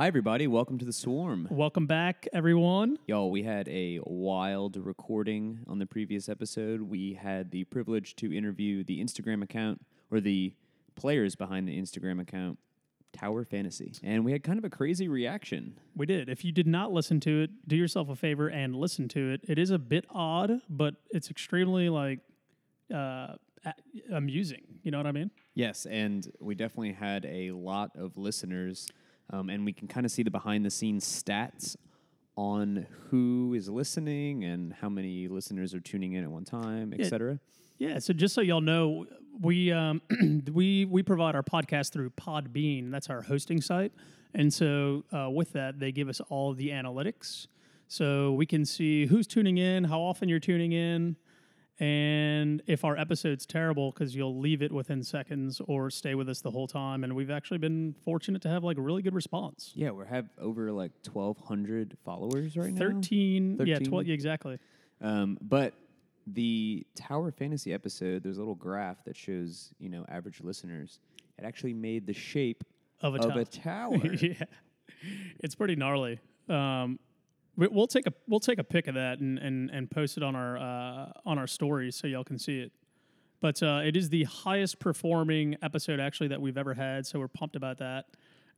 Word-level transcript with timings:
Hi, 0.00 0.06
everybody. 0.06 0.46
Welcome 0.46 0.78
to 0.78 0.86
the 0.86 0.94
Swarm. 0.94 1.46
Welcome 1.50 1.86
back, 1.86 2.26
everyone. 2.32 2.98
Y'all, 3.06 3.30
we 3.30 3.42
had 3.42 3.68
a 3.68 4.00
wild 4.04 4.78
recording 4.78 5.58
on 5.68 5.78
the 5.78 5.84
previous 5.84 6.26
episode. 6.30 6.80
We 6.80 7.12
had 7.12 7.50
the 7.50 7.64
privilege 7.64 8.16
to 8.16 8.34
interview 8.34 8.82
the 8.82 9.04
Instagram 9.04 9.42
account 9.42 9.84
or 10.10 10.20
the 10.20 10.54
players 10.96 11.34
behind 11.34 11.68
the 11.68 11.78
Instagram 11.78 12.18
account, 12.18 12.58
Tower 13.12 13.44
Fantasy. 13.44 13.92
And 14.02 14.24
we 14.24 14.32
had 14.32 14.42
kind 14.42 14.58
of 14.58 14.64
a 14.64 14.70
crazy 14.70 15.06
reaction. 15.06 15.78
We 15.94 16.06
did. 16.06 16.30
If 16.30 16.46
you 16.46 16.52
did 16.52 16.66
not 16.66 16.94
listen 16.94 17.20
to 17.20 17.42
it, 17.42 17.50
do 17.68 17.76
yourself 17.76 18.08
a 18.08 18.16
favor 18.16 18.48
and 18.48 18.74
listen 18.74 19.06
to 19.08 19.32
it. 19.32 19.42
It 19.46 19.58
is 19.58 19.70
a 19.70 19.78
bit 19.78 20.06
odd, 20.08 20.62
but 20.70 20.94
it's 21.10 21.30
extremely 21.30 21.90
like 21.90 22.20
uh, 22.90 23.34
amusing. 24.10 24.62
You 24.82 24.92
know 24.92 24.96
what 24.96 25.06
I 25.06 25.12
mean? 25.12 25.30
Yes, 25.54 25.84
and 25.84 26.26
we 26.40 26.54
definitely 26.54 26.92
had 26.92 27.26
a 27.26 27.50
lot 27.50 27.90
of 27.96 28.16
listeners, 28.16 28.88
um, 29.32 29.50
and 29.50 29.64
we 29.64 29.72
can 29.72 29.88
kind 29.88 30.04
of 30.04 30.12
see 30.12 30.22
the 30.22 30.30
behind 30.30 30.64
the 30.64 30.70
scenes 30.70 31.04
stats 31.04 31.76
on 32.36 32.86
who 33.08 33.54
is 33.54 33.68
listening 33.68 34.44
and 34.44 34.72
how 34.72 34.88
many 34.88 35.28
listeners 35.28 35.74
are 35.74 35.80
tuning 35.80 36.14
in 36.14 36.24
at 36.24 36.30
one 36.30 36.44
time, 36.44 36.94
et 36.98 37.06
cetera. 37.06 37.38
Yeah. 37.78 37.98
So 37.98 38.12
just 38.12 38.34
so 38.34 38.40
y'all 38.40 38.60
know, 38.60 39.06
we 39.40 39.72
um, 39.72 40.02
we 40.52 40.84
we 40.84 41.02
provide 41.02 41.34
our 41.34 41.42
podcast 41.42 41.92
through 41.92 42.10
Podbean. 42.10 42.90
That's 42.90 43.08
our 43.08 43.22
hosting 43.22 43.60
site, 43.60 43.92
and 44.34 44.52
so 44.52 45.04
uh, 45.12 45.30
with 45.30 45.52
that, 45.52 45.80
they 45.80 45.92
give 45.92 46.08
us 46.08 46.20
all 46.28 46.52
the 46.52 46.68
analytics, 46.70 47.46
so 47.88 48.32
we 48.32 48.46
can 48.46 48.64
see 48.64 49.06
who's 49.06 49.26
tuning 49.26 49.58
in, 49.58 49.84
how 49.84 50.00
often 50.00 50.28
you're 50.28 50.40
tuning 50.40 50.72
in. 50.72 51.16
And 51.80 52.62
if 52.66 52.84
our 52.84 52.94
episode's 52.96 53.46
terrible, 53.46 53.90
because 53.90 54.14
you'll 54.14 54.38
leave 54.38 54.60
it 54.60 54.70
within 54.70 55.02
seconds 55.02 55.62
or 55.66 55.90
stay 55.90 56.14
with 56.14 56.28
us 56.28 56.42
the 56.42 56.50
whole 56.50 56.66
time, 56.68 57.04
and 57.04 57.16
we've 57.16 57.30
actually 57.30 57.56
been 57.56 57.94
fortunate 58.04 58.42
to 58.42 58.48
have 58.50 58.62
like 58.62 58.76
a 58.76 58.82
really 58.82 59.00
good 59.00 59.14
response. 59.14 59.72
Yeah, 59.74 59.90
we 59.90 60.04
have 60.06 60.28
over 60.38 60.70
like 60.72 60.92
1,200 61.10 61.96
followers 62.04 62.54
right 62.56 62.70
now. 62.72 62.78
13, 62.78 63.60
yeah, 63.64 63.78
12, 63.78 64.06
yeah, 64.08 64.12
exactly. 64.14 64.58
Um, 65.00 65.38
but 65.40 65.72
the 66.26 66.86
Tower 66.94 67.30
Fantasy 67.32 67.72
episode, 67.72 68.22
there's 68.24 68.36
a 68.36 68.40
little 68.40 68.54
graph 68.54 69.02
that 69.04 69.16
shows, 69.16 69.72
you 69.78 69.88
know, 69.88 70.04
average 70.10 70.42
listeners. 70.42 71.00
It 71.38 71.44
actually 71.46 71.72
made 71.72 72.06
the 72.06 72.12
shape 72.12 72.62
Of 73.00 73.14
a 73.14 73.18
of 73.26 73.32
tower. 73.32 73.40
a 73.40 73.44
tower. 74.02 74.14
yeah, 74.14 74.44
it's 75.38 75.54
pretty 75.54 75.76
gnarly. 75.76 76.20
Um, 76.46 76.98
we'll 77.56 77.86
take 77.86 78.06
a 78.06 78.12
we'll 78.26 78.40
take 78.40 78.58
a 78.58 78.64
pic 78.64 78.86
of 78.86 78.94
that 78.94 79.20
and 79.20 79.38
and, 79.38 79.70
and 79.70 79.90
post 79.90 80.16
it 80.16 80.22
on 80.22 80.34
our 80.34 80.58
uh, 80.58 81.12
on 81.24 81.38
our 81.38 81.46
stories 81.46 81.96
so 81.96 82.06
y'all 82.06 82.24
can 82.24 82.38
see 82.38 82.60
it. 82.60 82.72
But 83.40 83.62
uh, 83.62 83.80
it 83.84 83.96
is 83.96 84.10
the 84.10 84.24
highest 84.24 84.78
performing 84.80 85.56
episode 85.62 85.98
actually 85.98 86.28
that 86.28 86.40
we've 86.40 86.58
ever 86.58 86.74
had, 86.74 87.06
so 87.06 87.18
we're 87.18 87.28
pumped 87.28 87.56
about 87.56 87.78
that. 87.78 88.06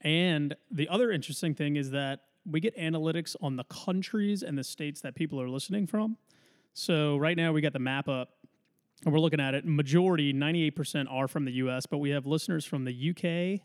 And 0.01 0.57
the 0.71 0.89
other 0.89 1.13
interesting 1.13 1.55
thing 1.55 1.77
is 1.77 1.91
that 1.93 2.21
we 2.45 2.61
get 2.61 2.77
analytics 2.77 3.37
on 3.41 3.57
the 3.57 3.65
countries 3.65 4.43
and 4.43 4.59
the 4.59 4.65
states 4.65 5.01
that 5.03 5.15
people 5.15 5.41
are 5.41 5.49
listening 5.49 5.87
from. 5.87 6.17
So 6.75 7.17
right 7.17 7.37
now 7.37 7.53
we 7.53 7.61
got 7.61 7.73
the 7.73 7.79
map 7.79 8.09
up 8.09 8.31
and 9.05 9.13
we're 9.13 9.21
looking 9.21 9.41
at 9.41 9.55
it. 9.55 9.65
Majority, 9.65 10.33
98% 10.33 11.07
are 11.11 11.29
from 11.29 11.45
the 11.45 11.53
US, 11.53 11.87
but 11.87 11.99
we 11.99 12.11
have 12.11 12.27
listeners 12.27 12.65
from 12.65 12.85
the 12.85 13.61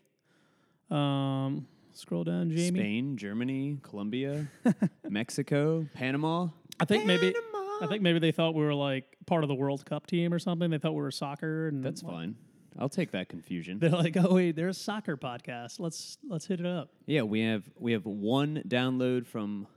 UK. 0.89 0.95
Um, 0.95 1.67
scroll 1.97 2.23
down, 2.23 2.49
Jamie. 2.49 2.79
Spain, 2.79 3.17
Germany, 3.17 3.79
Colombia, 3.81 4.47
Mexico, 5.09 5.87
Panama. 5.93 6.49
I 6.79 6.85
think 6.85 7.05
maybe 7.05 7.33
I 7.81 7.87
think 7.87 8.01
maybe 8.01 8.19
they 8.19 8.31
thought 8.31 8.53
we 8.55 8.63
were 8.63 8.73
like 8.73 9.05
part 9.25 9.43
of 9.43 9.47
the 9.47 9.55
World 9.55 9.85
Cup 9.85 10.07
team 10.07 10.33
or 10.33 10.39
something. 10.39 10.69
They 10.69 10.77
thought 10.77 10.93
we 10.93 11.01
were 11.01 11.11
soccer 11.11 11.67
and 11.67 11.83
That's 11.83 12.01
fine. 12.01 12.35
I'll 12.79 12.89
take 12.89 13.11
that 13.11 13.29
confusion. 13.29 13.79
They're 13.79 13.89
like, 13.89 14.15
"Oh 14.17 14.35
wait, 14.35 14.55
they're 14.55 14.67
a 14.67 14.73
soccer 14.73 15.17
podcast. 15.17 15.79
Let's 15.79 16.17
let's 16.27 16.45
hit 16.45 16.59
it 16.59 16.65
up." 16.65 16.89
Yeah, 17.07 17.23
we 17.23 17.41
have 17.41 17.63
we 17.77 17.93
have 17.93 18.05
one 18.05 18.61
download 18.67 19.25
from 19.25 19.67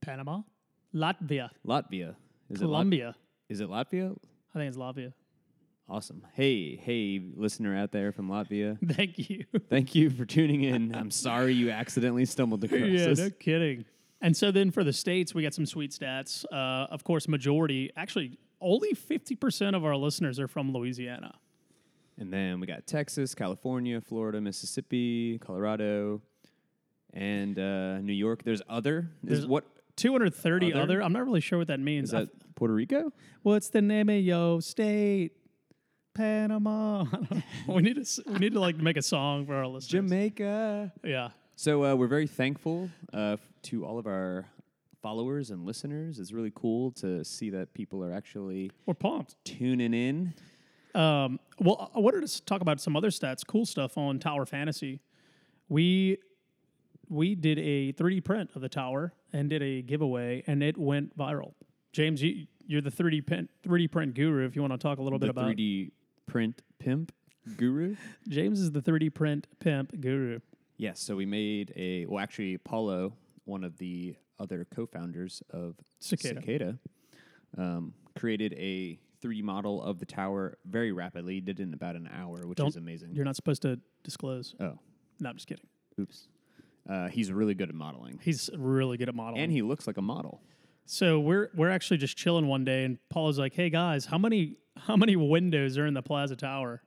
Panama, 0.00 0.42
Latvia, 0.94 1.50
Latvia. 1.66 2.16
Is 2.50 2.58
Colombia. 2.58 3.00
It 3.00 3.06
Lat- 3.06 3.16
is 3.48 3.60
it 3.60 3.68
Latvia? 3.68 4.16
I 4.54 4.58
think 4.58 4.68
it's 4.68 4.76
Latvia. 4.76 5.12
Awesome. 5.92 6.26
Hey, 6.32 6.76
hey, 6.76 7.20
listener 7.36 7.76
out 7.76 7.92
there 7.92 8.12
from 8.12 8.30
Latvia. 8.30 8.78
Thank 8.96 9.28
you. 9.28 9.44
Thank 9.68 9.94
you 9.94 10.08
for 10.08 10.24
tuning 10.24 10.64
in. 10.64 10.94
I'm 10.94 11.10
sorry 11.10 11.52
you 11.52 11.70
accidentally 11.70 12.24
stumbled 12.24 12.64
across 12.64 12.80
yeah, 12.80 13.08
us. 13.08 13.18
no 13.18 13.28
kidding. 13.28 13.84
And 14.22 14.34
so 14.34 14.50
then 14.50 14.70
for 14.70 14.84
the 14.84 14.92
states, 14.94 15.34
we 15.34 15.42
got 15.42 15.52
some 15.52 15.66
sweet 15.66 15.90
stats. 15.90 16.46
Uh, 16.50 16.86
of 16.90 17.04
course, 17.04 17.28
majority, 17.28 17.90
actually, 17.94 18.38
only 18.58 18.94
fifty 18.94 19.34
percent 19.34 19.76
of 19.76 19.84
our 19.84 19.94
listeners 19.94 20.40
are 20.40 20.48
from 20.48 20.72
Louisiana. 20.72 21.34
And 22.16 22.32
then 22.32 22.58
we 22.58 22.66
got 22.66 22.86
Texas, 22.86 23.34
California, 23.34 24.00
Florida, 24.00 24.40
Mississippi, 24.40 25.38
Colorado, 25.40 26.22
and 27.12 27.58
uh, 27.58 27.98
New 27.98 28.14
York. 28.14 28.44
There's 28.44 28.62
other. 28.66 29.10
Is 29.26 29.46
what 29.46 29.66
Two 29.96 30.12
hundred 30.12 30.34
thirty 30.34 30.72
Other? 30.72 30.82
other. 30.82 31.02
I'm 31.02 31.12
not 31.12 31.26
really 31.26 31.42
sure 31.42 31.58
what 31.58 31.68
that 31.68 31.80
means. 31.80 32.08
is 32.08 32.10
that? 32.12 32.30
Puerto 32.54 32.72
Rico? 32.72 33.12
What's 33.42 33.68
the 33.68 33.82
name 33.82 34.08
of 34.08 34.20
your 34.20 34.62
state? 34.62 35.32
Panama. 36.14 37.04
we 37.66 37.82
need 37.82 38.04
to 38.04 38.22
we 38.26 38.38
need 38.38 38.52
to 38.54 38.60
like 38.60 38.76
make 38.76 38.96
a 38.96 39.02
song 39.02 39.46
for 39.46 39.54
our 39.54 39.66
listeners. 39.66 39.88
Jamaica. 39.88 40.92
Yeah. 41.04 41.30
So 41.56 41.84
uh, 41.84 41.94
we're 41.94 42.08
very 42.08 42.26
thankful 42.26 42.90
uh, 43.12 43.36
to 43.64 43.84
all 43.84 43.98
of 43.98 44.06
our 44.06 44.46
followers 45.02 45.50
and 45.50 45.64
listeners. 45.64 46.18
It's 46.18 46.32
really 46.32 46.52
cool 46.54 46.92
to 46.92 47.24
see 47.24 47.50
that 47.50 47.74
people 47.74 48.04
are 48.04 48.12
actually 48.12 48.70
We're 48.86 48.94
pumped. 48.94 49.36
tuning 49.44 49.94
in. 49.94 50.34
Um, 50.94 51.40
well, 51.58 51.90
I 51.94 51.98
wanted 52.00 52.26
to 52.26 52.44
talk 52.44 52.60
about 52.60 52.80
some 52.80 52.96
other 52.96 53.10
stats, 53.10 53.46
cool 53.46 53.66
stuff 53.66 53.96
on 53.96 54.18
Tower 54.18 54.46
Fantasy. 54.46 55.00
We 55.68 56.18
we 57.08 57.34
did 57.34 57.58
a 57.58 57.92
3D 57.92 58.24
print 58.24 58.50
of 58.54 58.62
the 58.62 58.68
tower 58.68 59.12
and 59.32 59.50
did 59.50 59.62
a 59.62 59.82
giveaway, 59.82 60.42
and 60.46 60.62
it 60.62 60.78
went 60.78 61.16
viral. 61.16 61.52
James, 61.92 62.22
you, 62.22 62.46
you're 62.66 62.80
the 62.80 62.90
3D 62.90 63.26
print 63.26 63.50
3D 63.66 63.90
print 63.90 64.14
guru. 64.14 64.46
If 64.46 64.56
you 64.56 64.62
want 64.62 64.72
to 64.72 64.78
talk 64.78 64.98
a 64.98 65.02
little 65.02 65.18
bit 65.18 65.28
about 65.28 65.56
3D 65.56 65.90
print 66.26 66.62
pimp 66.78 67.12
guru. 67.56 67.96
James 68.28 68.60
is 68.60 68.70
the 68.72 68.80
3D 68.80 69.12
print 69.14 69.46
pimp 69.60 70.00
guru. 70.00 70.40
Yes, 70.76 71.00
so 71.00 71.16
we 71.16 71.26
made 71.26 71.72
a 71.76 72.06
well 72.06 72.22
actually 72.22 72.58
Paulo, 72.58 73.14
one 73.44 73.64
of 73.64 73.78
the 73.78 74.16
other 74.38 74.66
co-founders 74.74 75.42
of 75.50 75.76
Cicada. 76.00 76.40
Cicada 76.40 76.78
um, 77.56 77.94
created 78.18 78.52
a 78.54 78.98
3D 79.22 79.42
model 79.42 79.82
of 79.82 79.98
the 79.98 80.06
tower 80.06 80.58
very 80.64 80.90
rapidly, 80.92 81.40
did 81.40 81.60
it 81.60 81.62
in 81.62 81.74
about 81.74 81.94
an 81.94 82.08
hour, 82.12 82.46
which 82.46 82.58
is 82.60 82.76
amazing. 82.76 83.10
You're 83.14 83.24
not 83.24 83.36
supposed 83.36 83.62
to 83.62 83.78
disclose. 84.02 84.54
Oh, 84.58 84.78
No, 85.20 85.28
I'm 85.30 85.36
just 85.36 85.46
kidding. 85.46 85.66
oops. 86.00 86.28
Uh, 86.88 87.08
he's 87.08 87.30
really 87.30 87.54
good 87.54 87.68
at 87.68 87.74
modeling. 87.76 88.18
He's 88.22 88.50
really 88.56 88.96
good 88.96 89.08
at 89.08 89.14
modeling. 89.14 89.40
And 89.44 89.52
he 89.52 89.62
looks 89.62 89.86
like 89.86 89.98
a 89.98 90.02
model. 90.02 90.40
So 90.84 91.20
we're 91.20 91.48
we're 91.54 91.70
actually 91.70 91.98
just 91.98 92.16
chilling 92.16 92.48
one 92.48 92.64
day, 92.64 92.84
and 92.84 92.98
Paulo's 93.08 93.38
like, 93.38 93.54
"Hey 93.54 93.70
guys, 93.70 94.04
how 94.04 94.18
many 94.18 94.56
how 94.76 94.96
many 94.96 95.16
windows 95.16 95.78
are 95.78 95.86
in 95.86 95.94
the 95.94 96.02
Plaza 96.02 96.36
Tower, 96.36 96.82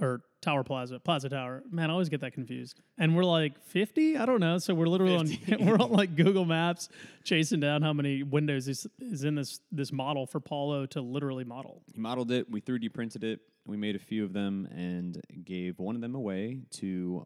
or 0.00 0.20
Tower 0.40 0.64
Plaza 0.64 1.00
Plaza 1.00 1.28
Tower?" 1.28 1.62
Man, 1.70 1.90
I 1.90 1.92
always 1.92 2.08
get 2.08 2.20
that 2.20 2.32
confused. 2.32 2.80
And 2.98 3.16
we're 3.16 3.24
like, 3.24 3.60
50? 3.62 4.16
I 4.16 4.26
don't 4.26 4.40
know. 4.40 4.58
So 4.58 4.74
we're 4.74 4.86
literally 4.86 5.16
on 5.16 5.28
we're 5.66 5.78
on 5.78 5.90
like 5.90 6.16
Google 6.16 6.44
Maps 6.44 6.88
chasing 7.24 7.60
down 7.60 7.82
how 7.82 7.92
many 7.92 8.22
windows 8.22 8.68
is 8.68 8.86
is 9.00 9.24
in 9.24 9.34
this 9.34 9.60
this 9.72 9.92
model 9.92 10.26
for 10.26 10.40
Paulo 10.40 10.86
to 10.86 11.00
literally 11.00 11.44
model. 11.44 11.82
He 11.92 12.00
modeled 12.00 12.30
it. 12.30 12.50
We 12.50 12.60
3D 12.60 12.92
printed 12.92 13.24
it. 13.24 13.40
We 13.66 13.76
made 13.76 13.96
a 13.96 14.00
few 14.00 14.24
of 14.24 14.32
them 14.32 14.66
and 14.74 15.20
gave 15.44 15.78
one 15.78 15.94
of 15.94 16.00
them 16.00 16.14
away 16.14 16.60
to. 16.72 17.24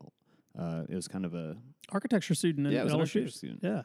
Uh, 0.59 0.82
it 0.87 0.94
was 0.94 1.09
kind 1.09 1.25
of 1.25 1.32
a, 1.32 1.56
Architecture 1.93 2.34
student. 2.34 2.66
In 2.66 2.72
Yeah, 2.72 2.81
it 2.81 2.84
was 2.84 2.93
an 2.94 3.00
architecture 3.00 3.31
student. 3.31 3.61
Yeah. 3.62 3.82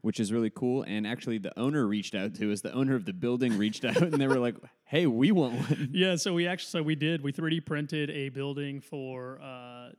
Which 0.00 0.20
is 0.20 0.32
really 0.32 0.50
cool. 0.50 0.84
And 0.84 1.06
actually, 1.06 1.38
the 1.38 1.58
owner 1.58 1.86
reached 1.86 2.14
out 2.14 2.34
to 2.36 2.52
us. 2.52 2.60
The 2.60 2.72
owner 2.72 2.94
of 2.94 3.04
the 3.04 3.12
building 3.12 3.58
reached 3.58 3.84
out, 3.84 3.96
and 3.96 4.14
they 4.14 4.28
were 4.28 4.38
like, 4.38 4.54
"Hey, 4.84 5.06
we 5.06 5.32
want 5.32 5.54
one." 5.54 5.88
Yeah, 5.92 6.14
so 6.16 6.32
we 6.34 6.46
actually 6.46 6.70
so 6.70 6.82
we 6.82 6.94
did 6.94 7.22
we 7.22 7.32
3D 7.32 7.66
printed 7.66 8.08
a 8.10 8.28
building 8.28 8.80
for 8.80 9.40
uh, 9.42 9.90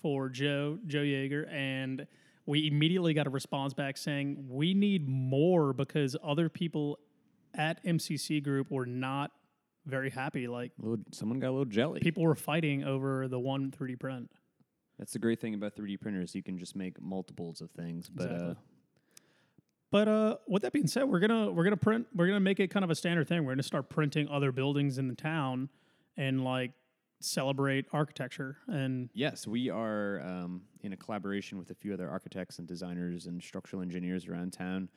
for 0.00 0.28
Joe 0.28 0.78
Joe 0.86 1.02
Jaeger, 1.02 1.46
and 1.50 2.06
we 2.46 2.68
immediately 2.68 3.14
got 3.14 3.26
a 3.26 3.30
response 3.30 3.74
back 3.74 3.96
saying 3.96 4.46
we 4.48 4.74
need 4.74 5.08
more 5.08 5.72
because 5.72 6.16
other 6.22 6.48
people 6.48 6.98
at 7.54 7.84
MCC 7.84 8.42
Group 8.42 8.70
were 8.70 8.86
not 8.86 9.32
very 9.86 10.08
happy. 10.10 10.46
Like 10.46 10.70
Little- 10.78 11.04
Someone 11.10 11.40
got 11.40 11.48
a 11.48 11.50
little 11.50 11.64
jelly. 11.64 11.98
people 12.00 12.22
were 12.22 12.36
fighting 12.36 12.84
over 12.84 13.26
the 13.26 13.40
one 13.40 13.72
3D 13.72 13.98
print. 13.98 14.30
That's 15.00 15.12
the 15.12 15.18
great 15.18 15.40
thing 15.40 15.54
about 15.54 15.74
3D 15.76 16.00
printers. 16.00 16.34
You 16.34 16.42
can 16.44 16.58
just 16.58 16.76
make 16.76 17.00
multiples 17.02 17.60
of 17.60 17.70
things. 17.72 18.08
But 18.08 18.22
uh, 18.30 18.34
Exactly. 18.34 18.56
But 19.90 20.08
uh, 20.08 20.36
with 20.46 20.62
that 20.62 20.72
being 20.72 20.86
said, 20.86 21.04
we're 21.04 21.20
gonna 21.20 21.50
we're 21.50 21.64
gonna 21.64 21.76
print 21.76 22.06
we're 22.14 22.26
gonna 22.26 22.40
make 22.40 22.60
it 22.60 22.68
kind 22.68 22.84
of 22.84 22.90
a 22.90 22.94
standard 22.94 23.28
thing. 23.28 23.44
We're 23.44 23.52
gonna 23.52 23.62
start 23.62 23.88
printing 23.88 24.28
other 24.28 24.52
buildings 24.52 24.98
in 24.98 25.08
the 25.08 25.14
town 25.14 25.68
and 26.16 26.44
like 26.44 26.72
celebrate 27.20 27.86
architecture 27.92 28.58
and 28.68 29.10
yes, 29.12 29.46
we 29.46 29.70
are 29.70 30.20
um, 30.20 30.62
in 30.82 30.92
a 30.92 30.96
collaboration 30.96 31.58
with 31.58 31.70
a 31.70 31.74
few 31.74 31.92
other 31.92 32.08
architects 32.08 32.58
and 32.58 32.68
designers 32.68 33.26
and 33.26 33.42
structural 33.42 33.82
engineers 33.82 34.28
around 34.28 34.52
town, 34.52 34.88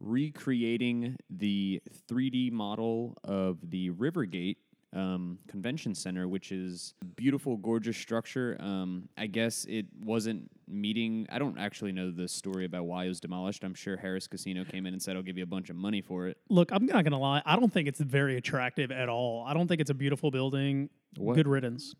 recreating 0.00 1.16
the 1.30 1.80
3D 2.10 2.50
model 2.50 3.16
of 3.22 3.58
the 3.70 3.90
Rivergate 3.90 4.56
um, 4.94 5.38
Convention 5.48 5.94
Center, 5.94 6.26
which 6.28 6.50
is 6.50 6.94
a 7.02 7.04
beautiful, 7.04 7.56
gorgeous 7.56 7.96
structure. 7.96 8.56
Um, 8.60 9.08
I 9.16 9.26
guess 9.26 9.66
it 9.68 9.86
wasn't 10.00 10.50
meeting. 10.66 11.26
I 11.30 11.38
don't 11.38 11.58
actually 11.58 11.92
know 11.92 12.10
the 12.10 12.26
story 12.28 12.64
about 12.64 12.84
why 12.84 13.04
it 13.04 13.08
was 13.08 13.20
demolished. 13.20 13.64
I'm 13.64 13.74
sure 13.74 13.96
Harrah's 13.96 14.26
Casino 14.26 14.64
came 14.64 14.86
in 14.86 14.94
and 14.94 15.02
said, 15.02 15.16
"I'll 15.16 15.22
give 15.22 15.36
you 15.36 15.42
a 15.44 15.46
bunch 15.46 15.70
of 15.70 15.76
money 15.76 16.00
for 16.00 16.26
it." 16.26 16.38
Look, 16.48 16.70
I'm 16.72 16.86
not 16.86 17.04
gonna 17.04 17.18
lie. 17.18 17.42
I 17.44 17.56
don't 17.56 17.72
think 17.72 17.88
it's 17.88 18.00
very 18.00 18.36
attractive 18.36 18.90
at 18.90 19.08
all. 19.08 19.44
I 19.46 19.54
don't 19.54 19.68
think 19.68 19.80
it's 19.80 19.90
a 19.90 19.94
beautiful 19.94 20.30
building. 20.30 20.88
What? 21.16 21.34
Good 21.36 21.48
riddance. 21.48 21.94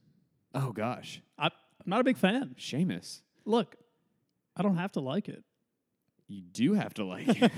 Oh 0.55 0.73
gosh, 0.73 1.21
I, 1.39 1.47
I'm 1.47 1.51
not 1.87 2.01
a 2.01 2.05
big 2.05 2.17
fan. 2.17 2.55
Seamus, 2.59 3.21
Look, 3.45 3.77
I 4.57 4.63
don't 4.63 4.77
have 4.77 4.93
to 4.93 5.01
like 5.01 5.29
it. 5.29 5.45
You 6.29 6.43
do 6.43 6.75
have 6.75 6.93
to 6.95 7.05
like 7.05 7.27
it. 7.27 7.53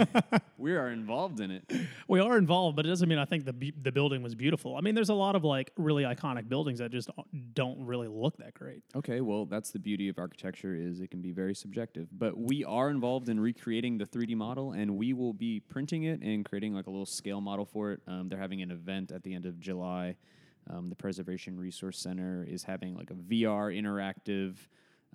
we 0.58 0.76
are 0.76 0.90
involved 0.90 1.40
in 1.40 1.50
it. 1.50 1.64
We 2.06 2.20
are 2.20 2.38
involved, 2.38 2.76
but 2.76 2.87
it 2.87 2.88
doesn't 2.88 3.08
mean 3.08 3.19
I 3.19 3.25
think 3.25 3.44
the 3.44 3.52
bu- 3.52 3.72
the 3.82 3.90
building 3.90 4.22
was 4.22 4.37
beautiful. 4.37 4.76
I 4.76 4.81
mean, 4.81 4.94
there's 4.94 5.08
a 5.08 5.14
lot 5.14 5.34
of 5.34 5.43
like 5.43 5.72
really 5.76 6.05
iconic 6.05 6.49
buildings 6.49 6.78
that 6.78 6.93
just 6.93 7.11
don't 7.52 7.84
really 7.84 8.06
look 8.06 8.37
that 8.38 8.55
great. 8.55 8.84
Okay, 8.94 9.20
well, 9.20 9.44
that's 9.44 9.70
the 9.72 9.81
beauty 9.81 10.08
of 10.08 10.19
architecture 10.19 10.76
is 10.76 11.00
it 11.00 11.11
can 11.11 11.20
be 11.20 11.32
very 11.32 11.55
subjective. 11.55 12.06
But 12.12 12.38
we 12.38 12.64
are 12.64 12.90
involved 12.90 13.28
in 13.28 13.40
recreating 13.40 13.99
the 13.99 14.06
3D 14.06 14.37
model, 14.37 14.72
and 14.72 14.96
we 14.96 15.12
will 15.14 15.32
be 15.32 15.58
printing 15.58 16.05
it 16.05 16.20
and 16.22 16.44
creating 16.44 16.72
like 16.72 16.87
a 16.87 16.90
little 16.90 17.06
scale 17.06 17.40
model 17.40 17.64
for 17.64 17.93
it. 17.93 18.00
Um, 18.06 18.28
they're 18.28 18.38
having 18.38 18.62
an 18.62 18.70
event 18.70 19.11
at 19.11 19.25
the 19.25 19.34
end 19.34 19.46
of 19.46 19.58
July. 19.58 20.14
Um, 20.69 20.88
the 20.88 20.94
Preservation 20.96 21.58
Resource 21.58 21.99
Center 21.99 22.46
is 22.49 22.62
having 22.62 22.94
like 22.94 23.11
a 23.11 23.14
VR 23.14 23.76
interactive 23.76 24.55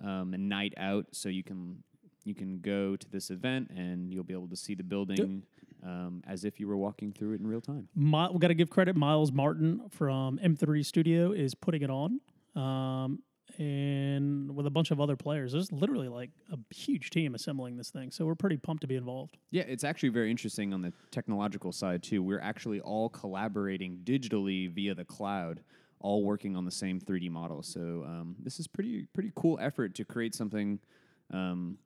um, 0.04 0.34
night 0.36 0.74
out, 0.76 1.06
so 1.12 1.30
you 1.30 1.42
can 1.42 1.82
you 2.26 2.34
can 2.34 2.58
go 2.58 2.96
to 2.96 3.08
this 3.10 3.30
event 3.30 3.70
and 3.70 4.12
you'll 4.12 4.24
be 4.24 4.34
able 4.34 4.48
to 4.48 4.56
see 4.56 4.74
the 4.74 4.82
building 4.82 5.42
um, 5.84 6.22
as 6.26 6.44
if 6.44 6.58
you 6.58 6.66
were 6.66 6.76
walking 6.76 7.12
through 7.12 7.34
it 7.34 7.40
in 7.40 7.46
real 7.46 7.60
time. 7.60 7.88
My, 7.94 8.28
we 8.30 8.38
got 8.38 8.48
to 8.48 8.54
give 8.54 8.70
credit. 8.70 8.96
Miles 8.96 9.32
Martin 9.32 9.82
from 9.90 10.38
M3 10.42 10.84
Studio 10.84 11.32
is 11.32 11.54
putting 11.54 11.82
it 11.82 11.90
on, 11.90 12.20
um, 12.54 13.20
and 13.58 14.54
with 14.54 14.66
a 14.66 14.70
bunch 14.70 14.90
of 14.90 15.00
other 15.00 15.14
players. 15.16 15.52
There's 15.52 15.70
literally 15.70 16.08
like 16.08 16.30
a 16.52 16.58
huge 16.74 17.10
team 17.10 17.34
assembling 17.34 17.76
this 17.76 17.90
thing, 17.90 18.10
so 18.10 18.26
we're 18.26 18.34
pretty 18.34 18.56
pumped 18.56 18.80
to 18.80 18.88
be 18.88 18.96
involved. 18.96 19.36
Yeah, 19.50 19.62
it's 19.62 19.84
actually 19.84 20.08
very 20.08 20.30
interesting 20.30 20.74
on 20.74 20.82
the 20.82 20.92
technological 21.12 21.72
side 21.72 22.02
too. 22.02 22.22
We're 22.22 22.40
actually 22.40 22.80
all 22.80 23.08
collaborating 23.08 24.00
digitally 24.02 24.68
via 24.68 24.94
the 24.94 25.04
cloud, 25.04 25.60
all 26.00 26.24
working 26.24 26.56
on 26.56 26.64
the 26.64 26.72
same 26.72 27.00
3D 27.00 27.30
model. 27.30 27.62
So 27.62 28.04
um, 28.04 28.34
this 28.40 28.58
is 28.58 28.66
pretty 28.66 29.06
pretty 29.14 29.30
cool 29.36 29.58
effort 29.60 29.94
to 29.94 30.04
create 30.04 30.34
something 30.34 30.80
um, 31.32 31.78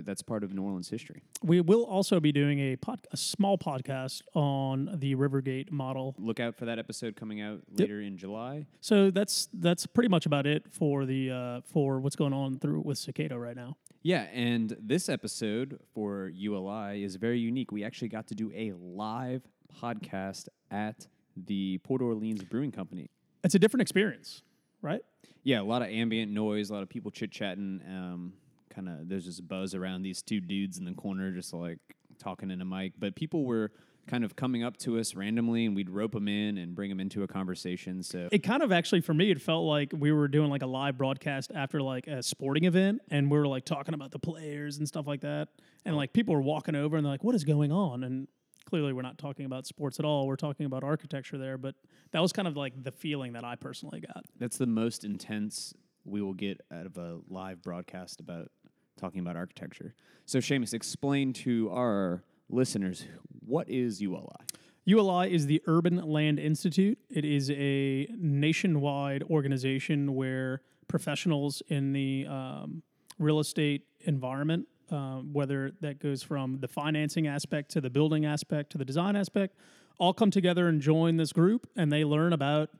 that's 0.00 0.22
part 0.22 0.42
of 0.42 0.54
New 0.54 0.62
Orleans 0.62 0.88
history. 0.88 1.22
We 1.42 1.60
will 1.60 1.84
also 1.84 2.20
be 2.20 2.32
doing 2.32 2.58
a 2.60 2.76
pod, 2.76 3.06
a 3.12 3.16
small 3.16 3.58
podcast 3.58 4.22
on 4.34 4.90
the 4.94 5.14
Rivergate 5.14 5.70
model. 5.70 6.14
Look 6.18 6.40
out 6.40 6.56
for 6.56 6.64
that 6.64 6.78
episode 6.78 7.16
coming 7.16 7.40
out 7.40 7.60
later 7.70 8.00
in 8.00 8.16
July. 8.16 8.66
So 8.80 9.10
that's 9.10 9.48
that's 9.52 9.86
pretty 9.86 10.08
much 10.08 10.26
about 10.26 10.46
it 10.46 10.64
for 10.72 11.04
the 11.04 11.30
uh, 11.30 11.60
for 11.64 12.00
what's 12.00 12.16
going 12.16 12.32
on 12.32 12.58
through 12.58 12.80
with 12.80 12.98
Cicada 12.98 13.38
right 13.38 13.56
now. 13.56 13.76
Yeah, 14.02 14.22
and 14.32 14.76
this 14.80 15.08
episode 15.08 15.78
for 15.94 16.28
ULI 16.28 17.04
is 17.04 17.14
very 17.16 17.38
unique. 17.38 17.70
We 17.70 17.84
actually 17.84 18.08
got 18.08 18.26
to 18.28 18.34
do 18.34 18.50
a 18.54 18.72
live 18.72 19.42
podcast 19.80 20.48
at 20.70 21.06
the 21.36 21.78
Port 21.78 22.02
Orleans 22.02 22.42
Brewing 22.42 22.72
Company. 22.72 23.10
It's 23.44 23.54
a 23.54 23.58
different 23.58 23.82
experience, 23.82 24.42
right? 24.80 25.02
Yeah, 25.44 25.60
a 25.60 25.64
lot 25.64 25.82
of 25.82 25.88
ambient 25.88 26.32
noise, 26.32 26.70
a 26.70 26.74
lot 26.74 26.82
of 26.82 26.88
people 26.88 27.10
chit 27.10 27.30
chatting. 27.30 27.80
Um, 27.88 28.32
kind 28.74 28.88
of, 28.88 29.08
there's 29.08 29.26
this 29.26 29.40
buzz 29.40 29.74
around 29.74 30.02
these 30.02 30.22
two 30.22 30.40
dudes 30.40 30.78
in 30.78 30.84
the 30.84 30.94
corner, 30.94 31.30
just 31.30 31.52
like 31.52 31.78
talking 32.18 32.50
in 32.50 32.60
a 32.60 32.64
mic. 32.64 32.94
But 32.98 33.14
people 33.14 33.44
were 33.44 33.72
kind 34.08 34.24
of 34.24 34.34
coming 34.34 34.64
up 34.64 34.76
to 34.78 34.98
us 34.98 35.14
randomly, 35.14 35.64
and 35.64 35.76
we'd 35.76 35.88
rope 35.90 36.12
them 36.12 36.26
in 36.26 36.58
and 36.58 36.74
bring 36.74 36.88
them 36.88 36.98
into 36.98 37.22
a 37.22 37.28
conversation. 37.28 38.02
So 38.02 38.28
It 38.32 38.42
kind 38.42 38.62
of 38.62 38.72
actually 38.72 39.00
for 39.00 39.14
me, 39.14 39.30
it 39.30 39.40
felt 39.40 39.64
like 39.64 39.92
we 39.96 40.10
were 40.10 40.26
doing 40.28 40.50
like 40.50 40.62
a 40.62 40.66
live 40.66 40.98
broadcast 40.98 41.52
after 41.54 41.80
like 41.80 42.06
a 42.06 42.22
sporting 42.22 42.64
event, 42.64 43.00
and 43.10 43.30
we 43.30 43.38
were 43.38 43.46
like 43.46 43.64
talking 43.64 43.94
about 43.94 44.10
the 44.10 44.18
players 44.18 44.78
and 44.78 44.88
stuff 44.88 45.06
like 45.06 45.20
that, 45.20 45.48
and 45.84 45.96
like 45.96 46.12
people 46.12 46.34
were 46.34 46.42
walking 46.42 46.74
over 46.74 46.96
and 46.96 47.04
they're 47.06 47.12
like, 47.12 47.24
"What 47.24 47.34
is 47.34 47.44
going 47.44 47.70
on?" 47.70 48.02
And 48.02 48.26
clearly, 48.64 48.92
we're 48.92 49.02
not 49.02 49.18
talking 49.18 49.46
about 49.46 49.66
sports 49.66 49.98
at 49.98 50.04
all. 50.04 50.26
We're 50.26 50.36
talking 50.36 50.66
about 50.66 50.82
architecture 50.82 51.38
there, 51.38 51.58
but 51.58 51.74
that 52.10 52.20
was 52.20 52.32
kind 52.32 52.48
of 52.48 52.56
like 52.56 52.82
the 52.82 52.92
feeling 52.92 53.34
that 53.34 53.44
I 53.44 53.54
personally 53.54 54.00
got. 54.00 54.24
that's 54.38 54.58
the 54.58 54.66
most 54.66 55.04
intense 55.04 55.74
we 56.04 56.20
will 56.20 56.34
get 56.34 56.60
out 56.72 56.86
of 56.86 56.96
a 56.98 57.20
live 57.28 57.62
broadcast 57.62 58.18
about 58.18 58.50
talking 58.96 59.20
about 59.20 59.36
architecture. 59.36 59.94
So, 60.26 60.38
Seamus, 60.38 60.74
explain 60.74 61.32
to 61.34 61.70
our 61.70 62.22
listeners 62.48 63.04
what 63.44 63.68
is 63.68 64.00
ULI. 64.00 64.36
ULI 64.84 65.32
is 65.32 65.46
the 65.46 65.62
Urban 65.66 65.96
Land 65.96 66.38
Institute. 66.38 66.98
It 67.08 67.24
is 67.24 67.50
a 67.50 68.08
nationwide 68.18 69.22
organization 69.24 70.14
where 70.14 70.62
professionals 70.88 71.62
in 71.68 71.92
the 71.92 72.26
um, 72.28 72.82
real 73.18 73.38
estate 73.38 73.86
environment, 74.00 74.66
uh, 74.90 75.18
whether 75.18 75.72
that 75.80 76.00
goes 76.00 76.22
from 76.22 76.58
the 76.60 76.68
financing 76.68 77.26
aspect 77.28 77.70
to 77.72 77.80
the 77.80 77.90
building 77.90 78.26
aspect 78.26 78.70
to 78.72 78.78
the 78.78 78.84
design 78.84 79.14
aspect, 79.14 79.56
all 79.98 80.12
come 80.12 80.30
together 80.30 80.68
and 80.68 80.80
join 80.80 81.16
this 81.16 81.32
group, 81.32 81.68
and 81.76 81.92
they 81.92 82.04
learn 82.04 82.32
about 82.32 82.70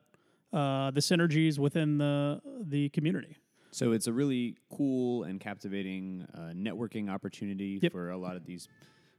uh, 0.52 0.90
the 0.90 1.00
synergies 1.00 1.58
within 1.58 1.98
the 1.98 2.40
the 2.66 2.88
community. 2.90 3.36
So 3.72 3.92
it's 3.92 4.06
a 4.06 4.12
really 4.12 4.56
cool 4.70 5.24
and 5.24 5.40
captivating 5.40 6.26
uh, 6.34 6.52
networking 6.54 7.08
opportunity 7.10 7.78
Yep. 7.82 7.92
for 7.92 8.10
a 8.10 8.18
lot 8.18 8.36
of 8.36 8.44
these, 8.44 8.68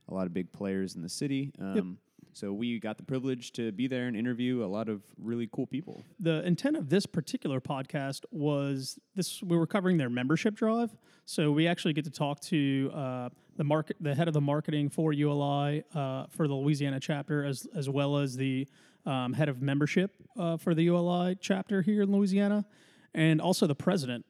a 0.07 0.13
lot 0.13 0.27
of 0.27 0.33
big 0.33 0.51
players 0.51 0.95
in 0.95 1.01
the 1.01 1.09
city. 1.09 1.51
Um, 1.59 1.97
So 2.35 2.51
we 2.51 2.79
got 2.79 2.97
the 2.97 3.03
privilege 3.03 3.51
to 3.53 3.71
be 3.71 3.85
there 3.87 4.07
and 4.07 4.15
interview 4.17 4.63
a 4.63 4.65
lot 4.77 4.89
of 4.89 5.03
really 5.21 5.47
cool 5.51 5.67
people. 5.67 6.03
the 6.19 6.43
intent 6.45 6.75
of 6.75 6.89
this 6.89 7.05
particular 7.05 7.61
podcast 7.61 8.25
was 8.31 8.97
this 9.15 9.43
we 9.43 9.55
were 9.55 9.67
covering 9.67 9.97
their 9.97 10.09
membership 10.09 10.55
drive 10.55 10.95
so 11.25 11.51
we 11.51 11.67
actually 11.67 11.93
get 11.93 12.03
to 12.05 12.09
talk 12.09 12.39
to 12.39 12.89
uh, 12.93 13.29
the 13.57 13.63
market 13.63 13.95
the 14.01 14.15
head 14.15 14.27
of 14.27 14.33
the 14.33 14.41
marketing 14.41 14.89
for 14.89 15.13
uli 15.13 15.83
uh, 15.93 16.25
for 16.35 16.47
the 16.47 16.55
louisiana 16.55 16.99
chapter 16.99 17.45
as 17.45 17.67
as 17.75 17.87
well 17.87 18.17
as 18.17 18.35
the 18.35 18.67
um, 19.05 19.33
head 19.33 19.47
of 19.49 19.61
membership 19.61 20.09
uh, 20.37 20.57
for 20.57 20.73
the 20.73 20.83
uli 20.85 21.35
chapter 21.39 21.83
here 21.83 22.01
in 22.01 22.11
louisiana 22.11 22.65
and 23.13 23.39
also 23.41 23.67
the 23.67 23.75
president 23.75 24.25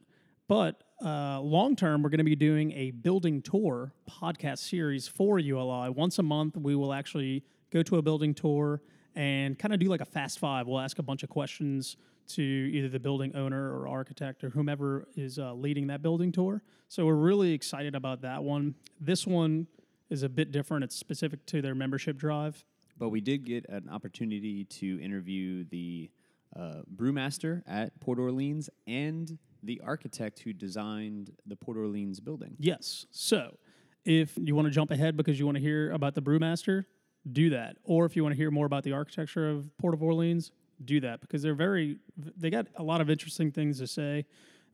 but 0.53 0.83
uh, 1.03 1.41
long 1.41 1.75
term, 1.75 2.03
we're 2.03 2.11
going 2.11 2.19
to 2.19 2.23
be 2.23 2.35
doing 2.35 2.73
a 2.73 2.91
building 2.91 3.41
tour 3.41 3.91
podcast 4.07 4.59
series 4.59 5.07
for 5.07 5.39
ULI. 5.39 5.89
Once 5.89 6.19
a 6.19 6.21
month, 6.21 6.55
we 6.55 6.75
will 6.75 6.93
actually 6.93 7.43
go 7.71 7.81
to 7.81 7.95
a 7.95 8.03
building 8.03 8.35
tour 8.35 8.79
and 9.15 9.57
kind 9.57 9.73
of 9.73 9.79
do 9.79 9.87
like 9.87 10.01
a 10.01 10.05
fast 10.05 10.37
five. 10.37 10.67
We'll 10.67 10.79
ask 10.79 10.99
a 10.99 11.01
bunch 11.01 11.23
of 11.23 11.29
questions 11.29 11.97
to 12.35 12.43
either 12.43 12.87
the 12.87 12.99
building 12.99 13.35
owner 13.35 13.75
or 13.75 13.87
architect 13.87 14.43
or 14.43 14.51
whomever 14.51 15.07
is 15.15 15.39
uh, 15.39 15.55
leading 15.55 15.87
that 15.87 16.03
building 16.03 16.31
tour. 16.31 16.61
So 16.87 17.07
we're 17.07 17.15
really 17.15 17.51
excited 17.53 17.95
about 17.95 18.21
that 18.21 18.43
one. 18.43 18.75
This 19.01 19.25
one 19.25 19.65
is 20.11 20.21
a 20.21 20.29
bit 20.29 20.51
different, 20.51 20.83
it's 20.83 20.95
specific 20.95 21.47
to 21.47 21.63
their 21.63 21.73
membership 21.73 22.15
drive. 22.15 22.63
But 22.99 23.09
we 23.09 23.21
did 23.21 23.43
get 23.43 23.67
an 23.69 23.89
opportunity 23.89 24.65
to 24.65 25.01
interview 25.01 25.65
the 25.71 26.11
uh, 26.55 26.83
brewmaster 26.95 27.63
at 27.65 27.99
Port 27.99 28.19
Orleans 28.19 28.69
and 28.85 29.39
the 29.63 29.81
architect 29.83 30.39
who 30.39 30.53
designed 30.53 31.31
the 31.45 31.55
Port 31.55 31.77
Orleans 31.77 32.19
building. 32.19 32.55
Yes. 32.59 33.05
So 33.11 33.57
if 34.05 34.37
you 34.37 34.55
want 34.55 34.67
to 34.67 34.71
jump 34.71 34.91
ahead 34.91 35.15
because 35.17 35.39
you 35.39 35.45
want 35.45 35.55
to 35.55 35.61
hear 35.61 35.91
about 35.91 36.15
the 36.15 36.21
brewmaster, 36.21 36.85
do 37.31 37.49
that. 37.51 37.77
Or 37.83 38.05
if 38.05 38.15
you 38.15 38.23
want 38.23 38.33
to 38.33 38.37
hear 38.37 38.51
more 38.51 38.65
about 38.65 38.83
the 38.83 38.91
architecture 38.91 39.49
of 39.49 39.75
Port 39.77 39.93
of 39.93 40.03
Orleans, 40.03 40.51
do 40.83 40.99
that 40.99 41.21
because 41.21 41.41
they're 41.41 41.55
very 41.55 41.97
they 42.17 42.49
got 42.49 42.67
a 42.75 42.83
lot 42.83 42.99
of 42.99 43.09
interesting 43.09 43.51
things 43.51 43.79
to 43.79 43.87
say. 43.87 44.25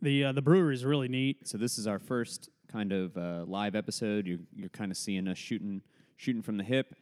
The 0.01 0.25
uh, 0.25 0.31
the 0.31 0.41
brewery 0.41 0.73
is 0.73 0.85
really 0.85 1.07
neat. 1.07 1.47
So 1.47 1.57
this 1.57 1.77
is 1.77 1.85
our 1.85 1.99
first 1.99 2.49
kind 2.71 2.91
of 2.91 3.17
uh, 3.17 3.43
live 3.45 3.75
episode. 3.75 4.25
You're 4.25 4.39
you're 4.55 4.69
kind 4.69 4.91
of 4.91 4.97
seeing 4.97 5.27
us 5.27 5.37
shooting 5.37 5.81
shooting 6.15 6.41
from 6.41 6.57
the 6.57 6.63
hip, 6.63 6.95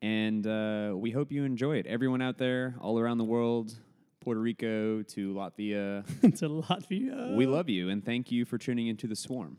and 0.00 0.46
uh, 0.46 0.92
we 0.94 1.10
hope 1.10 1.32
you 1.32 1.44
enjoy 1.44 1.76
it. 1.78 1.86
Everyone 1.86 2.22
out 2.22 2.38
there, 2.38 2.74
all 2.80 2.98
around 2.98 3.18
the 3.18 3.24
world, 3.24 3.74
Puerto 4.22 4.40
Rico 4.40 5.02
to 5.02 5.34
Latvia, 5.34 6.04
to 6.38 6.48
Latvia. 6.48 7.34
we 7.34 7.44
love 7.44 7.68
you 7.68 7.88
and 7.88 8.04
thank 8.04 8.30
you 8.30 8.44
for 8.44 8.56
tuning 8.56 8.86
into 8.86 9.08
the 9.08 9.16
Swarm. 9.16 9.56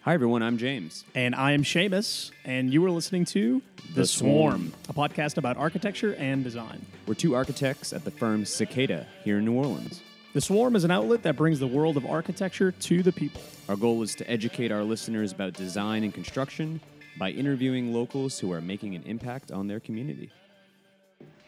Hi 0.00 0.14
everyone, 0.14 0.42
I'm 0.42 0.56
James. 0.56 1.04
and 1.14 1.34
I 1.34 1.52
am 1.52 1.62
Seamus, 1.62 2.30
and 2.46 2.72
you 2.72 2.82
are 2.86 2.90
listening 2.90 3.24
to 3.26 3.60
The 3.94 4.06
Swarm. 4.06 4.72
a 4.88 4.94
podcast 4.94 5.36
about 5.36 5.58
architecture 5.58 6.14
and 6.14 6.42
design. 6.42 6.80
We're 7.06 7.14
two 7.14 7.34
architects 7.34 7.92
at 7.92 8.04
the 8.04 8.10
firm 8.12 8.44
Cicada 8.46 9.06
here 9.22 9.38
in 9.38 9.44
New 9.44 9.54
Orleans. 9.54 10.00
The 10.32 10.40
Swarm 10.40 10.74
is 10.74 10.84
an 10.84 10.90
outlet 10.90 11.22
that 11.24 11.36
brings 11.36 11.58
the 11.60 11.66
world 11.66 11.96
of 11.98 12.06
architecture 12.06 12.70
to 12.72 13.02
the 13.02 13.12
people. 13.12 13.42
Our 13.68 13.76
goal 13.76 14.00
is 14.02 14.14
to 14.14 14.30
educate 14.30 14.72
our 14.72 14.84
listeners 14.84 15.32
about 15.32 15.52
design 15.52 16.02
and 16.02 16.14
construction 16.14 16.80
by 17.18 17.30
interviewing 17.30 17.92
locals 17.92 18.38
who 18.38 18.52
are 18.52 18.60
making 18.62 18.94
an 18.94 19.02
impact 19.04 19.50
on 19.50 19.66
their 19.66 19.80
community. 19.80 20.30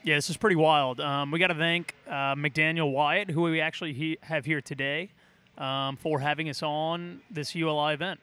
Yeah, 0.08 0.14
this 0.14 0.30
is 0.30 0.38
pretty 0.38 0.56
wild. 0.56 1.00
Um, 1.00 1.30
we 1.30 1.38
got 1.38 1.48
to 1.48 1.54
thank 1.54 1.94
uh, 2.08 2.34
McDaniel 2.34 2.90
Wyatt, 2.90 3.28
who 3.28 3.42
we 3.42 3.60
actually 3.60 3.92
he- 3.92 4.16
have 4.22 4.46
here 4.46 4.62
today, 4.62 5.10
um, 5.58 5.98
for 5.98 6.18
having 6.18 6.48
us 6.48 6.62
on 6.62 7.20
this 7.30 7.54
ULI 7.54 7.92
event. 7.92 8.18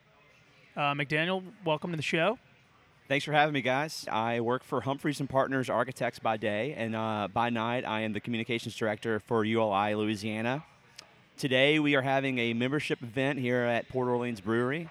Uh, 0.75 0.95
McDaniel, 0.95 1.43
welcome 1.63 1.91
to 1.91 1.95
the 1.95 2.01
show. 2.01 2.39
Thanks 3.07 3.23
for 3.23 3.33
having 3.33 3.53
me, 3.53 3.61
guys. 3.61 4.07
I 4.11 4.39
work 4.39 4.63
for 4.63 4.81
Humphreys 4.81 5.19
and 5.19 5.29
Partners 5.29 5.69
Architects 5.69 6.17
by 6.17 6.37
day, 6.37 6.73
and 6.75 6.95
uh, 6.95 7.27
by 7.31 7.51
night, 7.51 7.85
I 7.85 8.01
am 8.01 8.13
the 8.13 8.19
communications 8.19 8.75
director 8.75 9.19
for 9.19 9.45
ULI 9.45 9.93
Louisiana. 9.93 10.65
Today, 11.37 11.77
we 11.77 11.93
are 11.93 12.01
having 12.01 12.39
a 12.39 12.53
membership 12.53 13.03
event 13.03 13.37
here 13.37 13.61
at 13.61 13.87
Port 13.89 14.07
Orleans 14.07 14.41
Brewery, 14.41 14.89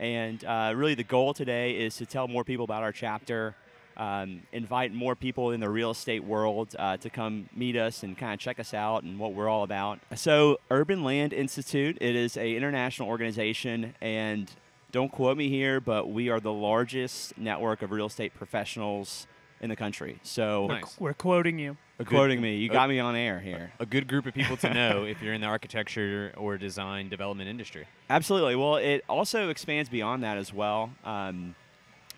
and 0.00 0.44
uh, 0.44 0.72
really 0.74 0.96
the 0.96 1.04
goal 1.04 1.34
today 1.34 1.78
is 1.78 1.94
to 1.98 2.04
tell 2.04 2.26
more 2.26 2.42
people 2.42 2.64
about 2.64 2.82
our 2.82 2.90
chapter, 2.90 3.54
um, 4.02 4.42
invite 4.52 4.92
more 4.92 5.14
people 5.14 5.52
in 5.52 5.60
the 5.60 5.70
real 5.70 5.90
estate 5.92 6.24
world 6.24 6.74
uh, 6.76 6.96
to 6.96 7.08
come 7.08 7.48
meet 7.54 7.76
us 7.76 8.02
and 8.02 8.18
kind 8.18 8.34
of 8.34 8.40
check 8.40 8.58
us 8.58 8.74
out 8.74 9.04
and 9.04 9.16
what 9.18 9.32
we're 9.32 9.48
all 9.48 9.62
about. 9.62 10.00
So, 10.16 10.58
Urban 10.72 11.04
Land 11.04 11.32
Institute, 11.32 11.98
it 12.00 12.16
is 12.16 12.36
a 12.36 12.56
international 12.56 13.08
organization, 13.08 13.94
and 14.00 14.50
don't 14.90 15.12
quote 15.12 15.36
me 15.36 15.48
here, 15.48 15.80
but 15.80 16.10
we 16.10 16.30
are 16.30 16.40
the 16.40 16.52
largest 16.52 17.38
network 17.38 17.82
of 17.82 17.92
real 17.92 18.06
estate 18.06 18.34
professionals 18.34 19.28
in 19.60 19.68
the 19.68 19.76
country. 19.76 20.18
So, 20.24 20.66
Nice. 20.66 20.96
We're 20.98 21.14
quoting 21.14 21.60
you. 21.60 21.76
A 22.00 22.04
good- 22.04 22.08
quoting 22.16 22.40
me, 22.40 22.56
you 22.56 22.70
a- 22.70 22.72
got 22.72 22.88
me 22.88 22.98
on 22.98 23.14
air 23.14 23.38
here. 23.38 23.72
A 23.78 23.86
good 23.86 24.08
group 24.08 24.26
of 24.26 24.34
people 24.34 24.56
to 24.56 24.74
know 24.74 25.04
if 25.04 25.22
you're 25.22 25.34
in 25.34 25.40
the 25.40 25.46
architecture 25.46 26.32
or 26.36 26.58
design 26.58 27.08
development 27.08 27.48
industry. 27.48 27.86
Absolutely. 28.10 28.56
Well, 28.56 28.76
it 28.76 29.04
also 29.08 29.48
expands 29.48 29.88
beyond 29.88 30.24
that 30.24 30.38
as 30.38 30.52
well. 30.52 30.90
Um, 31.04 31.54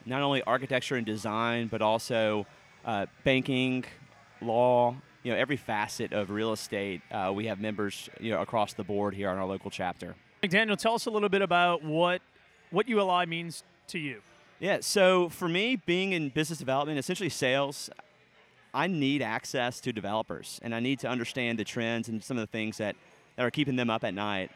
not 0.07 0.23
only 0.23 0.43
architecture 0.43 0.97
and 0.97 1.07
design, 1.07 1.69
but 1.69 1.83
also 1.83 2.47
uh, 2.85 3.07
banking, 3.25 3.85
law. 4.41 4.97
You 5.23 5.33
know, 5.33 5.39
every 5.39 5.57
facet 5.57 6.13
of 6.13 6.31
real 6.31 6.53
estate. 6.53 7.01
Uh, 7.11 7.33
we 7.35 7.47
have 7.47 7.59
members, 7.59 8.11
you 8.21 8.31
know, 8.31 8.43
across 8.43 8.75
the 8.75 8.85
board 8.85 9.15
here 9.15 9.31
on 9.31 9.39
our 9.39 9.47
local 9.47 9.71
chapter. 9.71 10.15
Daniel, 10.47 10.77
tell 10.77 10.95
us 10.95 11.07
a 11.07 11.11
little 11.11 11.31
bit 11.31 11.41
about 11.41 11.83
what 11.83 12.21
what 12.71 12.89
ULI 12.89 13.25
means 13.25 13.65
to 13.89 13.99
you. 13.99 14.21
Yeah. 14.61 14.79
So 14.81 15.31
for 15.31 15.49
me, 15.49 15.77
being 15.77 16.13
in 16.13 16.29
business 16.29 16.59
development, 16.59 16.99
essentially 16.99 17.31
sales, 17.31 17.89
I 18.75 18.87
need 18.87 19.23
access 19.23 19.81
to 19.81 19.93
developers, 19.93 20.61
and 20.63 20.75
I 20.75 20.81
need 20.81 20.99
to 21.01 21.09
understand 21.09 21.59
the 21.59 21.65
trends 21.65 22.09
and 22.09 22.23
some 22.23 22.37
of 22.37 22.43
the 22.43 22.51
things 22.51 22.77
that 22.79 22.97
that 23.37 23.47
are 23.47 23.51
keeping 23.51 23.77
them 23.77 23.91
up 23.91 24.05
at 24.05 24.15
night. 24.15 24.51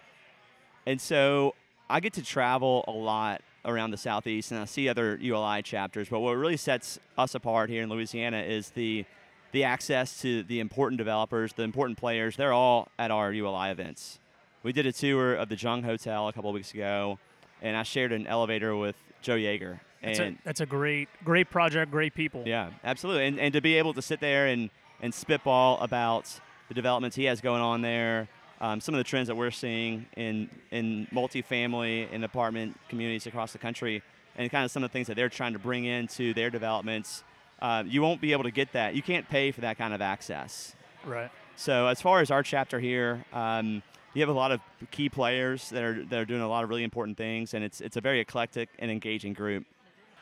And 0.87 1.01
so 1.01 1.55
I 1.91 2.01
get 2.01 2.13
to 2.15 2.23
travel 2.23 2.85
a 2.87 2.93
lot 2.93 3.43
around 3.65 3.91
the 3.91 3.97
southeast, 3.97 4.51
and 4.51 4.61
I 4.61 4.65
see 4.65 4.89
other 4.89 5.19
ULI 5.21 5.63
chapters. 5.63 6.09
But 6.09 6.21
what 6.21 6.33
really 6.33 6.57
sets 6.57 6.99
us 7.17 7.35
apart 7.35 7.71
here 7.71 7.83
in 7.83 7.89
Louisiana 7.89 8.41
is 8.41 8.71
the 8.71 9.05
the 9.53 9.65
access 9.65 10.21
to 10.21 10.43
the 10.43 10.61
important 10.61 10.99
developers, 10.99 11.55
the 11.55 11.63
important 11.63 11.99
players. 11.99 12.37
They're 12.37 12.53
all 12.53 12.89
at 12.99 13.11
our 13.11 13.33
ULI 13.33 13.71
events. 13.71 14.19
We 14.63 14.73
did 14.73 14.87
a 14.87 14.93
tour 14.93 15.35
of 15.35 15.49
the 15.49 15.57
Jung 15.57 15.83
Hotel 15.83 16.29
a 16.29 16.33
couple 16.33 16.53
weeks 16.53 16.75
ago, 16.75 17.19
and 17.63 17.77
I 17.77 17.83
shared 17.83 18.13
an 18.13 18.27
elevator 18.27 18.77
with 18.77 18.97
Joe 19.23 19.37
Jaeger. 19.37 19.81
That's 20.03 20.19
a, 20.19 20.37
that's 20.45 20.61
a 20.61 20.67
great 20.67 21.09
great 21.25 21.51
project, 21.51 21.91
great 21.91 22.15
people. 22.15 22.45
yeah, 22.47 22.71
absolutely. 22.85 23.27
And, 23.27 23.41
and 23.41 23.53
to 23.55 23.61
be 23.61 23.79
able 23.79 23.95
to 23.95 24.03
sit 24.03 24.21
there 24.21 24.47
and, 24.47 24.71
and 25.01 25.13
spitball 25.13 25.81
about 25.81 26.41
the 26.69 26.75
developments 26.75 27.17
he 27.17 27.25
has 27.25 27.41
going 27.41 27.63
on 27.63 27.83
there, 27.83 28.29
um, 28.61 28.81
some 28.81 28.95
of 28.95 28.99
the 28.99 29.05
trends 29.05 29.29
that 29.29 29.37
we're 29.37 29.51
seeing 29.51 30.07
in, 30.17 30.49
in 30.71 31.07
multifamily 31.13 32.09
and 32.13 32.25
apartment 32.25 32.77
communities 32.89 33.27
across 33.27 33.53
the 33.53 33.59
country, 33.59 34.03
and 34.37 34.51
kind 34.51 34.65
of 34.65 34.71
some 34.71 34.83
of 34.85 34.91
the 34.91 34.93
things 34.93 35.07
that 35.07 35.15
they're 35.15 35.29
trying 35.29 35.53
to 35.53 35.59
bring 35.59 35.85
into 35.85 36.35
their 36.35 36.51
developments, 36.51 37.25
uh, 37.61 37.83
you 37.87 38.03
won't 38.03 38.21
be 38.21 38.33
able 38.33 38.45
to 38.45 38.51
get 38.51 38.73
that. 38.73 38.95
You 38.95 39.03
can't 39.03 39.29
pay 39.29 39.51
for 39.53 39.63
that 39.63 39.79
kind 39.79 39.93
of 39.93 40.01
access. 40.01 40.75
Right. 41.05 41.31
So 41.57 41.87
as 41.87 42.01
far 42.01 42.21
as 42.21 42.31
our 42.31 42.43
chapter 42.43 42.79
here, 42.79 43.25
um, 43.33 43.83
you 44.15 44.23
have 44.23 44.29
a 44.29 44.33
lot 44.39 44.53
of 44.53 44.61
key 44.91 45.09
players 45.09 45.71
that 45.71 45.83
are, 45.83 46.05
that 46.05 46.19
are 46.21 46.25
doing 46.25 46.41
a 46.41 46.49
lot 46.49 46.65
of 46.65 46.71
really 46.71 46.85
important 46.85 47.17
things, 47.17 47.55
and 47.55 47.65
it's, 47.65 47.81
it's 47.81 47.97
a 47.97 48.01
very 48.01 48.21
eclectic 48.21 48.69
and 48.79 48.91
engaging 48.91 49.33
group. 49.33 49.65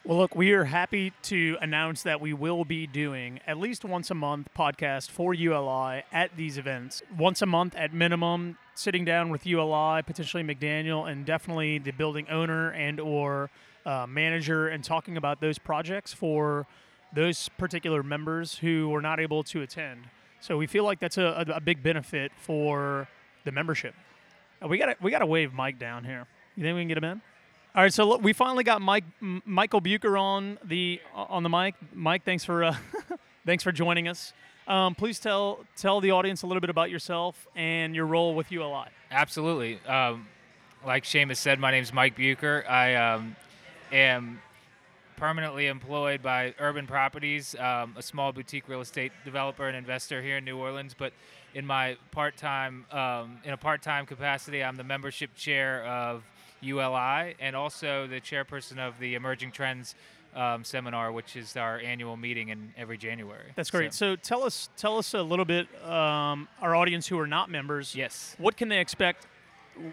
Well, 0.07 0.19
look, 0.19 0.37
we 0.37 0.53
are 0.53 0.63
happy 0.63 1.13
to 1.23 1.59
announce 1.61 2.05
that 2.05 2.21
we 2.21 2.33
will 2.33 2.65
be 2.65 2.87
doing 2.87 3.41
at 3.45 3.59
least 3.59 3.85
once 3.85 4.09
a 4.09 4.15
month 4.15 4.49
podcast 4.57 5.11
for 5.11 5.35
ULI 5.35 6.05
at 6.13 6.37
these 6.37 6.59
events. 6.59 7.03
Once 7.19 7.43
a 7.43 7.47
month 7.47 7.75
at 7.75 7.93
minimum, 7.93 8.57
sitting 8.77 9.05
down 9.05 9.31
with 9.31 9.45
ULI, 9.45 10.05
potentially 10.05 10.45
McDaniel, 10.45 11.11
and 11.11 11.27
definitely 11.27 11.79
the 11.79 11.91
building 11.91 12.29
owner 12.31 12.71
and 12.71 13.01
or 13.01 13.51
uh, 13.85 14.07
manager, 14.09 14.69
and 14.69 14.85
talking 14.85 15.17
about 15.17 15.41
those 15.41 15.59
projects 15.59 16.13
for 16.13 16.69
those 17.13 17.49
particular 17.59 18.05
members 18.05 18.59
who 18.59 18.89
were 18.89 19.03
not 19.03 19.19
able 19.19 19.43
to 19.43 19.63
attend. 19.63 20.03
So 20.39 20.57
we 20.57 20.69
feel 20.69 20.85
like 20.85 21.01
that's 21.01 21.19
a, 21.19 21.45
a, 21.53 21.61
big 21.61 21.83
benefit 21.83 22.31
for 22.37 23.09
the 23.43 23.51
membership. 23.51 23.97
Uh, 24.63 24.69
we 24.69 24.79
got 24.79 25.03
we 25.03 25.11
got 25.11 25.19
to 25.19 25.27
wave 25.27 25.53
Mike 25.53 25.81
down 25.81 26.05
here. 26.05 26.29
You 26.55 26.63
think 26.63 26.77
we 26.77 26.83
can 26.83 26.89
get 26.89 26.99
him 26.99 27.05
in? 27.05 27.23
All 27.77 27.83
right, 27.83 27.93
so 27.93 28.17
we 28.17 28.33
finally 28.33 28.65
got 28.65 28.81
Mike 28.81 29.05
M- 29.21 29.43
Michael 29.45 29.83
Bucher 29.83 30.19
on 30.19 30.59
the 30.65 30.99
on 31.15 31.43
the 31.43 31.51
mic. 31.51 31.75
Mike, 31.93 32.25
thanks 32.25 32.43
for 32.43 32.65
uh, 32.65 32.75
thanks 33.45 33.63
for 33.63 33.71
joining 33.71 34.09
us. 34.09 34.33
Um, 34.67 34.95
please 34.95 35.19
tell 35.19 35.59
tell 35.77 36.01
the 36.01 36.11
audience 36.11 36.41
a 36.41 36.47
little 36.47 36.63
bit 36.63 36.71
about 36.71 36.89
yourself 36.89 37.47
and 37.55 37.95
your 37.95 38.07
role 38.07 38.35
with 38.35 38.51
ULI. 38.51 38.87
Absolutely. 39.11 39.79
Um, 39.87 40.27
like 40.87 41.05
Seamus 41.05 41.37
said, 41.37 41.61
my 41.61 41.71
name 41.71 41.83
is 41.83 41.93
Mike 41.93 42.17
Bucher. 42.17 42.65
I 42.67 42.95
um, 42.95 43.37
am 43.93 44.41
permanently 45.19 45.67
employed 45.67 46.23
by 46.23 46.55
Urban 46.59 46.87
Properties, 46.87 47.55
um, 47.57 47.93
a 47.99 48.03
small 48.03 48.33
boutique 48.33 48.71
real 48.71 48.81
estate 48.81 49.13
developer 49.23 49.69
and 49.69 49.77
investor 49.77 50.23
here 50.23 50.39
in 50.39 50.47
New 50.47 50.57
Orleans. 50.57 50.95
But 50.97 51.13
in 51.53 51.67
my 51.67 51.99
part-time, 52.11 52.87
um, 52.91 53.37
in 53.45 53.53
a 53.53 53.57
part-time 53.59 54.07
capacity, 54.07 54.65
I'm 54.65 54.77
the 54.77 54.85
membership 54.85 55.35
chair 55.35 55.85
of 55.85 56.23
ULI 56.61 57.35
and 57.41 57.55
also 57.57 58.07
the 58.07 58.21
chairperson 58.21 58.79
of 58.79 58.99
the 58.99 59.15
Emerging 59.15 59.53
Trends 59.53 59.95
um, 60.35 60.65
seminar, 60.65 61.13
which 61.13 61.35
is 61.37 61.57
our 61.57 61.79
annual 61.79 62.17
meeting 62.17 62.51
in 62.51 62.75
every 62.77 62.99
January. 62.99 63.53
That's 63.55 63.71
great. 63.71 63.95
So- 63.95 64.15
So, 64.15 64.17
tell 64.17 64.43
us 64.43 64.69
tell 64.77 64.99
us 64.99 65.15
a 65.15 65.23
little 65.23 65.47
bit, 65.47 65.67
um, 65.85 66.47
our 66.61 66.75
audience 66.77 67.07
who 67.07 67.19
are 67.19 67.27
not 67.27 67.51
members. 67.51 67.95
yes. 67.95 68.35
What 68.39 68.57
can 68.57 68.69
they 68.69 68.79
expect? 68.81 69.27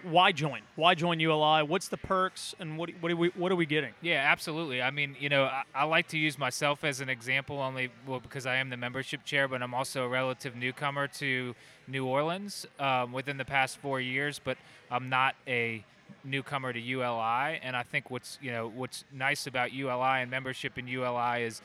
Why 0.04 0.32
join? 0.32 0.62
Why 0.78 0.96
join 0.96 1.20
ULI? 1.20 1.64
What's 1.64 1.90
the 1.90 1.98
perks 1.98 2.56
and 2.60 2.78
what 2.78 2.90
what 3.02 3.12
are 3.12 3.18
we 3.18 3.30
what 3.36 3.52
are 3.52 3.56
we 3.58 3.66
getting? 3.66 3.94
Yeah, 4.02 4.16
absolutely. 4.32 4.82
I 4.82 4.92
mean, 4.92 5.16
you 5.20 5.28
know, 5.28 5.44
I, 5.44 5.64
I 5.76 5.84
like 5.84 6.08
to 6.10 6.18
use 6.18 6.38
myself 6.38 6.86
as 6.86 7.02
an 7.02 7.10
example 7.10 7.60
only 7.60 7.90
well 8.08 8.22
because 8.22 8.46
I 8.46 8.56
am 8.56 8.70
the 8.70 8.78
membership 8.78 9.26
chair, 9.26 9.48
but 9.50 9.62
I'm 9.62 9.74
also 9.74 10.04
a 10.06 10.08
relative 10.08 10.56
newcomer 10.56 11.08
to 11.20 11.54
New 11.88 12.06
Orleans 12.06 12.66
um, 12.80 13.12
within 13.12 13.36
the 13.36 13.44
past 13.46 13.78
four 13.78 14.00
years. 14.00 14.40
But 14.40 14.58
I'm 14.90 15.10
not 15.10 15.36
a 15.48 15.84
newcomer 16.24 16.74
to 16.74 16.80
ULI, 16.80 17.60
and 17.62 17.76
I 17.76 17.84
think 17.84 18.10
what's 18.10 18.38
you 18.42 18.52
know 18.52 18.72
what's 18.74 19.06
nice 19.12 19.48
about 19.48 19.74
ULI 19.74 20.22
and 20.22 20.32
membership 20.32 20.78
in 20.78 20.88
ULI 20.88 21.44
is. 21.44 21.62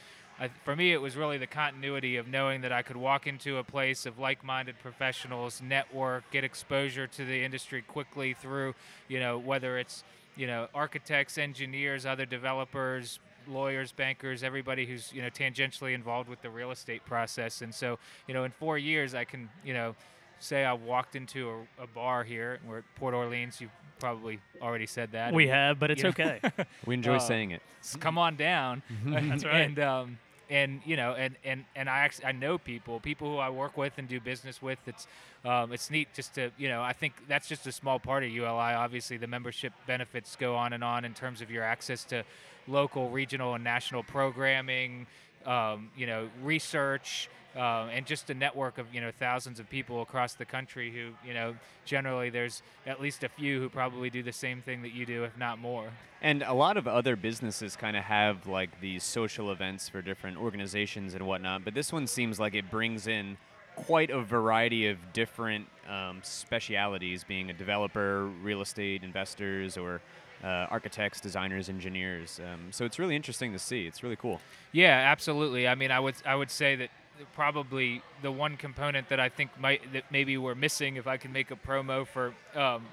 For 0.65 0.77
me, 0.77 0.93
it 0.93 1.03
was 1.03 1.17
really 1.17 1.37
the 1.37 1.49
continuity 1.49 2.15
of 2.15 2.29
knowing 2.29 2.61
that 2.61 2.71
I 2.71 2.83
could 2.83 2.97
walk 2.97 3.27
into 3.27 3.57
a 3.57 3.65
place 3.65 4.07
of 4.07 4.21
like-minded 4.21 4.77
professionals, 4.81 5.61
network, 5.61 6.31
get 6.31 6.45
exposure 6.45 7.09
to 7.09 7.25
the 7.25 7.43
industry 7.43 7.83
quickly 7.83 8.35
through, 8.35 8.77
you 9.09 9.19
know, 9.19 9.37
whether 9.37 9.79
it's 9.79 10.05
you 10.39 10.47
know, 10.47 10.69
architects, 10.73 11.37
engineers, 11.37 12.07
other 12.07 12.25
developers, 12.25 13.19
lawyers, 13.49 13.91
bankers, 13.93 14.43
everybody 14.43 14.87
who's, 14.87 15.13
you 15.13 15.21
know, 15.21 15.29
tangentially 15.29 15.95
involved 15.95 16.29
with 16.29 16.41
the 16.43 16.49
real 16.49 16.71
estate 16.71 17.05
process. 17.05 17.61
And 17.61 17.75
so, 17.75 17.99
you 18.29 18.35
know, 18.35 18.45
in 18.45 18.53
four 18.53 18.79
years, 18.79 19.15
I 19.15 19.25
can, 19.25 19.49
you 19.65 19.75
know, 19.75 19.97
say 20.39 20.65
I 20.65 20.73
walked 20.75 21.17
into 21.17 21.51
a, 21.51 21.83
a 21.83 21.87
bar 21.89 22.23
here. 22.23 22.61
We're 22.67 22.79
at 22.79 22.85
Port 22.95 23.15
Orleans. 23.15 23.61
You 23.61 23.69
probably 23.99 24.41
already 24.63 24.87
said 24.87 25.13
that. 25.13 25.33
We 25.33 25.49
have, 25.49 25.79
but 25.79 25.91
it's 25.91 26.03
Yeah. 26.03 26.09
okay. 26.11 26.41
We 26.87 26.95
enjoy 26.95 27.17
Uh, 27.17 27.21
saying 27.21 27.51
it. 27.53 27.63
Come 28.01 28.19
on 28.19 28.37
down. 28.37 28.83
That's 29.05 29.45
right. 29.45 29.63
And 29.63 29.79
um, 29.79 30.19
and 30.51 30.81
you 30.87 30.97
know, 30.97 31.13
and 31.15 31.37
and 31.45 31.65
and 31.77 31.89
I 31.91 31.99
actually 31.99 32.27
I 32.27 32.33
know 32.33 32.57
people, 32.59 33.01
people 33.01 33.31
who 33.33 33.39
I 33.39 33.51
work 33.51 33.77
with 33.77 33.93
and 33.99 34.09
do 34.09 34.19
business 34.21 34.63
with. 34.63 34.79
It's 34.87 35.07
um, 35.45 35.73
it's 35.73 35.91
neat 35.91 36.09
just 36.15 36.35
to 36.35 36.51
you 36.59 36.69
know. 36.69 36.83
I 36.83 36.93
think 36.93 37.13
that's 37.29 37.49
just 37.49 37.67
a 37.67 37.73
small 37.73 37.99
part 37.99 38.25
of 38.25 38.31
ULI. 38.31 38.75
Obviously, 38.75 39.17
the 39.19 39.27
membership 39.27 39.73
benefits 39.87 40.37
go 40.37 40.55
on 40.57 40.73
and 40.73 40.83
on 40.83 41.05
in 41.05 41.15
terms 41.15 41.41
of 41.43 41.51
your 41.51 41.63
access 41.65 42.05
to 42.05 42.25
local, 42.67 43.11
regional, 43.11 43.55
and 43.55 43.63
national 43.65 44.03
programming. 44.03 45.07
Um, 45.49 45.91
you 45.97 46.07
know, 46.07 46.29
research. 46.43 47.29
Uh, 47.57 47.89
and 47.91 48.05
just 48.07 48.29
a 48.31 48.35
network 48.35 48.77
of 48.77 48.87
you 48.95 49.01
know 49.01 49.11
thousands 49.19 49.59
of 49.59 49.69
people 49.69 50.03
across 50.03 50.35
the 50.35 50.45
country 50.45 50.93
who 50.93 51.09
you 51.27 51.35
know 51.35 51.57
generally 51.87 52.29
there's 52.29 52.63
at 52.87 53.01
least 53.01 53.25
a 53.25 53.29
few 53.29 53.59
who 53.59 53.69
probably 53.71 54.11
do 54.11 54.23
the 54.23 54.31
same 54.31 54.61
thing 54.61 54.83
that 54.83 54.93
you 54.93 55.07
do 55.07 55.25
if 55.25 55.37
not 55.39 55.59
more 55.59 55.91
And 56.21 56.43
a 56.43 56.53
lot 56.53 56.77
of 56.77 56.87
other 56.87 57.17
businesses 57.17 57.75
kind 57.75 57.97
of 57.97 58.05
have 58.05 58.47
like 58.47 58.81
these 58.81 59.03
social 59.03 59.51
events 59.51 59.89
for 59.89 60.03
different 60.03 60.37
organizations 60.37 61.15
and 61.15 61.27
whatnot, 61.27 61.65
but 61.65 61.75
this 61.75 61.91
one 61.91 62.07
seems 62.07 62.39
like 62.39 62.55
it 62.55 62.71
brings 62.71 63.07
in 63.07 63.39
quite 63.87 64.11
a 64.11 64.21
variety 64.21 64.89
of 64.89 64.99
different 65.13 65.67
um, 65.89 66.19
specialities, 66.23 67.23
being 67.23 67.49
a 67.51 67.53
developer, 67.53 68.27
real 68.43 68.61
estate 68.61 69.05
investors, 69.05 69.77
or 69.77 70.01
uh, 70.43 70.67
architects, 70.71 71.21
designers, 71.21 71.69
engineers. 71.69 72.41
Um, 72.41 72.71
so 72.71 72.85
it's 72.85 72.99
really 72.99 73.17
interesting 73.17 73.53
to 73.53 73.59
see. 73.59 73.87
It's 73.87 74.03
really 74.03 74.17
cool. 74.17 74.41
Yeah, 74.73 74.93
absolutely. 75.11 75.67
I 75.67 75.75
mean, 75.75 75.91
I 75.91 76.01
would 76.01 76.15
I 76.25 76.35
would 76.35 76.51
say 76.51 76.77
that 76.77 76.91
probably 77.35 78.03
the 78.23 78.31
one 78.31 78.57
component 78.57 79.09
that 79.09 79.19
I 79.19 79.29
think 79.29 79.51
might 79.59 79.93
that 79.93 80.05
maybe 80.11 80.37
we're 80.39 80.55
missing, 80.55 80.97
if 80.97 81.07
I 81.07 81.17
can 81.17 81.33
make 81.33 81.51
a 81.51 81.57
promo 81.57 82.07
for, 82.07 82.35
um, 82.55 82.87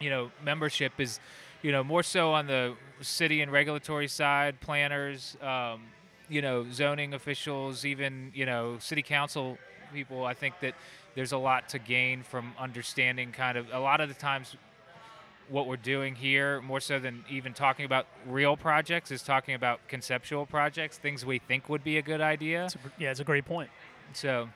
you 0.00 0.10
know, 0.10 0.30
membership 0.44 0.92
is 0.98 1.20
you 1.62 1.70
know, 1.70 1.84
more 1.84 2.02
so 2.02 2.32
on 2.32 2.46
the 2.46 2.74
city 3.00 3.40
and 3.40 3.50
regulatory 3.52 4.08
side, 4.08 4.60
planners, 4.60 5.36
um, 5.40 5.82
you 6.28 6.42
know, 6.42 6.66
zoning 6.72 7.14
officials, 7.14 7.84
even 7.84 8.32
you 8.34 8.44
know, 8.44 8.76
city 8.80 9.02
council 9.02 9.58
people. 9.94 10.24
I 10.24 10.34
think 10.34 10.58
that 10.60 10.74
there's 11.14 11.32
a 11.32 11.38
lot 11.38 11.68
to 11.70 11.78
gain 11.78 12.22
from 12.22 12.52
understanding 12.58 13.32
kind 13.32 13.56
of 13.56 13.66
a 13.72 13.78
lot 13.78 14.00
of 14.00 14.08
the 14.08 14.14
times 14.14 14.56
what 15.52 15.66
we're 15.66 15.76
doing 15.76 16.14
here 16.14 16.60
more 16.62 16.80
so 16.80 16.98
than 16.98 17.24
even 17.28 17.52
talking 17.52 17.84
about 17.84 18.06
real 18.26 18.56
projects 18.56 19.10
is 19.10 19.22
talking 19.22 19.54
about 19.54 19.86
conceptual 19.86 20.46
projects 20.46 20.96
things 20.96 21.26
we 21.26 21.38
think 21.38 21.68
would 21.68 21.84
be 21.84 21.98
a 21.98 22.02
good 22.02 22.22
idea 22.22 22.64
It's 22.64 22.74
a 22.74 22.78
yeah, 22.98 23.10
it's 23.10 23.20
a 23.20 23.24
great 23.24 23.44
point. 23.44 23.70
so 24.14 24.48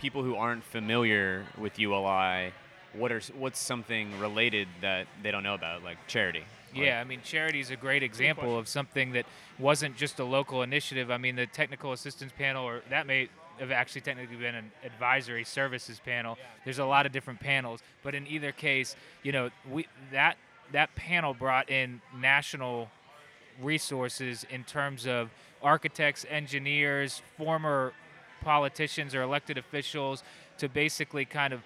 People 0.00 0.22
who 0.22 0.36
aren't 0.36 0.64
familiar 0.64 1.46
with 1.56 1.78
ULI, 1.78 2.52
what 2.92 3.10
are 3.10 3.20
what's 3.38 3.58
something 3.58 4.18
related 4.20 4.68
that 4.82 5.06
they 5.22 5.30
don't 5.30 5.42
know 5.42 5.54
about, 5.54 5.82
like 5.82 5.96
charity? 6.08 6.44
Yeah, 6.74 7.00
I 7.00 7.04
mean, 7.04 7.20
charity 7.24 7.60
is 7.60 7.70
a 7.70 7.76
great 7.76 8.02
example 8.02 8.58
of 8.58 8.68
something 8.68 9.12
that 9.12 9.24
wasn't 9.58 9.96
just 9.96 10.18
a 10.18 10.24
local 10.24 10.62
initiative. 10.62 11.10
I 11.10 11.16
mean, 11.16 11.36
the 11.36 11.46
technical 11.46 11.92
assistance 11.92 12.32
panel, 12.36 12.64
or 12.66 12.82
that 12.90 13.06
may 13.06 13.28
have 13.58 13.70
actually 13.70 14.00
technically 14.00 14.36
been 14.36 14.54
an 14.54 14.70
advisory 14.84 15.44
services 15.44 16.00
panel. 16.04 16.36
There's 16.64 16.78
a 16.78 16.84
lot 16.84 17.06
of 17.06 17.12
different 17.12 17.40
panels, 17.40 17.80
but 18.02 18.14
in 18.14 18.26
either 18.26 18.52
case, 18.52 18.96
you 19.22 19.32
know, 19.32 19.50
we 19.70 19.86
that 20.12 20.36
that 20.72 20.94
panel 20.94 21.34
brought 21.34 21.70
in 21.70 22.00
national 22.18 22.90
resources 23.60 24.44
in 24.50 24.64
terms 24.64 25.06
of 25.06 25.30
architects, 25.62 26.26
engineers, 26.28 27.22
former 27.36 27.92
politicians 28.42 29.14
or 29.14 29.22
elected 29.22 29.56
officials 29.56 30.22
to 30.58 30.68
basically 30.68 31.24
kind 31.24 31.52
of 31.52 31.62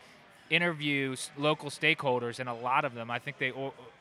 interview 0.50 1.14
local 1.36 1.70
stakeholders, 1.70 2.38
and 2.40 2.48
a 2.48 2.54
lot 2.54 2.84
of 2.84 2.94
them, 2.94 3.10
I 3.10 3.18
think 3.18 3.38
they 3.38 3.52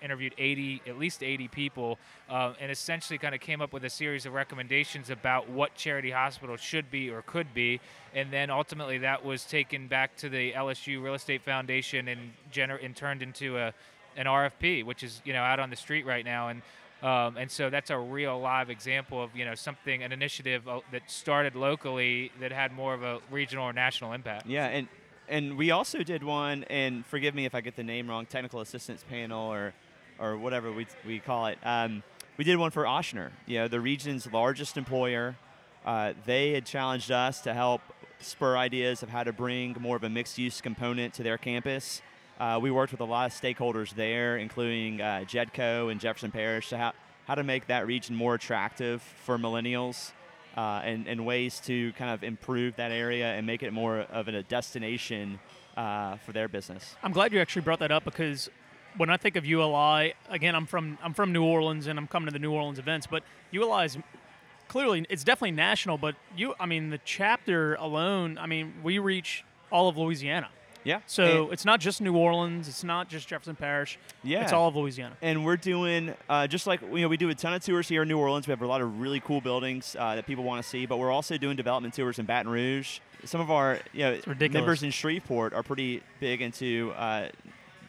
interviewed 0.01 0.33
80, 0.37 0.81
at 0.87 0.97
least 0.97 1.23
80 1.23 1.47
people, 1.47 1.99
uh, 2.29 2.53
and 2.59 2.71
essentially 2.71 3.17
kind 3.17 3.35
of 3.35 3.41
came 3.41 3.61
up 3.61 3.73
with 3.73 3.83
a 3.83 3.89
series 3.89 4.25
of 4.25 4.33
recommendations 4.33 5.09
about 5.09 5.49
what 5.49 5.75
charity 5.75 6.11
hospitals 6.11 6.59
should 6.59 6.89
be 6.89 7.09
or 7.09 7.21
could 7.21 7.53
be, 7.53 7.79
and 8.13 8.31
then 8.31 8.49
ultimately 8.49 8.99
that 8.99 9.23
was 9.23 9.45
taken 9.45 9.87
back 9.87 10.15
to 10.17 10.29
the 10.29 10.53
LSU 10.53 11.01
Real 11.01 11.13
Estate 11.13 11.41
Foundation 11.41 12.07
and, 12.07 12.33
gener- 12.51 12.83
and 12.83 12.95
turned 12.95 13.21
into 13.21 13.57
a 13.57 13.73
an 14.17 14.25
RFP, 14.25 14.83
which 14.83 15.03
is 15.03 15.21
you 15.23 15.31
know 15.31 15.43
out 15.43 15.59
on 15.59 15.69
the 15.69 15.75
street 15.75 16.05
right 16.05 16.25
now, 16.25 16.49
and 16.49 16.61
um, 17.03 17.37
and 17.37 17.49
so 17.49 17.69
that's 17.69 17.91
a 17.91 17.97
real 17.97 18.39
live 18.39 18.69
example 18.69 19.23
of 19.23 19.35
you 19.35 19.45
know 19.45 19.55
something 19.55 20.03
an 20.03 20.11
initiative 20.11 20.67
uh, 20.67 20.79
that 20.91 21.03
started 21.09 21.55
locally 21.55 22.31
that 22.41 22.51
had 22.51 22.73
more 22.73 22.93
of 22.93 23.03
a 23.03 23.19
regional 23.31 23.65
or 23.65 23.73
national 23.73 24.13
impact. 24.13 24.47
Yeah, 24.47 24.67
and 24.67 24.87
and 25.29 25.57
we 25.57 25.71
also 25.71 26.03
did 26.03 26.23
one, 26.23 26.63
and 26.65 27.05
forgive 27.05 27.35
me 27.35 27.45
if 27.45 27.53
I 27.53 27.61
get 27.61 27.75
the 27.75 27.83
name 27.83 28.09
wrong, 28.09 28.25
technical 28.25 28.61
assistance 28.61 29.03
panel 29.09 29.51
or 29.51 29.73
or 30.19 30.37
whatever 30.37 30.71
we 30.71 30.87
we 31.05 31.19
call 31.19 31.47
it. 31.47 31.57
Um, 31.63 32.03
we 32.37 32.43
did 32.43 32.57
one 32.57 32.71
for 32.71 32.83
Ochsner, 32.83 33.31
you 33.45 33.57
know, 33.59 33.67
the 33.67 33.81
region's 33.81 34.31
largest 34.31 34.77
employer. 34.77 35.35
Uh, 35.85 36.13
they 36.25 36.51
had 36.51 36.65
challenged 36.65 37.11
us 37.11 37.41
to 37.41 37.53
help 37.53 37.81
spur 38.19 38.57
ideas 38.57 39.03
of 39.03 39.09
how 39.09 39.23
to 39.23 39.33
bring 39.33 39.75
more 39.79 39.95
of 39.95 40.03
a 40.03 40.09
mixed-use 40.09 40.61
component 40.61 41.13
to 41.15 41.23
their 41.23 41.37
campus. 41.37 42.01
Uh, 42.39 42.59
we 42.61 42.69
worked 42.69 42.91
with 42.91 43.01
a 43.01 43.05
lot 43.05 43.31
of 43.31 43.39
stakeholders 43.39 43.95
there, 43.95 44.37
including 44.37 45.01
uh, 45.01 45.23
Jedco 45.27 45.91
and 45.91 45.99
Jefferson 45.99 46.31
Parish, 46.31 46.69
to 46.69 46.77
how, 46.77 46.93
how 47.25 47.35
to 47.35 47.43
make 47.43 47.67
that 47.67 47.87
region 47.87 48.15
more 48.15 48.35
attractive 48.35 49.01
for 49.01 49.37
millennials 49.37 50.11
uh, 50.57 50.81
and, 50.83 51.07
and 51.07 51.25
ways 51.25 51.59
to 51.61 51.93
kind 51.93 52.11
of 52.11 52.23
improve 52.23 52.75
that 52.77 52.91
area 52.91 53.33
and 53.33 53.45
make 53.45 53.61
it 53.61 53.71
more 53.71 53.99
of 53.99 54.27
a 54.27 54.43
destination 54.43 55.39
uh, 55.77 56.17
for 56.17 56.31
their 56.31 56.47
business. 56.47 56.95
I'm 57.03 57.11
glad 57.11 57.31
you 57.31 57.39
actually 57.39 57.61
brought 57.61 57.79
that 57.79 57.91
up 57.91 58.03
because 58.03 58.49
when 58.97 59.11
I 59.11 59.17
think 59.17 59.35
of 59.35 59.45
ULI, 59.45 60.15
again, 60.29 60.55
I'm 60.55 60.65
from 60.65 60.97
I'm 61.03 61.13
from 61.13 61.31
New 61.31 61.43
Orleans 61.43 61.85
and 61.85 61.99
I'm 61.99 62.07
coming 62.07 62.25
to 62.25 62.33
the 62.33 62.39
New 62.39 62.51
Orleans 62.51 62.79
events, 62.79 63.05
but 63.05 63.23
ULI 63.51 63.85
is 63.85 63.97
clearly 64.67 65.05
it's 65.09 65.23
definitely 65.23 65.51
national. 65.51 65.99
But 65.99 66.15
you, 66.35 66.55
I 66.59 66.65
mean, 66.65 66.89
the 66.89 66.99
chapter 67.05 67.75
alone, 67.75 68.39
I 68.39 68.47
mean, 68.47 68.73
we 68.83 68.97
reach 68.97 69.43
all 69.71 69.87
of 69.87 69.97
Louisiana. 69.97 70.49
Yeah. 70.87 71.01
So 71.05 71.43
and, 71.43 71.53
it's 71.53 71.65
not 71.65 71.81
just 71.81 71.99
New 71.99 72.15
Orleans, 72.15 72.69
it's 72.69 72.81
not 72.81 73.09
just 73.09 73.27
Jefferson 73.27 73.57
Parish. 73.57 73.99
yeah, 74.23 74.43
It's 74.43 74.53
all 74.53 74.69
of 74.69 74.75
Louisiana. 74.77 75.17
and 75.21 75.43
we're 75.43 75.57
doing 75.57 76.15
uh, 76.29 76.47
just 76.47 76.65
like 76.65 76.79
you 76.81 77.01
know 77.01 77.09
we 77.09 77.17
do 77.17 77.27
a 77.27 77.35
ton 77.35 77.53
of 77.53 77.61
tours 77.61 77.89
here 77.89 78.03
in 78.03 78.07
New 78.07 78.17
Orleans. 78.17 78.47
We 78.47 78.51
have 78.51 78.61
a 78.61 78.67
lot 78.67 78.79
of 78.79 79.01
really 79.01 79.19
cool 79.19 79.41
buildings 79.41 79.97
uh, 79.99 80.15
that 80.15 80.25
people 80.25 80.45
want 80.45 80.63
to 80.63 80.67
see, 80.67 80.85
but 80.85 80.97
we're 80.97 81.11
also 81.11 81.37
doing 81.37 81.57
development 81.57 81.93
tours 81.93 82.19
in 82.19 82.25
Baton 82.25 82.49
Rouge. 82.49 82.99
Some 83.25 83.41
of 83.41 83.51
our 83.51 83.79
you 83.91 84.03
know 84.05 84.17
members 84.49 84.81
in 84.81 84.91
Shreveport 84.91 85.53
are 85.53 85.61
pretty 85.61 86.03
big 86.21 86.41
into 86.41 86.93
uh, 86.95 87.27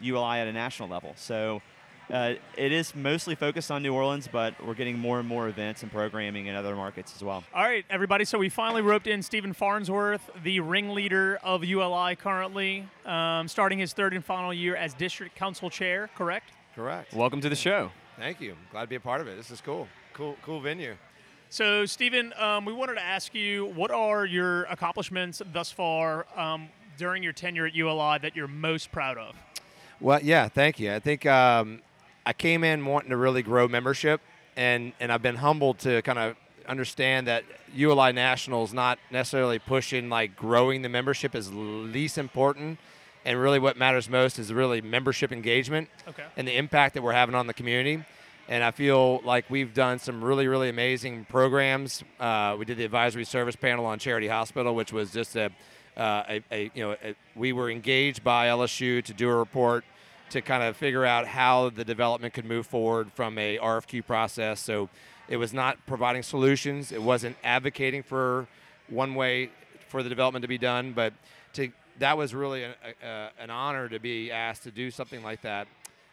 ULI 0.00 0.40
at 0.40 0.48
a 0.48 0.52
national 0.52 0.88
level. 0.88 1.12
So. 1.16 1.62
Uh, 2.10 2.34
it 2.56 2.72
is 2.72 2.94
mostly 2.94 3.34
focused 3.34 3.70
on 3.70 3.82
New 3.82 3.92
Orleans, 3.92 4.28
but 4.30 4.54
we're 4.64 4.74
getting 4.74 4.98
more 4.98 5.18
and 5.18 5.28
more 5.28 5.48
events 5.48 5.82
and 5.82 5.92
programming 5.92 6.46
in 6.46 6.54
other 6.54 6.74
markets 6.74 7.12
as 7.14 7.22
well. 7.22 7.44
All 7.54 7.62
right, 7.62 7.84
everybody. 7.90 8.24
So 8.24 8.38
we 8.38 8.48
finally 8.48 8.80
roped 8.80 9.06
in 9.06 9.22
Stephen 9.22 9.52
Farnsworth, 9.52 10.30
the 10.42 10.60
ringleader 10.60 11.38
of 11.42 11.64
ULI 11.64 12.16
currently, 12.16 12.88
um, 13.04 13.46
starting 13.46 13.78
his 13.78 13.92
third 13.92 14.14
and 14.14 14.24
final 14.24 14.54
year 14.54 14.74
as 14.74 14.94
district 14.94 15.36
council 15.36 15.68
chair. 15.68 16.08
Correct. 16.16 16.50
Correct. 16.74 17.12
Welcome 17.12 17.40
to 17.42 17.48
the 17.48 17.56
show. 17.56 17.90
Thank 18.18 18.40
you. 18.40 18.56
Glad 18.70 18.82
to 18.82 18.88
be 18.88 18.96
a 18.96 19.00
part 19.00 19.20
of 19.20 19.28
it. 19.28 19.36
This 19.36 19.50
is 19.50 19.60
cool. 19.60 19.86
Cool, 20.14 20.36
cool 20.42 20.60
venue. 20.60 20.96
So, 21.50 21.86
Stephen, 21.86 22.32
um, 22.38 22.64
we 22.64 22.72
wanted 22.72 22.94
to 22.94 23.02
ask 23.02 23.34
you 23.34 23.66
what 23.74 23.90
are 23.90 24.24
your 24.24 24.64
accomplishments 24.64 25.40
thus 25.52 25.70
far 25.70 26.26
um, 26.36 26.68
during 26.96 27.22
your 27.22 27.32
tenure 27.32 27.66
at 27.66 27.74
ULI 27.74 28.18
that 28.18 28.34
you're 28.34 28.48
most 28.48 28.92
proud 28.92 29.18
of? 29.18 29.34
Well, 30.00 30.20
yeah, 30.22 30.48
thank 30.48 30.78
you. 30.78 30.92
I 30.92 31.00
think 31.00 31.26
um, 31.26 31.80
I 32.28 32.34
came 32.34 32.62
in 32.62 32.84
wanting 32.84 33.08
to 33.08 33.16
really 33.16 33.42
grow 33.42 33.68
membership, 33.68 34.20
and, 34.54 34.92
and 35.00 35.10
I've 35.10 35.22
been 35.22 35.36
humbled 35.36 35.78
to 35.78 36.02
kind 36.02 36.18
of 36.18 36.36
understand 36.68 37.26
that 37.26 37.42
ULI 37.74 38.12
National 38.12 38.64
is 38.64 38.74
not 38.74 38.98
necessarily 39.10 39.58
pushing 39.58 40.10
like 40.10 40.36
growing 40.36 40.82
the 40.82 40.90
membership 40.90 41.34
is 41.34 41.50
least 41.50 42.18
important, 42.18 42.78
and 43.24 43.40
really 43.40 43.58
what 43.58 43.78
matters 43.78 44.10
most 44.10 44.38
is 44.38 44.52
really 44.52 44.82
membership 44.82 45.32
engagement 45.32 45.88
Okay. 46.06 46.24
and 46.36 46.46
the 46.46 46.54
impact 46.54 46.92
that 46.96 47.02
we're 47.02 47.14
having 47.14 47.34
on 47.34 47.46
the 47.46 47.54
community. 47.54 48.04
And 48.46 48.62
I 48.62 48.72
feel 48.72 49.22
like 49.24 49.48
we've 49.48 49.72
done 49.72 49.98
some 49.98 50.22
really, 50.22 50.48
really 50.48 50.68
amazing 50.68 51.24
programs. 51.30 52.04
Uh, 52.20 52.56
we 52.58 52.66
did 52.66 52.76
the 52.76 52.84
advisory 52.84 53.24
service 53.24 53.56
panel 53.56 53.86
on 53.86 53.98
Charity 53.98 54.28
Hospital, 54.28 54.74
which 54.74 54.92
was 54.92 55.12
just 55.12 55.34
a, 55.34 55.46
uh, 55.96 56.24
a, 56.28 56.42
a 56.52 56.70
you 56.74 56.82
know, 56.82 56.96
a, 57.02 57.14
we 57.34 57.54
were 57.54 57.70
engaged 57.70 58.22
by 58.22 58.48
LSU 58.48 59.02
to 59.02 59.14
do 59.14 59.30
a 59.30 59.34
report 59.34 59.82
to 60.30 60.40
kind 60.40 60.62
of 60.62 60.76
figure 60.76 61.04
out 61.04 61.26
how 61.26 61.70
the 61.70 61.84
development 61.84 62.34
could 62.34 62.44
move 62.44 62.66
forward 62.66 63.12
from 63.12 63.38
a 63.38 63.58
RFQ 63.58 64.06
process. 64.06 64.60
So 64.60 64.88
it 65.28 65.36
was 65.36 65.52
not 65.52 65.78
providing 65.86 66.22
solutions. 66.22 66.92
It 66.92 67.02
wasn't 67.02 67.36
advocating 67.44 68.02
for 68.02 68.46
one 68.88 69.14
way 69.14 69.50
for 69.88 70.02
the 70.02 70.08
development 70.08 70.42
to 70.42 70.48
be 70.48 70.58
done, 70.58 70.92
but 70.92 71.12
to 71.54 71.70
that 71.98 72.16
was 72.16 72.34
really 72.34 72.62
a, 72.62 72.74
a, 73.02 73.30
an 73.40 73.50
honor 73.50 73.88
to 73.88 73.98
be 73.98 74.30
asked 74.30 74.62
to 74.62 74.70
do 74.70 74.90
something 74.90 75.22
like 75.22 75.42
that. 75.42 75.66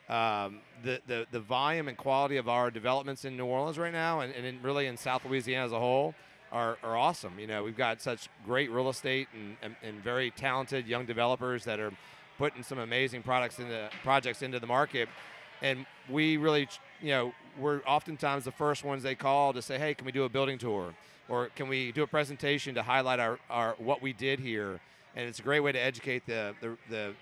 Um, 0.10 0.60
the, 0.84 0.99
the 1.08 1.28
the 1.32 1.39
volume 1.39 1.88
and 1.88 1.97
quality 1.97 2.38
of 2.38 2.47
our 2.47 2.69
developments 2.71 3.25
in 3.25 3.36
New 3.38 3.45
Orleans 3.45 3.78
right 3.78 3.93
now, 3.93 4.21
and, 4.21 4.34
and 4.34 4.45
in, 4.45 4.62
really 4.62 4.88
in 4.88 4.97
South 4.97 5.25
Louisiana 5.25 5.65
as 5.65 5.71
a 5.71 5.80
whole, 5.80 6.13
are, 6.51 6.78
are 6.84 6.95
awesome. 6.95 7.39
You 7.39 7.47
know, 7.47 7.63
we've 7.63 7.78
got 7.78 8.01
such 8.01 8.30
great 8.45 8.71
real 8.71 8.89
estate 8.89 9.28
and, 9.34 9.58
and, 9.62 9.75
and 9.84 10.04
very 10.04 10.32
talented 10.32 10.88
young 10.88 11.06
developers 11.06 11.65
that 11.65 11.80
are 11.80 11.91
putting 12.37 12.63
some 12.63 12.79
amazing 12.79 13.23
products 13.23 13.59
into 13.59 13.89
projects 14.03 14.41
into 14.41 14.59
the 14.59 14.67
market, 14.67 15.09
and 15.61 15.85
we 16.09 16.37
really, 16.37 16.67
you 17.01 17.09
know, 17.09 17.33
we're 17.59 17.81
oftentimes 17.81 18.43
the 18.43 18.51
first 18.51 18.83
ones 18.83 19.03
they 19.03 19.15
call 19.15 19.53
to 19.53 19.61
say, 19.61 19.77
hey, 19.77 19.93
can 19.93 20.05
we 20.05 20.11
do 20.11 20.23
a 20.23 20.29
building 20.29 20.57
tour, 20.57 20.93
or 21.29 21.47
can 21.55 21.67
we 21.67 21.91
do 21.91 22.03
a 22.03 22.07
presentation 22.07 22.75
to 22.75 22.83
highlight 22.83 23.19
our, 23.19 23.39
our 23.49 23.75
what 23.77 24.01
we 24.01 24.13
did 24.13 24.39
here, 24.39 24.79
and 25.15 25.27
it's 25.27 25.39
a 25.39 25.43
great 25.43 25.61
way 25.61 25.71
to 25.71 25.79
educate 25.79 26.25
the 26.25 26.53
the, 26.61 26.77
the, 26.89 27.13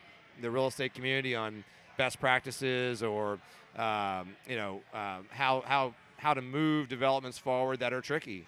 the 0.41 0.49
real 0.49 0.67
estate 0.67 0.93
community 0.93 1.36
on 1.36 1.63
best 1.97 2.19
practices 2.19 3.04
or 3.04 3.39
um, 3.78 4.36
you 4.47 4.56
know 4.56 4.82
um, 4.93 5.26
how 5.30 5.63
how 5.65 5.93
how 6.17 6.34
to 6.34 6.41
move 6.41 6.88
developments 6.88 7.38
forward 7.38 7.80
that 7.80 7.93
are 7.93 8.02
tricky. 8.02 8.47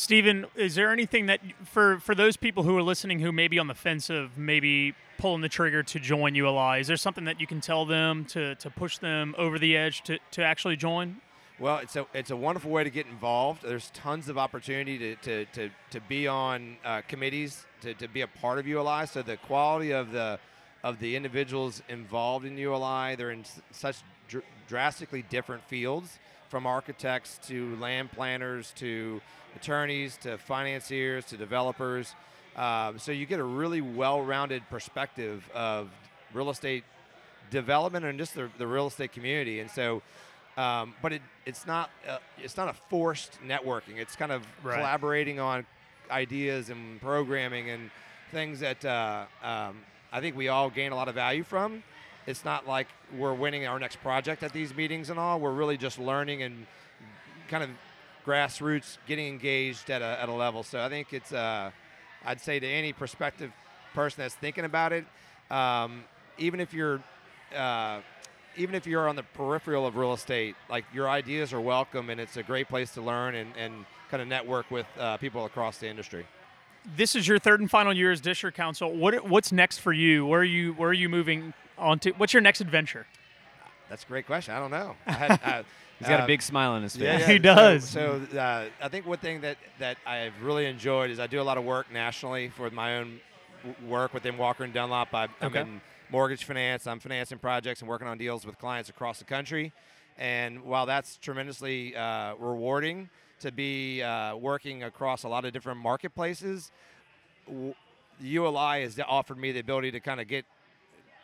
Stephen, 0.00 0.46
is 0.56 0.76
there 0.76 0.90
anything 0.90 1.26
that 1.26 1.40
for 1.62 2.00
for 2.00 2.14
those 2.14 2.34
people 2.34 2.62
who 2.62 2.74
are 2.74 2.82
listening 2.82 3.18
who 3.18 3.30
may 3.30 3.48
be 3.48 3.58
on 3.58 3.66
the 3.66 3.74
fence 3.74 4.08
of 4.08 4.38
maybe 4.38 4.94
pulling 5.18 5.42
the 5.42 5.48
trigger 5.48 5.82
to 5.82 6.00
join 6.00 6.34
ULI, 6.34 6.80
is 6.80 6.86
there 6.86 6.96
something 6.96 7.26
that 7.26 7.38
you 7.38 7.46
can 7.46 7.60
tell 7.60 7.84
them 7.84 8.24
to, 8.24 8.54
to 8.54 8.70
push 8.70 8.96
them 8.96 9.34
over 9.36 9.58
the 9.58 9.76
edge 9.76 10.00
to, 10.04 10.18
to 10.30 10.42
actually 10.42 10.76
join? 10.76 11.20
Well, 11.58 11.80
it's 11.80 11.96
a 11.96 12.06
it's 12.14 12.30
a 12.30 12.36
wonderful 12.36 12.70
way 12.70 12.82
to 12.82 12.88
get 12.88 13.08
involved. 13.08 13.62
There's 13.62 13.90
tons 13.90 14.30
of 14.30 14.38
opportunity 14.38 14.96
to 14.98 15.16
to, 15.16 15.44
to, 15.52 15.70
to 15.90 16.00
be 16.08 16.26
on 16.26 16.78
uh, 16.82 17.02
committees, 17.06 17.66
to, 17.82 17.92
to 17.92 18.08
be 18.08 18.22
a 18.22 18.26
part 18.26 18.58
of 18.58 18.66
ULI. 18.66 19.06
So 19.06 19.20
the 19.20 19.36
quality 19.36 19.92
of 19.92 20.12
the 20.12 20.40
of 20.82 20.98
the 20.98 21.14
individuals 21.14 21.82
involved 21.90 22.46
in 22.46 22.56
ULI, 22.56 23.16
they're 23.16 23.32
in 23.32 23.44
such 23.70 23.98
dr- 24.28 24.44
drastically 24.66 25.20
different 25.28 25.62
fields, 25.64 26.18
from 26.50 26.66
architects 26.66 27.38
to 27.46 27.76
land 27.76 28.10
planners 28.12 28.72
to 28.76 29.20
attorneys 29.56 30.16
to 30.18 30.36
financiers 30.36 31.24
to 31.26 31.36
developers. 31.36 32.14
Um, 32.56 32.98
so 32.98 33.12
you 33.12 33.24
get 33.24 33.38
a 33.40 33.44
really 33.44 33.80
well-rounded 33.80 34.62
perspective 34.68 35.48
of 35.54 35.88
real 36.34 36.50
estate 36.50 36.84
development 37.50 38.04
and 38.04 38.18
just 38.18 38.34
the, 38.34 38.48
the 38.58 38.66
real 38.66 38.88
estate 38.88 39.12
community. 39.12 39.60
And 39.60 39.70
so 39.70 40.02
Um, 40.56 40.94
but 41.00 41.12
it, 41.12 41.22
it's 41.46 41.64
not 41.64 41.90
uh, 42.08 42.18
it's 42.36 42.56
not 42.56 42.68
a 42.68 42.74
forced 42.90 43.38
networking. 43.46 43.96
It's 43.98 44.16
kind 44.16 44.32
of 44.32 44.42
Right. 44.64 44.76
collaborating 44.76 45.38
on 45.40 45.64
ideas 46.10 46.70
and 46.70 47.00
programming 47.00 47.70
and 47.70 47.90
things 48.32 48.58
that 48.60 48.84
uh, 48.84 49.26
um, 49.42 49.78
I 50.12 50.20
think 50.20 50.36
we 50.36 50.48
all 50.48 50.68
gain 50.68 50.90
a 50.92 50.96
lot 50.96 51.08
of 51.08 51.14
value 51.14 51.44
from. 51.44 51.82
It's 52.26 52.44
not 52.44 52.66
like 52.66 52.88
we're 53.16 53.34
winning 53.34 53.66
our 53.66 53.78
next 53.78 53.96
project 53.96 54.42
at 54.42 54.52
these 54.52 54.74
meetings 54.74 55.10
and 55.10 55.18
all. 55.18 55.40
We're 55.40 55.52
really 55.52 55.76
just 55.76 55.98
learning 55.98 56.42
and 56.42 56.66
kind 57.48 57.64
of 57.64 57.70
grassroots 58.26 58.98
getting 59.06 59.26
engaged 59.26 59.90
at 59.90 60.02
a, 60.02 60.20
at 60.20 60.28
a 60.28 60.32
level. 60.32 60.62
So 60.62 60.80
I 60.80 60.88
think 60.88 61.12
it's, 61.12 61.32
uh, 61.32 61.70
I'd 62.24 62.40
say 62.40 62.60
to 62.60 62.66
any 62.66 62.92
prospective 62.92 63.50
person 63.94 64.22
that's 64.22 64.34
thinking 64.34 64.64
about 64.64 64.92
it, 64.92 65.04
um, 65.50 66.04
even 66.38 66.60
if 66.60 66.72
you're, 66.74 67.02
uh, 67.56 68.00
even 68.56 68.74
if 68.74 68.86
you're 68.86 69.08
on 69.08 69.16
the 69.16 69.22
peripheral 69.22 69.86
of 69.86 69.96
real 69.96 70.12
estate, 70.12 70.54
like 70.68 70.84
your 70.92 71.08
ideas 71.08 71.52
are 71.52 71.60
welcome 71.60 72.10
and 72.10 72.20
it's 72.20 72.36
a 72.36 72.42
great 72.42 72.68
place 72.68 72.92
to 72.94 73.00
learn 73.00 73.34
and, 73.34 73.50
and 73.56 73.86
kind 74.10 74.20
of 74.20 74.28
network 74.28 74.70
with 74.70 74.86
uh, 74.98 75.16
people 75.16 75.44
across 75.44 75.78
the 75.78 75.88
industry. 75.88 76.26
This 76.96 77.14
is 77.14 77.28
your 77.28 77.38
third 77.38 77.60
and 77.60 77.70
final 77.70 77.92
year 77.92 78.10
as 78.10 78.20
district 78.20 78.56
council. 78.56 78.90
What 78.94 79.28
what's 79.28 79.52
next 79.52 79.78
for 79.78 79.92
you? 79.92 80.24
Where 80.24 80.40
are 80.40 80.44
you 80.44 80.72
where 80.72 80.88
are 80.88 80.94
you 80.94 81.10
moving 81.10 81.52
on 81.80 81.98
to? 82.00 82.10
What's 82.12 82.32
your 82.32 82.42
next 82.42 82.60
adventure? 82.60 83.06
That's 83.88 84.04
a 84.04 84.06
great 84.06 84.26
question. 84.26 84.54
I 84.54 84.58
don't 84.60 84.70
know. 84.70 84.94
I 85.06 85.12
had, 85.12 85.30
uh, 85.44 85.62
He's 85.98 86.08
got 86.08 86.20
uh, 86.20 86.24
a 86.24 86.26
big 86.26 86.40
smile 86.42 86.72
on 86.72 86.82
his 86.82 86.94
face. 86.94 87.02
Yeah, 87.04 87.18
yeah. 87.18 87.26
He 87.26 87.38
does. 87.38 87.88
So, 87.88 88.20
uh, 88.36 88.66
I 88.80 88.88
think 88.88 89.06
one 89.06 89.18
thing 89.18 89.40
that, 89.42 89.56
that 89.80 89.98
I've 90.06 90.40
really 90.42 90.66
enjoyed 90.66 91.10
is 91.10 91.18
I 91.20 91.26
do 91.26 91.40
a 91.40 91.42
lot 91.42 91.58
of 91.58 91.64
work 91.64 91.92
nationally 91.92 92.48
for 92.48 92.70
my 92.70 92.98
own 92.98 93.20
work 93.86 94.14
within 94.14 94.38
Walker 94.38 94.64
and 94.64 94.72
Dunlop. 94.72 95.12
I, 95.12 95.24
I'm 95.24 95.30
Okay. 95.48 95.60
in 95.62 95.80
mortgage 96.10 96.44
finance. 96.44 96.86
I'm 96.86 97.00
financing 97.00 97.38
projects 97.38 97.80
and 97.80 97.88
working 97.88 98.06
on 98.08 98.16
deals 98.16 98.46
with 98.46 98.58
clients 98.58 98.88
across 98.88 99.18
the 99.18 99.24
country. 99.24 99.72
And 100.16 100.62
while 100.64 100.86
that's 100.86 101.16
tremendously 101.18 101.94
uh, 101.96 102.34
rewarding 102.38 103.10
to 103.40 103.50
be 103.52 104.02
uh, 104.02 104.36
working 104.36 104.82
across 104.84 105.24
a 105.24 105.28
lot 105.28 105.44
of 105.44 105.52
different 105.52 105.80
marketplaces, 105.80 106.70
w- 107.46 107.74
ULI 108.20 108.82
has 108.82 108.98
offered 109.06 109.38
me 109.38 109.52
the 109.52 109.60
ability 109.60 109.90
to 109.92 110.00
kind 110.00 110.20
of 110.20 110.28
get 110.28 110.44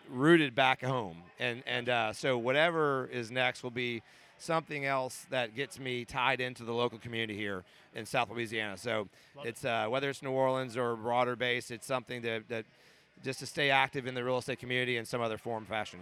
rooted 0.09 0.55
back 0.55 0.83
home. 0.83 1.23
And 1.39 1.63
and 1.67 1.89
uh, 1.89 2.13
so 2.13 2.39
whatever 2.39 3.09
is 3.13 3.31
next 3.31 3.63
will 3.63 3.71
be 3.71 4.03
something 4.39 4.85
else 4.85 5.27
that 5.31 5.55
gets 5.55 5.79
me 5.79 6.05
tied 6.05 6.41
into 6.41 6.65
the 6.65 6.73
local 6.73 6.99
community 6.99 7.37
here 7.37 7.65
in 7.95 8.07
South 8.07 8.31
Louisiana. 8.31 8.77
So 8.77 9.09
it's 9.45 9.65
uh, 9.65 9.87
whether 9.89 10.11
it's 10.11 10.23
New 10.23 10.31
Orleans 10.31 10.77
or 10.77 10.97
broader 10.97 11.37
base, 11.37 11.71
it's 11.71 11.87
something 11.87 12.23
that, 12.23 12.49
that 12.49 12.65
just 13.25 13.39
to 13.41 13.47
stay 13.47 13.71
active 13.71 14.07
in 14.07 14.15
the 14.15 14.23
real 14.23 14.39
estate 14.39 14.59
community 14.59 14.97
in 14.97 15.05
some 15.05 15.21
other 15.21 15.39
form 15.39 15.65
fashion. 15.65 16.01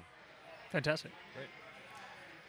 Fantastic. 0.73 1.13
Great. 1.35 1.47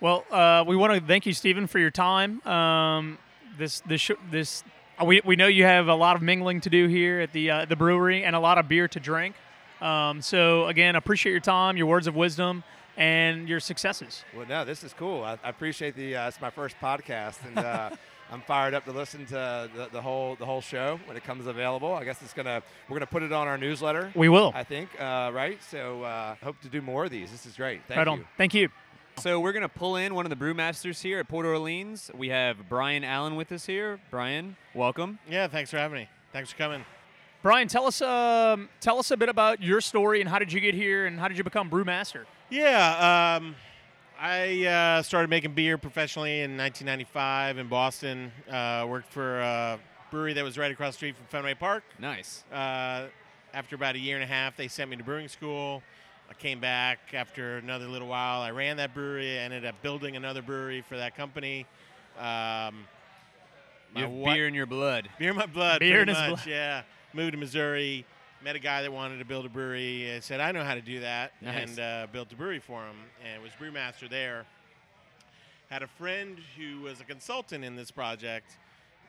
Well, 0.02 0.26
uh, 0.32 0.64
we 0.68 0.76
want 0.76 0.94
to 0.94 1.00
thank 1.00 1.26
you, 1.26 1.34
Stephen, 1.34 1.68
for 1.68 1.80
your 1.80 1.92
time. 1.92 2.46
Um, 2.48 3.18
this 3.58 3.82
this 3.82 4.02
sh- 4.02 4.12
this 4.32 4.64
we, 5.04 5.22
we 5.24 5.36
know 5.36 5.48
you 5.48 5.64
have 5.64 5.88
a 5.88 5.96
lot 5.96 6.16
of 6.16 6.22
mingling 6.22 6.62
to 6.62 6.70
do 6.70 6.88
here 6.88 7.20
at 7.20 7.32
the 7.34 7.52
uh, 7.52 7.66
the 7.66 7.76
brewery 7.76 8.24
and 8.24 8.36
a 8.36 8.40
lot 8.40 8.58
of 8.58 8.68
beer 8.68 8.88
to 8.88 9.00
drink. 9.00 9.36
Um, 9.82 10.22
so 10.22 10.68
again, 10.68 10.96
appreciate 10.96 11.32
your 11.32 11.42
time, 11.42 11.78
your 11.78 11.88
words 11.88 12.08
of 12.08 12.16
wisdom, 12.16 12.64
and 12.98 13.48
your 13.48 13.60
successes. 13.60 14.24
Well, 14.36 14.46
no, 14.48 14.66
this 14.66 14.84
is 14.84 14.94
cool. 14.94 15.24
I, 15.24 15.38
I 15.44 15.50
appreciate 15.50 15.96
the. 15.96 16.16
Uh, 16.16 16.28
it's 16.28 16.42
my 16.42 16.50
first 16.50 16.76
podcast, 16.82 17.38
and 17.46 17.58
uh, 17.58 17.90
I'm 18.32 18.42
fired 18.42 18.74
up 18.74 18.86
to 18.86 18.92
listen 18.92 19.26
to 19.28 19.70
the, 19.76 19.90
the 19.92 20.02
whole 20.02 20.36
the 20.36 20.46
whole 20.46 20.62
show 20.62 21.00
when 21.06 21.18
it 21.18 21.24
comes 21.24 21.48
available. 21.48 21.94
I 21.94 22.04
guess 22.04 22.22
it's 22.22 22.34
gonna 22.34 22.64
we're 22.90 22.96
gonna 22.96 23.06
put 23.06 23.24
it 23.24 23.32
on 23.32 23.48
our 23.48 23.58
newsletter. 23.58 24.12
We 24.16 24.30
will. 24.30 24.52
I 24.56 24.64
think, 24.64 24.90
uh, 25.00 25.32
right? 25.34 25.62
So 25.64 26.04
uh, 26.04 26.36
hope 26.44 26.60
to 26.62 26.70
do 26.70 26.82
more 26.82 27.06
of 27.06 27.12
these. 27.12 27.32
This 27.32 27.46
is 27.46 27.56
great. 27.56 27.82
Thank 27.88 27.98
right 27.98 28.08
you. 28.08 28.14
on. 28.14 28.28
Thank 28.38 28.54
you. 28.54 28.70
So 29.18 29.40
we're 29.40 29.54
gonna 29.54 29.70
pull 29.70 29.96
in 29.96 30.14
one 30.16 30.26
of 30.26 30.30
the 30.30 30.36
brewmasters 30.36 31.02
here 31.02 31.20
at 31.20 31.28
Port 31.28 31.46
Orleans. 31.46 32.12
We 32.14 32.30
have 32.30 32.68
Brian 32.68 33.04
Allen 33.04 33.36
with 33.36 33.52
us 33.52 33.66
here. 33.66 34.00
Brian, 34.10 34.58
welcome. 34.74 35.20
Yeah, 35.30 35.48
thanks 35.48 35.72
for 35.72 35.78
having 35.78 36.00
me. 36.00 36.10
Thanks 36.34 36.52
for 36.52 36.58
coming. 36.58 36.84
Brian, 37.46 37.68
tell 37.68 37.86
us 37.86 38.02
um, 38.02 38.70
tell 38.82 38.98
us 38.98 39.12
a 39.12 39.18
bit 39.18 39.30
about 39.30 39.62
your 39.62 39.80
story 39.80 40.20
and 40.20 40.28
how 40.28 40.40
did 40.40 40.52
you 40.52 40.60
get 40.60 40.74
here 40.74 41.06
and 41.06 41.20
how 41.20 41.28
did 41.28 41.38
you 41.38 41.44
become 41.44 41.70
brewmaster? 41.70 42.26
Yeah, 42.50 43.38
um, 43.38 43.56
I 44.20 44.66
uh, 44.66 45.04
started 45.04 45.30
making 45.30 45.54
beer 45.54 45.78
professionally 45.78 46.40
in 46.40 46.58
1995 46.58 47.60
in 47.60 47.68
Boston. 47.68 48.32
Uh, 48.50 48.88
worked 48.90 49.14
for 49.14 49.42
a 49.42 49.80
brewery 50.10 50.34
that 50.34 50.44
was 50.44 50.58
right 50.58 50.72
across 50.72 50.94
the 50.96 50.98
street 50.98 51.16
from 51.16 51.28
Fenway 51.28 51.54
Park. 51.54 51.84
Nice. 52.00 52.44
Uh, 52.52 53.10
after 53.54 53.76
about 53.76 53.94
a 53.94 54.00
year 54.00 54.16
and 54.16 54.24
a 54.24 54.28
half, 54.28 54.58
they 54.58 54.68
sent 54.68 54.90
me 54.90 54.98
to 54.98 55.04
brewing 55.04 55.28
school. 55.28 55.84
I 56.28 56.34
came 56.34 56.60
back 56.60 56.98
after 57.14 57.58
another 57.58 57.88
little 57.88 58.08
while. 58.08 58.42
I 58.42 58.50
ran 58.50 58.78
that 58.78 58.96
brewery. 58.96 59.38
I 59.38 59.42
ended 59.42 59.66
up 59.66 59.76
building 59.84 60.16
another 60.16 60.42
brewery 60.42 60.82
for 60.82 60.98
that 60.98 61.16
company. 61.16 61.68
Um, 62.20 62.88
You 63.96 64.02
have 64.02 64.10
wi- 64.10 64.34
beer 64.34 64.48
in 64.48 64.56
your 64.56 64.66
blood. 64.66 65.10
Beer 65.20 65.30
in 65.30 65.36
my 65.36 65.46
blood. 65.46 65.80
Beer 65.80 65.98
pretty 66.04 66.10
in 66.12 66.18
his 66.18 66.32
much, 66.32 66.48
Yeah. 66.48 66.82
Moved 67.16 67.32
to 67.32 67.38
Missouri. 67.38 68.06
Met 68.44 68.56
a 68.58 68.60
guy 68.60 68.82
that 68.82 68.92
wanted 68.92 69.18
to 69.20 69.26
build 69.26 69.46
a 69.46 69.50
brewery. 69.50 70.14
I 70.14 70.20
said, 70.20 70.42
I 70.42 70.52
know 70.52 70.64
how 70.64 70.76
to 70.76 70.82
do 70.82 71.00
that. 71.00 71.32
Nice. 71.42 71.70
And 71.70 71.80
uh, 71.80 72.08
built 72.12 72.32
a 72.34 72.36
brewery 72.36 72.60
for 72.60 72.82
him 72.86 72.98
and 73.26 73.42
was 73.42 73.52
brewmaster 73.54 74.10
there. 74.10 74.46
Had 75.70 75.82
a 75.82 75.88
friend 75.88 76.38
who 76.58 76.82
was 76.82 77.00
a 77.00 77.06
consultant 77.06 77.64
in 77.64 77.76
this 77.76 77.90
project 77.90 78.58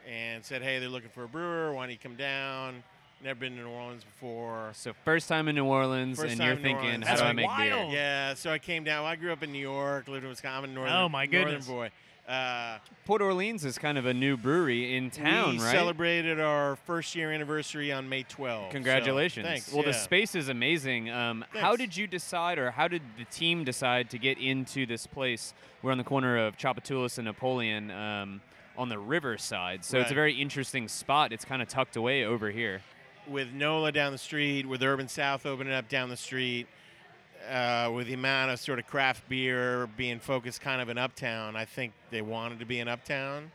and 0.09 0.43
said, 0.45 0.63
Hey, 0.63 0.79
they're 0.79 0.89
looking 0.89 1.11
for 1.11 1.25
a 1.25 1.29
brewer. 1.29 1.75
Why 1.75 1.83
don't 1.83 1.91
you 1.93 1.99
come 1.99 2.15
down? 2.15 2.83
Never 3.23 3.41
been 3.41 3.57
to 3.57 3.63
New 3.63 3.69
Orleans 3.69 4.05
before. 4.05 4.71
So 4.75 4.93
first 5.05 5.29
time 5.29 5.49
in 5.49 5.55
New 5.57 5.65
Orleans, 5.65 6.19
First 6.19 6.33
and 6.33 6.41
you're 6.45 6.55
thinking, 6.55 6.77
Orleans. 6.87 7.05
how 7.07 7.11
That's 7.17 7.23
do 7.23 7.27
I 7.29 7.33
make 7.33 7.47
wild. 7.47 7.91
beer? 7.91 7.99
Yeah, 7.99 8.35
so 8.35 8.51
I 8.53 8.59
came 8.59 8.85
down. 8.85 9.05
I 9.05 9.17
grew 9.17 9.33
up 9.33 9.43
in 9.43 9.53
New 9.53 9.59
York, 9.59 10.07
lived 10.07 10.23
in 10.25 10.31
Wisconsin. 10.31 10.65
I'm 10.65 10.71
a 10.71 10.75
northern, 10.75 10.95
Oh, 10.97 11.09
my 11.09 11.25
northern 11.27 11.49
goodness. 11.49 11.67
boy. 11.67 11.91
Uh, 12.29 12.79
Port 13.05 13.23
Orleans 13.23 13.65
is 13.65 13.79
kind 13.79 13.97
of 13.97 14.05
a 14.07 14.13
new 14.13 14.37
brewery 14.37 14.97
in 14.97 15.11
town, 15.11 15.45
right? 15.45 15.59
we 15.59 15.65
right? 15.65 15.73
celebrated 15.73 16.41
our 16.41 16.75
first 16.75 17.15
year 17.15 17.31
anniversary 17.31 17.93
on 17.93 18.09
May 18.09 18.25
12th. 18.25 18.67
so 18.67 18.73
Congratulations. 18.73 19.47
thanks. 19.47 19.73
Well, 19.73 19.85
the 19.85 19.93
space 19.93 20.35
is 20.35 20.49
amazing. 20.49 21.09
Um, 21.09 21.45
how 21.55 21.77
did 21.77 21.97
you 21.97 22.09
decide, 22.09 22.59
or 22.59 22.73
how 22.73 22.89
did 22.89 23.03
the 23.17 23.25
team 23.27 23.63
decide 23.63 24.11
to 24.11 24.19
get 24.19 24.39
into 24.39 24.87
this 24.87 25.07
place? 25.07 25.55
We're 25.83 25.93
on 25.93 25.99
the 25.99 26.05
corner 26.05 26.37
of 26.45 26.57
Tchoupitoulas 26.57 27.19
and 27.19 27.27
Napoleon 27.27 27.93
um, 27.93 28.41
on 28.77 28.89
the 28.89 28.99
riverside. 28.99 29.85
So 29.85 30.01
it's 30.01 30.11
a 30.11 30.15
very 30.15 30.35
interesting 30.35 30.89
spot. 30.89 31.33
It's 31.33 31.45
kind 31.45 31.63
of 31.63 31.69
tucked 31.69 31.95
away 31.95 32.25
over 32.25 32.51
here. 32.51 32.83
with 33.29 33.53
NOLA 33.53 33.93
down 33.93 34.11
the 34.11 34.19
street, 34.19 34.67
with 34.67 34.83
Urban 34.83 35.07
South 35.07 35.47
opening 35.47 35.73
up 35.73 35.89
down 35.89 36.09
the 36.09 36.17
street, 36.17 36.67
uh, 37.51 37.91
with 37.93 38.07
the 38.07 38.15
amount 38.15 38.51
of 38.51 38.61
sort 38.61 38.79
of 38.79 38.87
craft 38.87 39.29
beer 39.29 39.89
being 39.97 40.19
focused 40.19 40.61
kind 40.61 40.81
of 40.81 40.89
in 40.89 40.99
Uptown, 40.99 41.57
I 41.57 41.65
think 41.65 41.93
they 42.11 42.23
wanted 42.23 42.59
to 42.61 42.67
be 42.67 42.81
in 42.81 42.89
Uptown, 42.89 43.51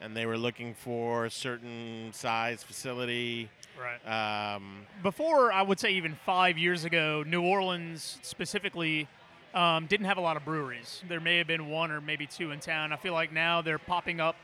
and 0.00 0.16
they 0.16 0.26
were 0.26 0.38
looking 0.38 0.74
for 0.74 1.26
a 1.26 1.30
certain 1.30 2.10
size 2.12 2.62
facility. 2.62 3.48
Right. 3.78 4.54
Um, 4.54 4.86
Before, 5.02 5.52
I 5.52 5.62
would 5.62 5.80
say 5.80 5.92
even 5.92 6.16
five 6.26 6.58
years 6.58 6.84
ago, 6.84 7.24
New 7.26 7.42
Orleans 7.42 8.18
specifically 8.22 9.08
um, 9.54 9.86
didn't 9.86 10.06
have 10.06 10.18
a 10.18 10.20
lot 10.20 10.36
of 10.36 10.44
breweries. 10.44 11.02
There 11.08 11.20
may 11.20 11.38
have 11.38 11.46
been 11.46 11.68
one 11.68 11.90
or 11.90 12.00
maybe 12.00 12.26
two 12.26 12.50
in 12.50 12.60
town. 12.60 12.92
I 12.92 12.96
feel 12.96 13.12
like 13.12 13.32
now 13.32 13.62
they're 13.62 13.78
popping 13.78 14.20
up 14.20 14.36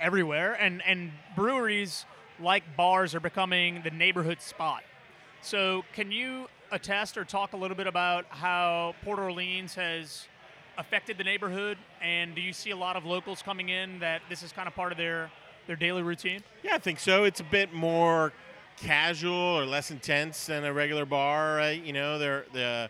everywhere, 0.00 0.54
and, 0.54 0.82
and 0.86 1.12
breweries, 1.36 2.04
like 2.40 2.76
bars, 2.76 3.14
are 3.14 3.20
becoming 3.20 3.82
the 3.84 3.90
neighborhood 3.90 4.40
spot. 4.40 4.82
So, 5.42 5.84
can 5.92 6.12
you 6.12 6.48
attest 6.72 7.16
or 7.16 7.24
talk 7.24 7.52
a 7.52 7.56
little 7.56 7.76
bit 7.76 7.86
about 7.86 8.24
how 8.30 8.94
Port 9.04 9.18
Orleans 9.18 9.74
has 9.76 10.26
affected 10.78 11.18
the 11.18 11.24
neighborhood? 11.24 11.78
And 12.02 12.34
do 12.34 12.40
you 12.40 12.52
see 12.52 12.70
a 12.70 12.76
lot 12.76 12.96
of 12.96 13.04
locals 13.04 13.42
coming 13.42 13.68
in 13.68 14.00
that 14.00 14.22
this 14.28 14.42
is 14.42 14.50
kind 14.52 14.66
of 14.66 14.74
part 14.74 14.90
of 14.90 14.98
their, 14.98 15.30
their 15.66 15.76
daily 15.76 16.02
routine? 16.02 16.42
yeah, 16.64 16.74
I 16.74 16.78
think 16.78 16.98
so. 16.98 17.24
It's 17.24 17.40
a 17.40 17.44
bit 17.44 17.72
more 17.72 18.32
casual 18.78 19.34
or 19.34 19.66
less 19.66 19.90
intense 19.90 20.46
than 20.46 20.64
a 20.64 20.72
regular 20.72 21.04
bar. 21.06 21.56
Right? 21.56 21.80
You 21.82 21.92
know, 21.92 22.18
they're 22.18 22.46
the 22.52 22.88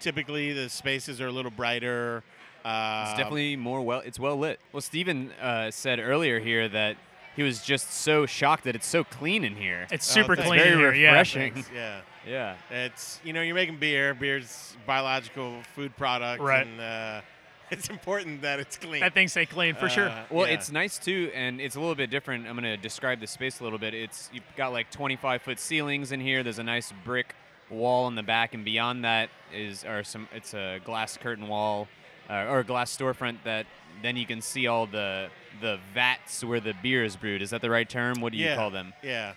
typically 0.00 0.52
the 0.52 0.68
spaces 0.68 1.20
are 1.20 1.26
a 1.26 1.32
little 1.32 1.50
brighter. 1.50 2.22
Uh, 2.64 3.06
It's 3.08 3.18
definitely 3.18 3.56
more 3.56 3.80
well. 3.82 4.00
It's 4.04 4.18
well 4.18 4.36
lit. 4.36 4.60
Well, 4.72 4.80
Stephen 4.80 5.30
uh, 5.40 5.70
said 5.70 5.98
earlier 6.00 6.40
here 6.40 6.68
that 6.68 6.96
he 7.36 7.42
was 7.42 7.62
just 7.62 7.92
so 7.92 8.26
shocked 8.26 8.64
that 8.64 8.74
it's 8.74 8.86
so 8.86 9.04
clean 9.04 9.44
in 9.44 9.54
here. 9.56 9.86
It's 9.92 10.10
Oh, 10.10 10.20
super 10.22 10.34
thanks. 10.36 10.48
clean 10.48 10.60
Very 10.60 10.76
here, 10.76 10.94
yeah. 10.94 11.08
refreshing. 11.10 11.54
Thanks, 11.54 11.70
yeah. 11.74 12.00
yeah. 12.26 12.56
It's 12.70 13.20
you 13.22 13.32
know 13.32 13.42
you're 13.42 13.54
making 13.54 13.76
beer. 13.78 14.14
Beer's 14.14 14.76
biological 14.86 15.62
food 15.74 15.96
product, 15.96 16.42
Right. 16.42 16.66
And 16.66 16.80
uh, 16.80 17.20
it's 17.70 17.90
important 17.90 18.42
that 18.42 18.58
it's 18.60 18.76
clean. 18.78 19.00
That 19.00 19.12
thing 19.14 19.28
stay 19.28 19.44
clean 19.46 19.74
for 19.74 19.88
sure. 19.88 20.08
Uh, 20.08 20.24
Well, 20.30 20.46
yeah. 20.46 20.54
it's 20.54 20.70
nice 20.72 20.98
too, 20.98 21.30
and 21.34 21.60
it's 21.60 21.76
a 21.76 21.80
little 21.80 21.94
bit 21.94 22.10
different. 22.10 22.46
I'm 22.46 22.54
going 22.54 22.64
to 22.64 22.76
describe 22.76 23.20
the 23.20 23.26
space 23.26 23.60
a 23.60 23.64
little 23.64 23.78
bit. 23.78 23.92
It's 23.94 24.30
you've 24.32 24.44
got 24.56 24.72
like 24.72 24.90
25 24.90 25.42
foot 25.42 25.58
ceilings 25.60 26.12
in 26.12 26.20
here. 26.20 26.42
There's 26.42 26.58
a 26.58 26.64
nice 26.64 26.92
brick 27.04 27.34
wall 27.68 28.06
in 28.08 28.14
the 28.14 28.22
back, 28.22 28.54
and 28.54 28.64
beyond 28.64 29.04
that 29.04 29.28
is 29.52 29.84
are 29.84 30.04
some. 30.04 30.28
It's 30.34 30.54
a 30.54 30.78
glass 30.84 31.16
curtain 31.16 31.48
wall 31.48 31.88
uh, 32.30 32.46
or 32.48 32.60
a 32.60 32.64
glass 32.64 32.96
storefront 32.96 33.38
that 33.44 33.66
then 34.02 34.16
you 34.16 34.26
can 34.26 34.40
see 34.40 34.66
all 34.66 34.86
the 34.86 35.28
the 35.60 35.78
vats 35.94 36.44
where 36.44 36.60
the 36.60 36.74
beer 36.82 37.02
is 37.04 37.16
brewed. 37.16 37.40
Is 37.42 37.50
that 37.50 37.62
the 37.62 37.70
right 37.70 37.88
term? 37.88 38.20
What 38.20 38.32
do 38.32 38.38
you 38.38 38.44
yeah. 38.46 38.56
call 38.56 38.70
them? 38.70 38.92
Yeah. 39.02 39.32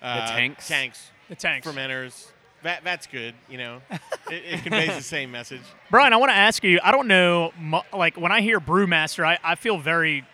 The 0.00 0.06
Uh, 0.06 0.26
tanks? 0.28 0.66
Tanks. 0.68 1.10
The 1.28 1.34
tanks. 1.36 1.66
Fermenters. 1.66 2.26
that 2.64 2.82
that's 2.82 3.06
good. 3.06 3.34
You 3.48 3.58
know, 3.58 3.80
it, 4.30 4.42
it 4.44 4.62
conveys 4.62 4.96
the 4.96 5.02
same 5.02 5.30
message. 5.30 5.60
Brian, 5.90 6.12
I 6.12 6.16
want 6.16 6.30
to 6.30 6.36
ask 6.36 6.64
you. 6.64 6.80
I 6.82 6.90
don't 6.90 7.06
know, 7.08 7.52
like 7.92 8.16
when 8.16 8.32
I 8.32 8.40
hear 8.40 8.58
brewmaster, 8.60 9.24
I, 9.24 9.38
I 9.44 9.54
feel 9.54 9.78
very 9.78 10.24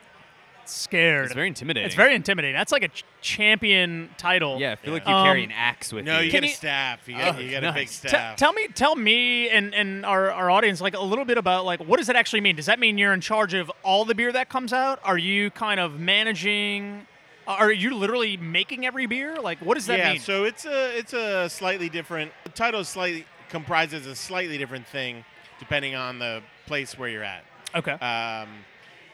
scared. 0.72 1.27
It's 1.27 1.35
very 1.35 1.48
intimidating. 1.48 1.87
It's 1.87 1.94
very 1.94 2.14
intimidating. 2.14 2.55
That's 2.55 2.72
like 2.72 2.83
a 2.83 2.88
ch- 2.88 3.05
champion 3.20 4.11
title. 4.18 4.59
Yeah, 4.61 4.72
I 4.72 4.77
feel 4.77 4.92
like 4.92 5.05
Yeah. 5.07 5.18
you 5.20 5.24
carry 5.24 5.44
Um, 5.44 5.50
an 5.50 5.57
axe 5.57 5.92
with 5.92 6.07
you. 6.07 6.12
No, 6.12 6.18
you. 6.20 6.27
you 6.27 6.33
get 6.33 6.44
a 6.44 6.46
you- 6.46 6.53
staff. 6.53 7.07
You 7.09 7.16
got, 7.16 7.37
Oh, 7.37 7.38
you 7.40 7.50
got 7.50 7.64
a 7.64 7.72
big 7.72 7.87
nice. 7.88 8.00
T- 8.00 8.09
staff. 8.09 8.37
tell 8.37 8.53
me, 8.53 8.68
tell 8.68 8.96
me, 8.96 9.48
and 9.48 9.74
and 9.74 10.05
our, 10.07 10.31
our 10.31 10.50
audience, 10.50 10.81
like 10.81 10.94
a 10.94 11.00
little 11.00 11.24
bit 11.24 11.38
about 11.38 11.64
like 11.64 11.81
what 11.81 11.98
does 11.98 12.09
it 12.09 12.16
actually 12.16 12.40
mean? 12.40 12.57
Does 12.57 12.66
that 12.66 12.79
mean 12.79 12.98
you're 12.98 13.12
in 13.12 13.20
charge 13.20 13.55
of 13.55 13.70
all 13.83 14.05
the 14.05 14.14
beer 14.14 14.33
that 14.33 14.48
comes 14.48 14.72
out? 14.72 14.98
Are 15.05 15.18
you 15.18 15.50
kind 15.50 15.81
of 15.81 15.98
managing? 16.00 17.07
Are 17.46 17.70
you 17.72 17.94
literally 17.94 18.37
making 18.38 18.87
every 18.87 19.05
beer? 19.07 19.37
Like, 19.40 19.59
what 19.59 19.74
does 19.74 19.87
that 19.87 19.98
yeah, 19.98 20.12
mean? 20.12 20.20
so 20.20 20.44
it's 20.44 20.64
a 20.64 20.96
it's 20.98 21.12
a 21.12 21.48
slightly 21.50 21.88
different 21.90 22.33
the 22.44 22.50
title. 22.50 22.83
Slightly 22.85 23.27
comprises 23.50 24.07
a 24.07 24.14
slightly 24.16 24.57
different 24.59 24.87
thing 24.87 25.24
depending 25.59 25.94
on 25.94 26.18
the 26.18 26.42
place 26.66 26.98
where 26.98 27.09
you're 27.09 27.22
at. 27.22 27.44
okay. 27.74 27.92
Um, 27.92 27.98
at 28.00 28.46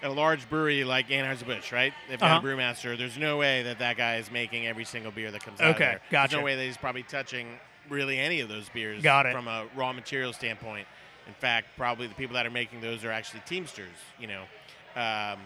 a 0.02 0.08
large 0.08 0.48
brewery 0.48 0.84
like 0.84 1.08
Anheuser 1.08 1.46
Busch, 1.46 1.72
right? 1.72 1.92
They've 2.08 2.20
Uh-huh. 2.22 2.40
got 2.40 2.44
a 2.44 2.46
brewmaster. 2.46 2.96
There's 2.96 3.18
no 3.18 3.36
way 3.36 3.62
that 3.64 3.78
that 3.80 3.96
guy 3.96 4.16
is 4.16 4.30
making 4.30 4.66
every 4.66 4.84
single 4.84 5.12
beer 5.12 5.30
that 5.30 5.42
comes 5.44 5.60
out. 5.60 5.70
of 5.70 5.74
Okay, 5.76 5.84
there. 5.84 6.00
gotcha. 6.10 6.30
There's 6.32 6.40
no 6.40 6.44
way 6.44 6.56
that 6.56 6.64
he's 6.64 6.76
probably 6.76 7.02
touching 7.02 7.58
really 7.88 8.18
any 8.18 8.40
of 8.40 8.48
those 8.48 8.68
beers 8.70 9.02
Got 9.02 9.26
it. 9.26 9.32
from 9.34 9.48
a 9.48 9.66
raw 9.74 9.92
material 9.92 10.32
standpoint. 10.32 10.86
In 11.26 11.34
fact, 11.34 11.68
probably 11.76 12.06
the 12.06 12.14
people 12.14 12.34
that 12.34 12.46
are 12.46 12.50
making 12.50 12.80
those 12.80 13.04
are 13.04 13.10
actually 13.12 13.42
teamsters. 13.46 13.88
You 14.18 14.28
know, 14.28 14.42
um, 14.96 15.38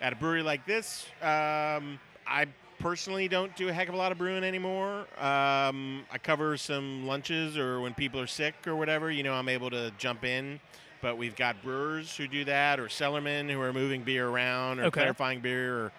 at 0.00 0.12
a 0.12 0.16
brewery 0.16 0.42
like 0.42 0.66
this, 0.66 1.06
um, 1.22 1.98
I 2.26 2.46
personally 2.78 3.28
don't 3.28 3.54
do 3.56 3.68
a 3.68 3.72
heck 3.72 3.88
of 3.88 3.94
a 3.94 3.96
lot 3.96 4.12
of 4.12 4.18
brewing 4.18 4.44
anymore. 4.44 5.06
Um, 5.18 6.04
I 6.10 6.18
cover 6.22 6.56
some 6.56 7.06
lunches 7.06 7.56
or 7.56 7.80
when 7.80 7.94
people 7.94 8.20
are 8.20 8.26
sick 8.26 8.54
or 8.66 8.76
whatever. 8.76 9.10
You 9.10 9.22
know, 9.22 9.34
I'm 9.34 9.48
able 9.48 9.70
to 9.70 9.90
jump 9.98 10.24
in. 10.24 10.60
But 11.02 11.18
we've 11.18 11.36
got 11.36 11.60
brewers 11.62 12.16
who 12.16 12.26
do 12.28 12.44
that, 12.44 12.78
or 12.80 12.86
cellarmen 12.88 13.50
who 13.50 13.60
are 13.60 13.72
moving 13.72 14.02
beer 14.02 14.26
around, 14.28 14.78
or 14.78 14.84
Okay. 14.84 15.00
clarifying 15.00 15.40
beer, 15.40 15.74
or 15.76 15.92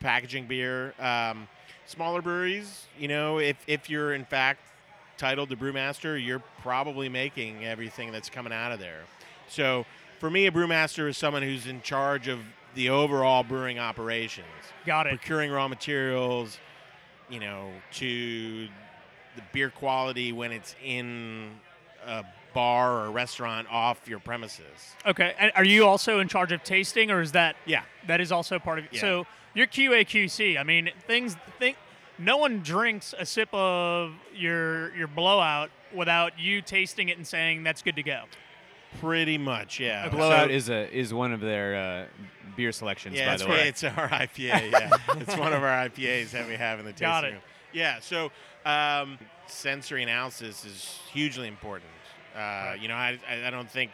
packaging 0.00 0.46
beer. 0.46 0.94
Um, 0.98 1.46
smaller 1.86 2.22
breweries, 2.22 2.86
you 2.98 3.06
know, 3.08 3.38
if, 3.38 3.56
if 3.66 3.88
you're 3.90 4.14
in 4.14 4.24
fact 4.24 4.60
titled 5.18 5.50
the 5.50 5.56
brewmaster, 5.56 6.22
you're 6.24 6.42
probably 6.62 7.08
making 7.08 7.64
everything 7.64 8.10
that's 8.10 8.30
coming 8.30 8.52
out 8.52 8.72
of 8.72 8.80
there. 8.80 9.02
So 9.48 9.84
for 10.18 10.30
me, 10.30 10.46
a 10.46 10.50
brewmaster 10.50 11.08
is 11.08 11.16
someone 11.18 11.42
who's 11.42 11.66
in 11.66 11.82
charge 11.82 12.26
of 12.26 12.40
the 12.74 12.88
overall 12.88 13.42
brewing 13.44 13.78
operations, 13.78 14.46
Got 14.86 15.06
it. 15.06 15.10
procuring 15.10 15.50
raw 15.50 15.68
materials, 15.68 16.58
you 17.28 17.38
know, 17.38 17.70
to 17.92 18.66
the 19.36 19.42
beer 19.52 19.68
quality 19.70 20.32
when 20.32 20.52
it's 20.52 20.74
in 20.82 21.50
a 22.06 22.24
bar 22.54 22.92
or 22.92 23.06
a 23.06 23.10
restaurant 23.10 23.66
off 23.70 24.06
your 24.06 24.18
premises. 24.18 24.94
Okay. 25.06 25.34
And 25.38 25.52
are 25.54 25.64
you 25.64 25.86
also 25.86 26.20
in 26.20 26.28
charge 26.28 26.52
of 26.52 26.62
tasting, 26.62 27.10
or 27.10 27.20
is 27.20 27.32
that 27.32 27.56
Yeah. 27.64 27.82
that 28.06 28.20
is 28.20 28.30
also 28.32 28.58
part 28.58 28.78
of 28.78 28.84
it? 28.86 28.90
Yeah. 28.94 29.00
So 29.00 29.26
you're 29.54 29.66
QA 29.66 30.04
QC. 30.04 30.58
I 30.58 30.62
mean, 30.62 30.90
things 31.06 31.36
think 31.58 31.76
no 32.18 32.36
one 32.36 32.60
drinks 32.60 33.14
a 33.18 33.24
sip 33.24 33.48
of 33.54 34.12
your 34.34 34.94
your 34.94 35.06
blowout 35.08 35.70
without 35.94 36.38
you 36.38 36.60
tasting 36.62 37.08
it 37.08 37.16
and 37.16 37.26
saying 37.26 37.62
that's 37.64 37.82
good 37.82 37.96
to 37.96 38.02
go. 38.02 38.24
Pretty 39.00 39.38
much, 39.38 39.80
yeah. 39.80 40.08
Blowout 40.10 40.48
So- 40.48 40.54
is 40.54 40.68
a 40.68 40.90
is 40.94 41.14
one 41.14 41.32
of 41.32 41.40
their 41.40 41.74
uh, 41.74 42.06
beer 42.56 42.72
selections, 42.72 43.16
Yeah, 43.16 43.28
by 43.28 43.34
it's, 43.34 43.42
the 43.42 43.48
way. 43.48 43.68
it's 43.68 43.84
our 43.84 44.08
IPA. 44.08 44.70
Yeah, 44.70 44.90
it's 45.16 45.36
one 45.38 45.54
of 45.54 45.62
our 45.62 45.88
IPAs 45.88 46.32
that 46.32 46.46
we 46.46 46.54
have 46.56 46.78
in 46.78 46.84
the 46.84 46.92
tasting 46.92 47.06
Got 47.08 47.24
it. 47.24 47.32
room. 47.32 47.40
Yeah, 47.72 48.00
so 48.00 48.30
um, 48.64 49.18
sensory 49.46 50.02
analysis 50.02 50.64
is 50.64 50.98
hugely 51.12 51.48
important. 51.48 51.90
Uh, 52.36 52.74
you 52.80 52.88
know, 52.88 52.94
I, 52.94 53.18
I 53.28 53.48
I 53.48 53.50
don't 53.50 53.70
think 53.70 53.90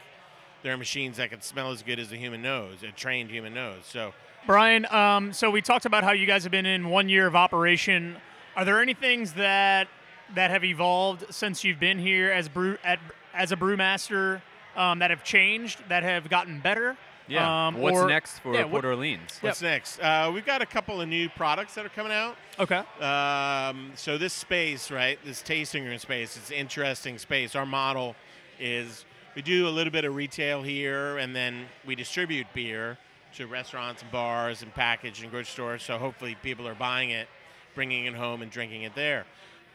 there 0.63 0.73
are 0.73 0.77
machines 0.77 1.17
that 1.17 1.31
can 1.31 1.41
smell 1.41 1.71
as 1.71 1.83
good 1.83 1.99
as 1.99 2.13
a 2.13 2.17
human 2.17 2.43
nose, 2.43 2.83
a 2.83 2.93
trained 2.93 3.31
human 3.31 3.55
nose. 3.55 3.83
So 3.85 4.13
Brian, 4.47 4.87
um, 4.87 5.33
so 5.33 5.51
we 5.51 5.61
talked 5.61 5.85
about 5.85 6.05
how 6.05 6.13
you 6.13 6.27
guys 6.27 6.43
have 6.45 6.53
been 6.53 6.67
in 6.67 6.89
one 6.89 7.09
year 7.09 7.27
of 7.27 7.37
operation. 7.37 8.17
Are 8.57 8.65
there 8.65 8.81
any 8.81 8.95
things 8.95 9.35
that 9.35 9.89
that 10.35 10.51
have 10.51 10.65
evolved 10.65 11.25
since 11.31 11.65
you've 11.65 11.81
been 11.81 11.99
here 11.99 12.31
as 12.31 12.49
brew 12.49 12.77
at, 12.85 12.99
as 13.35 13.53
a 13.53 13.57
brewmaster 13.57 14.43
um, 14.77 14.99
that 14.99 15.11
have 15.11 15.25
changed, 15.25 15.83
that 15.89 16.03
have 16.03 16.29
gotten 16.29 16.61
better? 16.61 16.97
Yeah. 17.29 17.69
Um, 17.69 17.79
What's 17.79 17.97
or- 17.97 18.09
next 18.09 18.39
for 18.41 18.55
yeah, 18.55 18.63
Port 18.63 18.73
what- 18.73 18.85
Orleans? 18.85 19.39
what's 19.41 19.63
next? 19.63 20.01
Uh, 20.01 20.31
we've 20.33 20.47
got 20.47 20.63
a 20.63 20.67
couple 20.67 21.01
of 21.01 21.09
new 21.09 21.29
products 21.29 21.75
that 21.75 21.85
are 21.85 21.91
coming 21.91 22.13
out. 22.13 22.37
Okay. 22.59 22.83
Um, 23.01 23.93
so 23.95 24.19
this 24.19 24.33
space, 24.33 24.91
right, 24.91 25.19
this 25.25 25.43
tasting 25.43 25.85
room 25.85 25.99
space, 25.99 26.37
it's 26.37 26.51
an 26.51 26.57
interesting 26.57 27.19
space. 27.19 27.55
Our 27.55 27.67
model 27.67 28.17
is 28.59 29.05
we 29.37 29.43
do 29.43 29.69
a 29.69 29.71
little 29.71 29.93
bit 29.93 30.05
of 30.05 30.15
retail 30.15 30.63
here, 30.63 31.19
and 31.19 31.35
then 31.37 31.67
we 31.87 31.95
distribute 31.95 32.47
beer 32.55 32.99
to 33.35 33.47
restaurants 33.47 34.03
and 34.03 34.11
bars 34.11 34.63
and 34.63 34.75
package 34.75 35.21
and 35.23 35.31
grocery 35.31 35.53
stores. 35.53 35.83
So 35.83 35.99
hopefully 35.99 36.37
people 36.43 36.67
are 36.67 36.75
buying 36.75 37.11
it, 37.11 37.29
bringing 37.75 38.07
it 38.07 38.15
home, 38.15 38.43
and 38.43 38.51
drinking 38.51 38.83
it 38.83 38.95
there. 38.95 39.27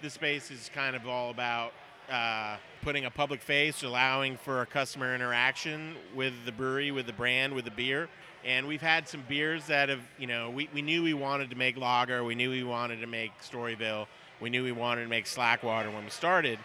This 0.02 0.14
space 0.14 0.52
is 0.52 0.70
kind 0.74 0.96
of 0.96 1.08
all 1.08 1.30
about 1.30 1.72
uh, 2.12 2.58
putting 2.82 3.06
a 3.06 3.12
public 3.12 3.42
face, 3.42 3.84
allowing 3.84 4.38
for 4.38 4.62
a 4.62 4.66
customer 4.66 5.16
interaction 5.16 5.96
with 6.16 6.34
the 6.46 6.52
brewery, 6.52 6.92
with 6.92 7.06
the 7.06 7.14
brand, 7.14 7.54
with 7.54 7.66
the 7.66 7.72
beer. 7.72 8.10
And 8.46 8.68
we've 8.68 8.82
had 8.82 9.08
some 9.08 9.24
beers 9.28 9.68
that 9.68 9.90
have, 9.90 10.02
you 10.18 10.28
know, 10.28 10.50
we, 10.50 10.70
we 10.74 10.82
knew 10.82 11.02
we 11.02 11.14
wanted 11.14 11.50
to 11.50 11.56
make 11.56 11.78
lager, 11.78 12.24
we 12.24 12.36
knew 12.36 12.50
we 12.50 12.64
wanted 12.64 13.00
to 13.00 13.08
make 13.08 13.32
Storyville, 13.42 14.08
we 14.42 14.50
knew 14.50 14.64
we 14.64 14.74
wanted 14.74 15.04
to 15.04 15.10
make 15.10 15.26
Slackwater 15.26 15.94
when 15.94 16.04
we 16.04 16.10
started. 16.10 16.60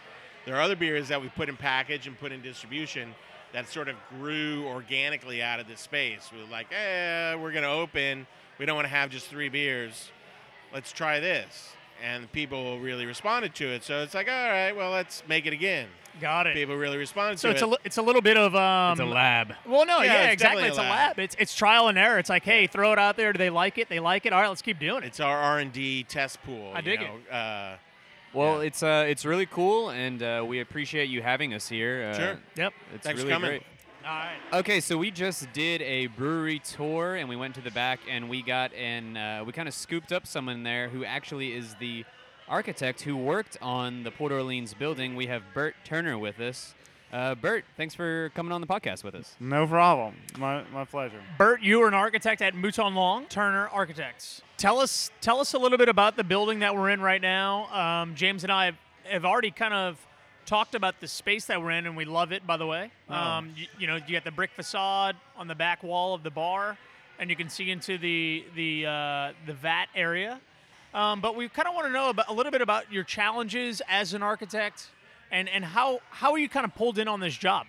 There 0.45 0.55
are 0.55 0.61
other 0.61 0.75
beers 0.75 1.07
that 1.07 1.21
we 1.21 1.29
put 1.29 1.47
in 1.47 1.55
package 1.55 2.07
and 2.07 2.19
put 2.19 2.31
in 2.31 2.41
distribution 2.41 3.15
that 3.53 3.67
sort 3.67 3.87
of 3.87 3.95
grew 4.09 4.65
organically 4.67 5.41
out 5.41 5.59
of 5.59 5.67
this 5.67 5.79
space. 5.79 6.29
We 6.33 6.41
were 6.41 6.49
like, 6.49 6.67
eh, 6.71 7.35
we're 7.35 7.51
going 7.51 7.63
to 7.63 7.69
open. 7.69 8.27
We 8.57 8.65
don't 8.65 8.75
want 8.75 8.85
to 8.85 8.93
have 8.93 9.09
just 9.09 9.27
three 9.27 9.49
beers. 9.49 10.11
Let's 10.73 10.91
try 10.91 11.19
this. 11.19 11.73
And 12.03 12.31
people 12.31 12.79
really 12.79 13.05
responded 13.05 13.53
to 13.55 13.65
it. 13.67 13.83
So 13.83 14.01
it's 14.03 14.13
like, 14.13 14.27
all 14.29 14.33
right, 14.49 14.71
well, 14.71 14.91
let's 14.91 15.23
make 15.27 15.45
it 15.45 15.53
again. 15.53 15.87
Got 16.21 16.47
it. 16.47 16.53
People 16.53 16.75
really 16.75 16.97
responded 16.97 17.39
So 17.39 17.49
to 17.49 17.53
it's 17.53 17.61
it. 17.63 17.69
a 17.69 17.77
it's 17.85 17.97
a 17.97 18.01
little 18.01 18.21
bit 18.21 18.35
of 18.37 18.53
um, 18.55 18.91
It's 18.93 19.01
a 19.01 19.05
lab. 19.05 19.53
Well, 19.65 19.85
no, 19.85 19.99
Yeah, 20.01 20.05
yeah, 20.13 20.23
it's 20.25 20.33
exactly. 20.33 20.63
definitely 20.63 20.69
It's 20.69 20.77
a 20.77 20.81
a 20.81 20.83
lab. 20.83 20.91
lab. 21.17 21.19
It's 21.19 21.35
it's 21.39 21.55
trial 21.55 21.87
and 21.87 21.97
error. 21.97 22.19
It's 22.19 22.29
like, 22.29 22.43
hey, 22.43 22.67
throw 22.67 22.91
it 22.93 22.99
out 22.99 23.15
there. 23.15 23.31
Do 23.33 23.37
they 23.37 23.49
like 23.49 23.77
it? 23.77 23.87
They 23.89 23.99
like 23.99 24.25
it. 24.25 24.33
All 24.33 24.41
right, 24.41 24.47
let's 24.49 24.61
keep 24.61 24.79
doing 24.79 25.03
it. 25.03 25.07
It's 25.07 25.19
our 25.19 25.37
R 25.37 25.59
and 25.59 25.71
D 25.71 26.03
test 26.03 26.41
pool. 26.43 26.71
I 26.73 26.77
you 26.79 26.83
dig 26.83 26.99
know? 27.01 27.35
Uh, 27.35 27.77
Well, 28.33 28.59
Yeah. 28.61 28.67
it's 28.67 28.83
uh, 28.83 29.05
it's 29.07 29.23
really 29.25 29.45
cool, 29.45 29.89
and 29.91 30.21
uh, 30.21 30.43
we 30.45 30.59
appreciate 30.59 31.09
you 31.09 31.21
having 31.21 31.53
us 31.53 31.69
here. 31.69 32.09
Uh, 32.11 32.17
Sure. 32.17 32.39
Yep. 32.57 32.73
It's 32.95 33.03
Thanks 33.05 33.21
for 33.23 33.29
coming. 33.29 33.49
great. 33.49 33.63
All 34.05 34.15
right. 34.15 34.37
Okay, 34.53 34.79
so 34.79 34.97
we 34.97 35.11
just 35.11 35.51
did 35.51 35.81
a 35.81 36.07
brewery 36.07 36.59
tour, 36.59 37.15
and 37.15 37.27
we 37.27 37.35
went 37.35 37.55
to 37.55 37.61
the 37.61 37.71
back, 37.71 37.99
and 38.09 38.29
we 38.29 38.41
got 38.41 38.73
and 38.73 39.17
uh, 39.17 39.43
we 39.45 39.51
kind 39.51 39.67
of 39.67 39.73
scooped 39.73 40.11
up 40.11 40.25
someone 40.25 40.63
there 40.63 40.89
who 40.89 41.03
actually 41.03 41.53
is 41.53 41.75
the 41.75 42.05
architect 42.47 43.01
who 43.01 43.15
worked 43.15 43.57
on 43.61 44.03
the 44.03 44.11
Port 44.11 44.31
Orleans 44.31 44.73
building. 44.73 45.15
We 45.15 45.27
have 45.27 45.43
Bert 45.53 45.75
Turner 45.83 46.17
with 46.17 46.39
us. 46.39 46.73
Uh, 47.11 47.35
Bert, 47.35 47.65
thanks 47.75 47.95
for 47.95 48.31
coming 48.35 48.51
on 48.51 48.61
the 48.61 48.67
podcast 48.67 49.03
with 49.03 49.15
us. 49.15 49.35
No 49.39 49.65
problem. 49.65 50.15
My, 50.37 50.63
my 50.71 50.85
pleasure. 50.85 51.21
Bert, 51.37 51.61
you 51.61 51.81
are 51.81 51.87
an 51.87 51.93
architect 51.93 52.41
at 52.41 52.53
Mouton 52.53 52.93
Long 52.93 53.25
Turner 53.25 53.67
Architects. 53.67 54.41
Tell 54.57 54.79
us 54.79 55.09
tell 55.19 55.39
us 55.39 55.53
a 55.53 55.57
little 55.57 55.77
bit 55.77 55.89
about 55.89 56.17
the 56.17 56.23
building 56.23 56.59
that 56.59 56.75
we're 56.75 56.89
in 56.89 57.01
right 57.01 57.21
now. 57.21 57.67
Um, 57.73 58.15
James 58.15 58.43
and 58.43 58.51
I 58.51 58.65
have, 58.65 58.75
have 59.05 59.25
already 59.25 59.51
kind 59.51 59.73
of 59.73 60.05
talked 60.49 60.73
about 60.73 60.99
the 60.99 61.07
space 61.07 61.45
that 61.45 61.61
we're 61.61 61.69
in, 61.71 61.85
and 61.85 61.95
we 61.95 62.05
love 62.05 62.31
it. 62.31 62.45
By 62.47 62.57
the 62.57 62.65
way, 62.65 62.89
Oh. 63.07 63.13
um, 63.13 63.53
you, 63.55 63.67
you 63.77 63.87
know, 63.87 63.97
you 63.97 64.13
got 64.13 64.23
the 64.23 64.31
brick 64.31 64.49
facade 64.55 65.15
on 65.37 65.47
the 65.47 65.53
back 65.55 65.83
wall 65.83 66.15
of 66.15 66.23
the 66.23 66.31
bar, 66.31 66.75
and 67.19 67.29
you 67.29 67.35
can 67.35 67.49
see 67.49 67.69
into 67.69 67.97
the 67.99 68.43
the 68.55 68.85
uh, 68.87 69.33
the 69.45 69.53
vat 69.53 69.85
area. 69.95 70.41
Um, 70.91 71.21
but 71.21 71.35
we 71.35 71.47
kind 71.49 71.67
of 71.67 71.75
want 71.75 71.85
to 71.85 71.93
know 71.93 72.09
about 72.09 72.29
a 72.29 72.33
little 72.33 72.51
bit 72.51 72.61
about 72.63 72.91
your 72.91 73.03
challenges 73.03 73.79
as 73.87 74.15
an 74.15 74.23
architect, 74.23 74.87
and 75.31 75.47
and 75.49 75.63
how 75.63 75.99
how 76.09 76.31
are 76.31 76.39
you 76.39 76.49
kind 76.49 76.65
of 76.65 76.73
pulled 76.73 76.97
in 76.97 77.07
on 77.07 77.19
this 77.19 77.37
job? 77.37 77.67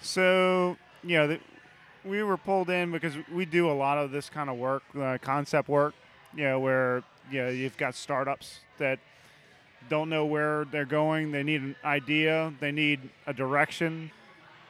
So, 0.00 0.76
you 1.04 1.16
know, 1.16 1.26
the, 1.28 1.40
we 2.04 2.22
were 2.24 2.36
pulled 2.36 2.70
in 2.70 2.90
because 2.90 3.14
we 3.32 3.44
do 3.44 3.70
a 3.70 3.72
lot 3.72 3.98
of 3.98 4.10
this 4.10 4.28
kind 4.30 4.50
of 4.50 4.56
work, 4.56 4.82
uh, 4.98 5.18
concept 5.20 5.68
work, 5.68 5.94
you 6.34 6.44
know, 6.44 6.58
where, 6.60 7.02
you 7.30 7.42
know, 7.42 7.48
you've 7.50 7.76
got 7.76 7.94
startups 7.94 8.60
that 8.78 8.98
don't 9.88 10.08
know 10.08 10.26
where 10.26 10.64
they're 10.66 10.84
going. 10.84 11.32
They 11.32 11.42
need 11.42 11.62
an 11.62 11.76
idea, 11.84 12.52
they 12.60 12.72
need 12.72 13.00
a 13.26 13.32
direction. 13.32 14.10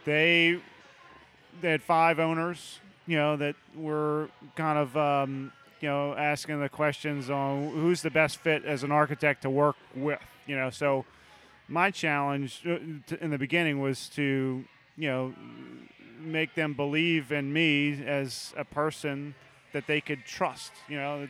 They, 0.05 0.61
they 1.61 1.71
had 1.71 1.83
five 1.83 2.19
owners, 2.19 2.81
you 3.07 3.17
know, 3.17 3.37
that 3.37 3.57
were 3.75 4.31
kind 4.57 4.79
of, 4.79 4.97
um, 4.97 5.53
you 5.81 5.89
know, 5.89 6.15
asking 6.15 6.61
the 6.61 6.69
questions 6.69 7.31
on 7.31 7.71
who's 7.71 8.03
the 8.03 8.11
best 8.11 8.39
fit 8.39 8.65
as 8.65 8.83
an 8.83 8.93
architect 8.93 9.43
to 9.43 9.51
work 9.51 9.77
with, 9.95 10.21
you 10.47 10.57
know. 10.57 10.71
So, 10.71 11.05
my 11.69 11.91
challenge 11.91 12.63
uh, 12.67 12.79
in 13.21 13.31
the 13.31 13.39
beginning 13.39 13.81
was 13.81 14.09
to, 14.11 14.65
you 14.97 15.09
know, 15.09 15.35
make 16.21 16.55
them 16.55 16.75
believe 16.75 17.31
in 17.31 17.53
me 17.53 18.03
as 18.05 18.55
a 18.57 18.65
person 18.65 19.35
that 19.73 19.87
they 19.87 20.01
could 20.01 20.25
trust. 20.25 20.73
You 20.89 20.97
know, 20.97 21.27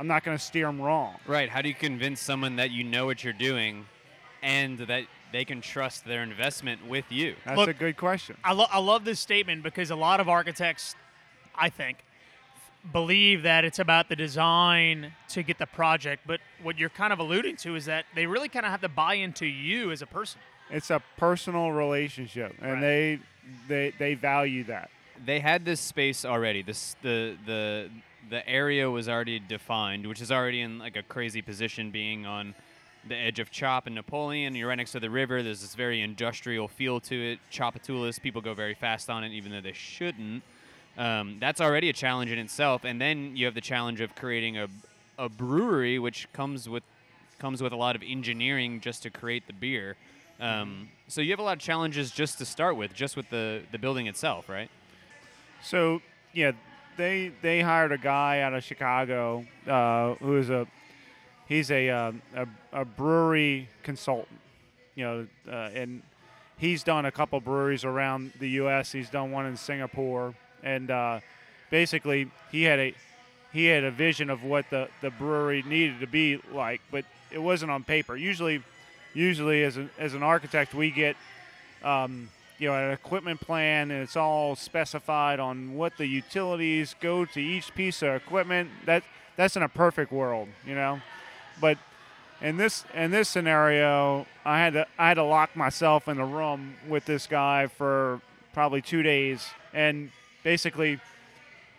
I'm 0.00 0.06
not 0.06 0.24
going 0.24 0.36
to 0.36 0.42
steer 0.42 0.64
them 0.64 0.80
wrong. 0.80 1.16
Right. 1.26 1.50
How 1.50 1.60
do 1.60 1.68
you 1.68 1.74
convince 1.74 2.20
someone 2.22 2.56
that 2.56 2.70
you 2.70 2.82
know 2.82 3.04
what 3.04 3.22
you're 3.22 3.34
doing 3.34 3.84
and 4.42 4.78
that 4.78 5.04
they 5.30 5.44
can 5.44 5.60
trust 5.60 6.06
their 6.06 6.22
investment 6.22 6.88
with 6.88 7.04
you. 7.10 7.36
That's 7.44 7.58
Look- 7.58 7.68
a 7.68 7.74
good 7.74 7.98
question. 7.98 8.36
I, 8.42 8.54
lo- 8.54 8.66
I 8.70 8.78
love 8.78 9.04
this 9.04 9.20
statement 9.20 9.62
because 9.62 9.90
a 9.90 9.96
lot 9.96 10.18
of 10.18 10.28
architects, 10.28 10.96
I 11.54 11.68
think, 11.68 11.98
believe 12.92 13.42
that 13.42 13.64
it's 13.66 13.78
about 13.78 14.08
the 14.08 14.16
design 14.16 15.12
to 15.28 15.42
get 15.42 15.58
the 15.58 15.66
project. 15.66 16.22
But 16.26 16.40
what 16.62 16.78
you're 16.78 16.88
kind 16.88 17.12
of 17.12 17.18
alluding 17.18 17.56
to 17.56 17.76
is 17.76 17.84
that 17.84 18.06
they 18.14 18.24
really 18.26 18.48
kind 18.48 18.64
of 18.64 18.72
have 18.72 18.80
to 18.80 18.88
buy 18.88 19.14
into 19.14 19.44
you 19.46 19.90
as 19.92 20.00
a 20.00 20.06
person. 20.06 20.40
It's 20.70 20.88
a 20.90 21.02
personal 21.18 21.72
relationship, 21.72 22.54
and 22.62 22.72
Right. 22.74 22.80
they 22.80 23.18
they 23.68 23.92
they 23.98 24.14
value 24.14 24.64
that. 24.64 24.88
they 25.26 25.40
had 25.40 25.64
this 25.66 25.80
space 25.80 26.24
already. 26.24 26.62
This 26.62 26.96
the 27.02 27.36
the 27.44 27.90
the 28.28 28.46
area 28.48 28.90
was 28.90 29.08
already 29.08 29.38
defined, 29.38 30.06
which 30.06 30.20
is 30.20 30.30
already 30.30 30.60
in 30.60 30.78
like 30.78 30.96
a 30.96 31.02
crazy 31.02 31.42
position, 31.42 31.90
being 31.90 32.26
on 32.26 32.54
the 33.08 33.16
edge 33.16 33.38
of 33.38 33.50
Tchoup 33.50 33.86
and 33.86 33.94
Napoleon. 33.94 34.54
You're 34.54 34.68
right 34.68 34.76
next 34.76 34.92
to 34.92 35.00
the 35.00 35.10
river. 35.10 35.42
There's 35.42 35.62
this 35.62 35.74
very 35.74 36.02
industrial 36.02 36.68
feel 36.68 37.00
to 37.00 37.32
it. 37.32 37.38
Tchoupitoulas, 37.50 38.20
people 38.20 38.42
go 38.42 38.52
very 38.52 38.74
fast 38.74 39.08
on 39.08 39.24
it, 39.24 39.32
even 39.32 39.52
though 39.52 39.60
they 39.60 39.72
shouldn't. 39.72 40.42
Um, 40.98 41.38
that's 41.40 41.60
already 41.60 41.88
a 41.88 41.92
challenge 41.94 42.30
in 42.30 42.38
itself. 42.38 42.84
And 42.84 43.00
then 43.00 43.36
you 43.36 43.46
have 43.46 43.54
the 43.54 43.60
challenge 43.60 44.00
of 44.00 44.14
creating 44.14 44.58
a 44.58 44.68
a 45.20 45.28
brewery, 45.28 45.98
which 45.98 46.32
comes 46.32 46.68
with 46.68 46.82
comes 47.38 47.62
with 47.62 47.72
a 47.72 47.76
lot 47.76 47.94
of 47.94 48.02
engineering 48.02 48.80
just 48.80 49.02
to 49.02 49.10
create 49.10 49.46
the 49.46 49.52
beer. 49.52 49.96
Um, 50.40 50.88
so 51.08 51.20
you 51.20 51.30
have 51.30 51.38
a 51.38 51.42
lot 51.42 51.52
of 51.52 51.58
challenges 51.58 52.10
just 52.10 52.38
to 52.38 52.46
start 52.46 52.76
with, 52.76 52.94
just 52.94 53.16
with 53.16 53.28
the 53.28 53.62
the 53.70 53.78
building 53.78 54.06
itself, 54.06 54.48
right? 54.48 54.70
So 55.62 56.00
yeah, 56.32 56.52
they 57.00 57.32
they 57.40 57.60
hired 57.62 57.92
a 57.92 57.98
guy 57.98 58.40
out 58.40 58.52
of 58.52 58.62
Chicago 58.62 59.44
uh, 59.66 60.14
who 60.16 60.36
is 60.36 60.50
a 60.50 60.66
he's 61.46 61.70
a, 61.70 61.88
um, 61.88 62.22
a 62.36 62.46
a 62.72 62.84
brewery 62.84 63.68
consultant, 63.82 64.38
you 64.94 65.04
know, 65.04 65.26
uh, 65.50 65.70
and 65.74 66.02
he's 66.58 66.84
done 66.84 67.06
a 67.06 67.10
couple 67.10 67.40
breweries 67.40 67.84
around 67.84 68.32
the 68.38 68.50
U.S. 68.50 68.92
He's 68.92 69.08
done 69.08 69.32
one 69.32 69.46
in 69.46 69.56
Singapore, 69.56 70.34
and 70.62 70.90
uh, 70.90 71.20
basically 71.70 72.30
he 72.52 72.64
had 72.64 72.78
a 72.78 72.94
he 73.52 73.64
had 73.64 73.82
a 73.82 73.90
vision 73.90 74.28
of 74.28 74.44
what 74.44 74.68
the, 74.70 74.88
the 75.00 75.10
brewery 75.10 75.62
needed 75.66 76.00
to 76.00 76.06
be 76.06 76.38
like, 76.52 76.80
but 76.92 77.04
it 77.32 77.38
wasn't 77.38 77.70
on 77.70 77.82
paper. 77.82 78.14
Usually, 78.14 78.62
usually 79.14 79.64
as 79.64 79.78
an 79.78 79.90
as 79.98 80.12
an 80.12 80.22
architect, 80.22 80.74
we 80.74 80.90
get 80.90 81.16
um, 81.82 82.28
you 82.60 82.68
know 82.68 82.74
an 82.74 82.92
equipment 82.92 83.40
plan, 83.40 83.90
and 83.90 84.02
it's 84.02 84.16
all 84.16 84.54
specified 84.54 85.40
on 85.40 85.74
what 85.74 85.96
the 85.96 86.06
utilities 86.06 86.94
go 87.00 87.24
to 87.24 87.40
each 87.40 87.74
piece 87.74 88.02
of 88.02 88.14
equipment. 88.14 88.70
That 88.84 89.02
that's 89.36 89.56
in 89.56 89.62
a 89.62 89.68
perfect 89.68 90.12
world, 90.12 90.48
you 90.66 90.74
know, 90.74 91.00
but 91.60 91.78
in 92.42 92.58
this 92.58 92.84
in 92.94 93.10
this 93.10 93.28
scenario, 93.28 94.26
I 94.44 94.58
had 94.58 94.74
to 94.74 94.86
I 94.98 95.08
had 95.08 95.14
to 95.14 95.24
lock 95.24 95.56
myself 95.56 96.06
in 96.06 96.18
a 96.18 96.26
room 96.26 96.74
with 96.86 97.06
this 97.06 97.26
guy 97.26 97.66
for 97.66 98.20
probably 98.52 98.82
two 98.82 99.02
days, 99.02 99.48
and 99.72 100.10
basically, 100.42 101.00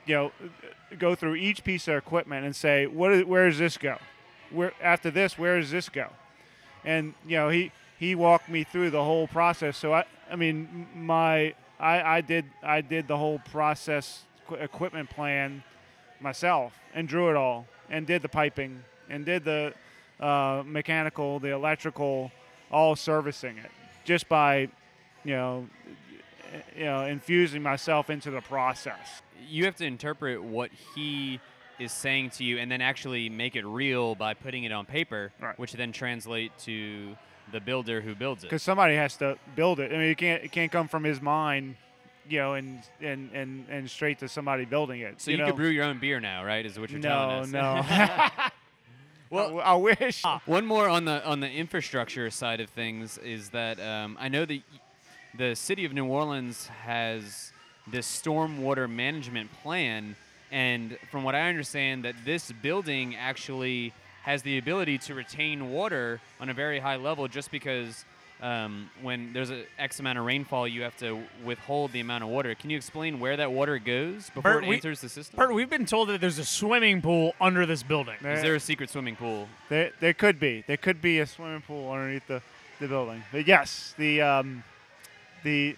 you 0.08 0.16
know, 0.16 0.32
go 0.98 1.14
through 1.14 1.36
each 1.36 1.64
piece 1.64 1.88
of 1.88 1.96
equipment 1.96 2.44
and 2.44 2.56
say, 2.56 2.88
what 2.88 3.12
is, 3.12 3.26
where 3.26 3.48
does 3.48 3.60
this 3.60 3.78
go? 3.78 3.98
Where 4.50 4.74
after 4.82 5.12
this, 5.12 5.38
where 5.38 5.60
does 5.60 5.70
this 5.70 5.90
go? 5.90 6.08
And 6.84 7.14
you 7.28 7.38
know, 7.38 7.50
he 7.50 7.72
he 8.02 8.16
walked 8.16 8.50
me 8.50 8.64
through 8.64 8.90
the 8.90 9.04
whole 9.04 9.28
process. 9.28 9.78
So 9.78 9.94
I 9.94 10.04
I 10.32 10.36
mean, 10.36 10.88
my 10.96 11.54
I, 11.80 12.18
I 12.18 12.22
did 12.22 12.46
I 12.64 12.82
did 12.82 13.08
the 13.08 13.18
whole 13.18 13.40
process 13.52 14.24
equipment 14.60 15.10
plan 15.10 15.64
myself 16.20 16.74
and 16.96 17.08
drew 17.08 17.30
it 17.30 17.36
all 17.36 17.68
and 17.90 18.08
did 18.08 18.22
the 18.22 18.30
piping 18.30 18.84
and 19.10 19.24
did 19.26 19.44
the 19.46 19.74
uh, 20.20 20.64
mechanical, 20.66 21.40
the 21.40 21.52
electrical, 21.52 22.32
all 22.72 22.96
servicing 22.96 23.58
it 23.58 23.72
just 24.04 24.28
by, 24.28 24.68
you 25.24 25.36
know, 25.36 25.68
you 26.76 26.86
know, 26.86 27.06
infusing 27.06 27.62
myself 27.62 28.10
into 28.10 28.32
the 28.32 28.42
process. 28.42 29.22
you 29.48 29.66
have 29.66 29.76
to 29.76 29.86
interpret 29.86 30.42
what 30.44 30.70
he 30.96 31.40
is 31.80 31.92
saying 31.92 32.30
to 32.30 32.44
you 32.44 32.58
and 32.60 32.70
then 32.72 32.82
actually 32.82 33.30
make 33.30 33.56
it 33.56 33.66
real 33.66 34.16
by 34.16 34.34
putting 34.34 34.64
it 34.64 34.72
on 34.72 34.86
paper, 34.86 35.32
Right. 35.40 35.58
which 35.60 35.74
then 35.74 35.92
translate 35.92 36.52
to 36.60 37.16
the 37.52 37.60
builder 37.60 38.02
who 38.02 38.16
builds 38.16 38.44
it. 38.44 38.48
because 38.48 38.64
somebody 38.64 38.96
has 38.96 39.18
to 39.18 39.38
build 39.56 39.80
it. 39.80 39.92
I 39.92 39.98
mean, 39.98 40.12
it 40.12 40.18
can't 40.18 40.44
it 40.44 40.52
can't 40.52 40.72
come 40.72 40.88
from 40.88 41.04
his 41.04 41.22
mind, 41.22 41.76
you 42.30 42.40
know, 42.40 42.54
and 42.54 42.82
and 43.02 43.32
and, 43.34 43.66
and 43.70 43.90
straight 43.90 44.20
to 44.20 44.28
somebody 44.28 44.66
building 44.66 45.02
it. 45.02 45.22
So 45.22 45.32
you, 45.32 45.38
know? 45.38 45.48
could 45.48 45.56
brew 45.56 45.70
your 45.70 45.86
own 45.86 46.00
beer 46.00 46.20
now, 46.20 46.44
right? 46.44 46.66
Is 46.66 46.80
what 46.80 46.92
you're 46.92 47.02
telling 47.02 47.44
us. 47.44 47.48
no. 47.50 47.82
no. 47.82 48.28
well, 49.30 49.60
I, 49.60 49.72
I 49.72 49.76
wish. 49.76 50.24
One 50.46 50.66
more 50.66 50.88
on 50.88 51.06
the 51.06 51.26
on 51.26 51.40
the 51.40 51.50
infrastructure 51.50 52.30
side 52.30 52.60
of 52.60 52.70
things 52.70 53.18
is 53.18 53.50
that 53.50 53.80
um, 53.80 54.18
I 54.20 54.28
know 54.28 54.46
that 54.46 54.62
the 55.38 55.56
city 55.56 55.86
of 55.86 55.94
New 55.94 56.06
Orleans 56.06 56.68
has 56.68 57.54
this 57.88 58.06
stormwater 58.06 58.90
management 58.90 59.50
plan, 59.64 60.16
and 60.52 60.98
from 61.10 61.24
what 61.24 61.36
I 61.36 61.48
understand, 61.50 62.06
that 62.06 62.16
this 62.26 62.52
building 62.52 63.16
actually 63.16 63.94
has 64.24 64.42
the 64.44 64.58
ability 64.58 64.98
to 65.00 65.16
retain 65.16 65.72
water 65.72 66.20
on 66.40 66.50
a 66.50 66.54
very 66.54 66.80
high 66.80 66.98
level, 66.98 67.28
just 67.28 67.52
because. 67.52 68.06
Um, 68.44 68.90
when 69.04 69.34
there's 69.34 69.52
a 69.52 69.66
X 69.78 70.00
amount 70.00 70.18
of 70.18 70.26
rainfall, 70.26 70.68
you 70.68 70.82
have 70.82 70.98
to 70.98 71.22
withhold 71.46 71.92
the 71.92 72.00
amount 72.00 72.24
of 72.24 72.32
water. 72.32 72.56
Can 72.56 72.72
you 72.72 72.78
explain 72.78 73.20
where 73.20 73.38
that 73.38 73.52
water 73.52 73.78
goes 73.78 74.32
before 74.32 74.54
Bert, 74.54 74.64
it 74.64 74.68
we- 74.68 74.76
enters 74.78 75.00
the 75.00 75.10
system? 75.10 75.38
Bert, 75.38 75.54
we've 75.54 75.70
been 75.70 75.86
told 75.86 76.10
that 76.10 76.22
there's 76.22 76.40
a 76.40 76.44
swimming 76.44 77.04
pool 77.04 77.36
under 77.40 77.68
this 77.68 77.84
building. 77.84 78.16
Is 78.16 78.42
there 78.42 78.56
a 78.56 78.60
secret 78.60 78.90
swimming 78.90 79.16
pool? 79.16 79.48
There, 79.70 79.92
there 80.00 80.16
could 80.16 80.40
be. 80.40 80.64
There 80.66 80.78
could 80.78 81.04
be 81.04 81.20
a 81.20 81.28
swimming 81.28 81.62
pool 81.62 81.92
underneath 81.92 82.26
the, 82.26 82.42
the 82.80 82.88
building. 82.88 83.22
But 83.32 83.46
yes, 83.46 83.94
the 84.00 84.22
um, 84.24 84.64
the 85.44 85.76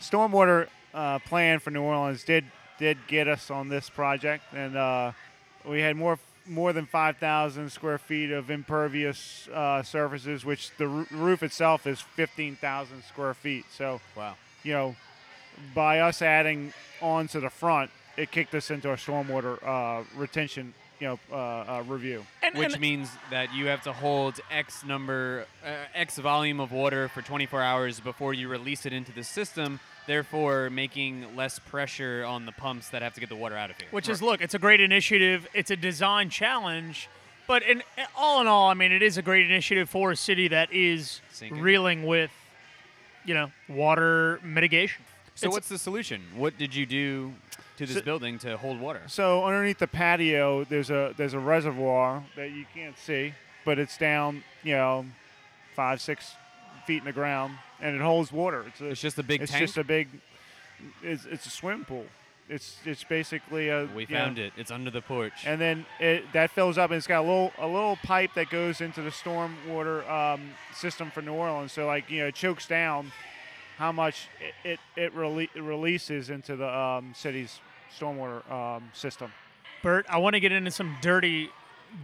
stormwater 0.00 0.66
uh, 0.92 1.20
plan 1.20 1.60
for 1.60 1.70
New 1.70 1.82
Orleans 1.82 2.24
did 2.24 2.46
did 2.80 2.98
get 3.06 3.28
us 3.28 3.48
on 3.48 3.68
this 3.68 3.88
project, 3.88 4.42
and 4.52 4.76
uh, 4.76 5.12
we 5.64 5.80
had 5.80 5.96
more 5.96 6.18
more 6.46 6.72
than 6.72 6.86
5,000 6.86 7.70
square 7.70 7.98
feet 7.98 8.30
of 8.30 8.50
impervious 8.50 9.48
uh, 9.52 9.82
surfaces, 9.82 10.44
which 10.44 10.70
the 10.76 10.86
roo- 10.88 11.06
roof 11.10 11.42
itself 11.42 11.86
is 11.86 12.00
15,000 12.00 13.02
square 13.04 13.34
feet. 13.34 13.64
So 13.76 14.00
Wow. 14.16 14.34
you 14.62 14.72
know, 14.72 14.96
by 15.74 16.00
us 16.00 16.22
adding 16.22 16.72
on 17.00 17.28
to 17.28 17.40
the 17.40 17.50
front, 17.50 17.90
it 18.16 18.30
kicked 18.30 18.54
us 18.54 18.70
into 18.70 18.90
a 18.90 18.96
stormwater 18.96 19.58
uh, 19.66 20.04
retention, 20.16 20.74
you 21.00 21.06
know, 21.08 21.18
uh, 21.32 21.36
uh, 21.78 21.84
review. 21.86 22.24
And, 22.42 22.54
which 22.56 22.72
and- 22.72 22.80
means 22.80 23.08
that 23.30 23.54
you 23.54 23.66
have 23.66 23.82
to 23.84 23.92
hold 23.92 24.40
X 24.50 24.84
number, 24.84 25.46
uh, 25.64 25.68
X 25.94 26.18
volume 26.18 26.60
of 26.60 26.72
water 26.72 27.08
for 27.08 27.22
24 27.22 27.62
hours 27.62 28.00
before 28.00 28.34
you 28.34 28.48
release 28.48 28.84
it 28.86 28.92
into 28.92 29.12
the 29.12 29.24
system, 29.24 29.80
therefore 30.06 30.70
making 30.70 31.36
less 31.36 31.58
pressure 31.58 32.24
on 32.24 32.46
the 32.46 32.52
pumps 32.52 32.88
that 32.90 33.02
have 33.02 33.14
to 33.14 33.20
get 33.20 33.28
the 33.28 33.36
water 33.36 33.56
out 33.56 33.70
of 33.70 33.76
here. 33.76 33.86
Which 33.90 34.08
is, 34.08 34.20
look, 34.22 34.40
it's 34.40 34.54
a 34.54 34.58
great 34.58 34.80
initiative. 34.80 35.46
It's 35.54 35.70
a 35.70 35.76
design 35.76 36.30
challenge. 36.30 37.08
But 37.46 37.62
in 37.62 37.82
all 38.16 38.40
in 38.40 38.46
all, 38.46 38.68
I 38.68 38.74
mean, 38.74 38.92
it 38.92 39.02
is 39.02 39.18
a 39.18 39.22
great 39.22 39.44
initiative 39.44 39.90
for 39.90 40.12
a 40.12 40.16
city 40.16 40.48
that 40.48 40.72
is 40.72 41.20
Sinking. 41.32 41.60
reeling 41.60 42.04
with, 42.06 42.30
you 43.24 43.34
know, 43.34 43.50
water 43.68 44.40
mitigation. 44.42 45.04
so 45.34 45.46
It's- 45.46 45.54
what's 45.54 45.68
the 45.68 45.78
solution? 45.78 46.22
What 46.34 46.56
did 46.58 46.74
you 46.74 46.86
do 46.86 47.34
to 47.78 47.86
this 47.86 47.96
So- 47.96 48.02
building 48.02 48.38
to 48.40 48.56
hold 48.58 48.78
water? 48.80 49.02
So 49.06 49.44
underneath 49.44 49.78
the 49.78 49.86
patio, 49.88 50.64
there's 50.64 50.90
a 50.90 51.14
there's 51.16 51.34
a 51.34 51.38
reservoir 51.40 52.22
that 52.36 52.50
you 52.52 52.64
can't 52.74 52.96
see, 52.98 53.34
but 53.64 53.78
it's 53.78 53.96
down, 53.96 54.44
you 54.62 54.74
know, 54.74 55.06
five 55.74 56.00
six 56.00 56.34
feet 56.86 56.98
in 56.98 57.04
the 57.04 57.12
ground, 57.12 57.54
and 57.80 57.94
it 57.96 58.00
holds 58.02 58.32
water. 58.32 58.64
It's 58.68 58.80
a, 58.80 58.86
It's 58.90 59.00
just 59.00 59.18
a 59.18 59.22
big 59.22 59.40
tank. 59.40 59.42
it's 59.42 59.52
tank. 59.52 59.62
just 59.66 59.78
a 59.78 59.84
big. 59.84 60.08
It's, 61.02 61.24
it's 61.24 61.46
a 61.46 61.50
swimming 61.50 61.84
pool. 61.84 62.06
It's 62.48 62.76
it's 62.84 63.04
basically 63.04 63.68
a. 63.68 63.88
we 63.94 64.02
you 64.02 64.08
know, 64.14 64.24
found 64.24 64.38
it. 64.38 64.52
It's 64.56 64.70
under 64.70 64.90
the 64.90 65.00
porch. 65.00 65.44
And 65.46 65.60
then 65.60 65.86
it, 66.00 66.24
that 66.32 66.50
fills 66.50 66.76
up, 66.76 66.90
and 66.90 66.98
it's 66.98 67.06
got 67.06 67.20
a 67.20 67.26
little 67.26 67.52
a 67.58 67.66
little 67.66 67.96
pipe 68.02 68.32
that 68.34 68.50
goes 68.50 68.80
into 68.80 69.00
the 69.00 69.12
storm 69.12 69.56
water 69.68 70.08
um, 70.10 70.50
system 70.74 71.10
for 71.10 71.22
New 71.22 71.32
Orleans. 71.34 71.72
So 71.72 71.86
like 71.86 72.10
you 72.10 72.20
know, 72.20 72.26
it 72.26 72.34
chokes 72.34 72.66
down 72.66 73.12
how 73.78 73.92
much 73.92 74.28
it 74.64 74.80
it, 74.96 75.00
it, 75.00 75.16
rele- 75.16 75.48
it 75.54 75.62
releases 75.62 76.30
into 76.30 76.56
the 76.56 76.68
um, 76.68 77.12
city's 77.14 77.60
stormwater 77.96 78.48
um, 78.50 78.90
system. 78.92 79.32
Bert, 79.82 80.04
I 80.08 80.18
want 80.18 80.34
to 80.34 80.40
get 80.40 80.52
into 80.52 80.70
some 80.72 80.96
dirty, 81.00 81.48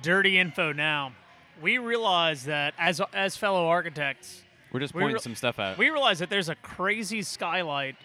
dirty 0.03 0.39
info 0.39 0.73
now. 0.73 1.13
We 1.61 1.79
realize 1.79 2.45
that 2.45 2.75
as 2.79 3.01
as 3.13 3.37
fellow 3.37 3.67
architects, 3.67 4.43
We're 4.73 4.81
just 4.81 4.95
we 4.95 5.01
pointing 5.03 5.15
re- 5.15 5.21
some 5.21 5.35
stuff 5.35 5.59
out. 5.59 5.79
we 5.79 5.91
realize 5.91 6.19
that 6.19 6.31
there's 6.31 6.49
a 6.49 6.55
crazy 6.57 7.23
skylight 7.23 7.97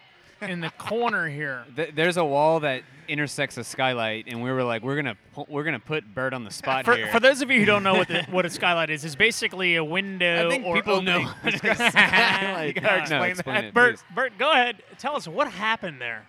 in 0.41 0.59
the 0.61 0.69
corner 0.71 1.27
here. 1.29 1.63
Th- 1.75 1.93
there's 1.93 2.17
a 2.17 2.25
wall 2.25 2.59
that 2.61 2.83
intersects 3.07 3.57
a 3.57 3.63
skylight, 3.63 4.25
and 4.27 4.41
we 4.41 4.49
were 4.51 4.63
like, 4.63 4.81
we're 4.81 4.95
gonna 4.95 5.17
pu- 5.33 5.45
we're 5.49 5.63
gonna 5.63 5.79
put 5.79 6.13
Bert 6.15 6.33
on 6.33 6.43
the 6.45 6.51
spot 6.51 6.85
For, 6.85 6.95
here. 6.95 7.07
for 7.07 7.19
those 7.19 7.41
of 7.41 7.51
you 7.51 7.59
who 7.59 7.65
don't 7.65 7.83
know 7.83 7.93
what 7.95 8.07
the, 8.07 8.23
what 8.31 8.45
a 8.45 8.49
skylight 8.49 8.89
is, 8.89 9.03
it's 9.05 9.15
basically 9.15 9.75
a 9.75 9.83
window 9.83 10.47
I 10.47 10.49
think 10.49 10.65
or 10.65 10.75
people 10.75 11.01
know. 11.01 11.29
opening. 11.45 11.59
Skylight. 11.75 12.75
You 12.75 12.81
gotta 12.81 13.09
No, 13.09 13.23
explain 13.23 13.31
explain 13.31 13.55
that. 13.55 13.63
it, 13.65 13.73
Bert, 13.73 13.95
please. 13.95 14.03
Bert, 14.15 14.37
go 14.37 14.51
ahead. 14.51 14.81
Tell 14.99 15.15
us 15.15 15.27
what 15.27 15.49
happened 15.51 15.99
there. 16.01 16.25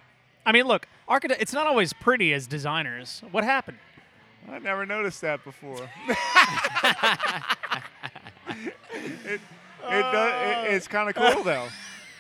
I 0.47 0.53
mean, 0.53 0.67
look, 0.67 0.87
architect. 1.09 1.41
It's 1.41 1.53
not 1.53 1.67
always 1.67 1.93
pretty 1.93 2.33
as 2.35 2.47
designers. 2.47 3.23
What 3.31 3.45
happened? 3.45 3.79
I 4.51 4.59
never 4.59 4.85
noticed 4.85 5.21
that 5.23 5.43
before. 5.43 5.89
it, 9.25 9.41
It 9.89 10.03
does. 10.13 10.33
It, 10.67 10.71
uh. 10.73 10.75
it's 10.77 10.89
kind 10.89 11.09
of 11.09 11.15
cool 11.15 11.43
though. 11.45 11.67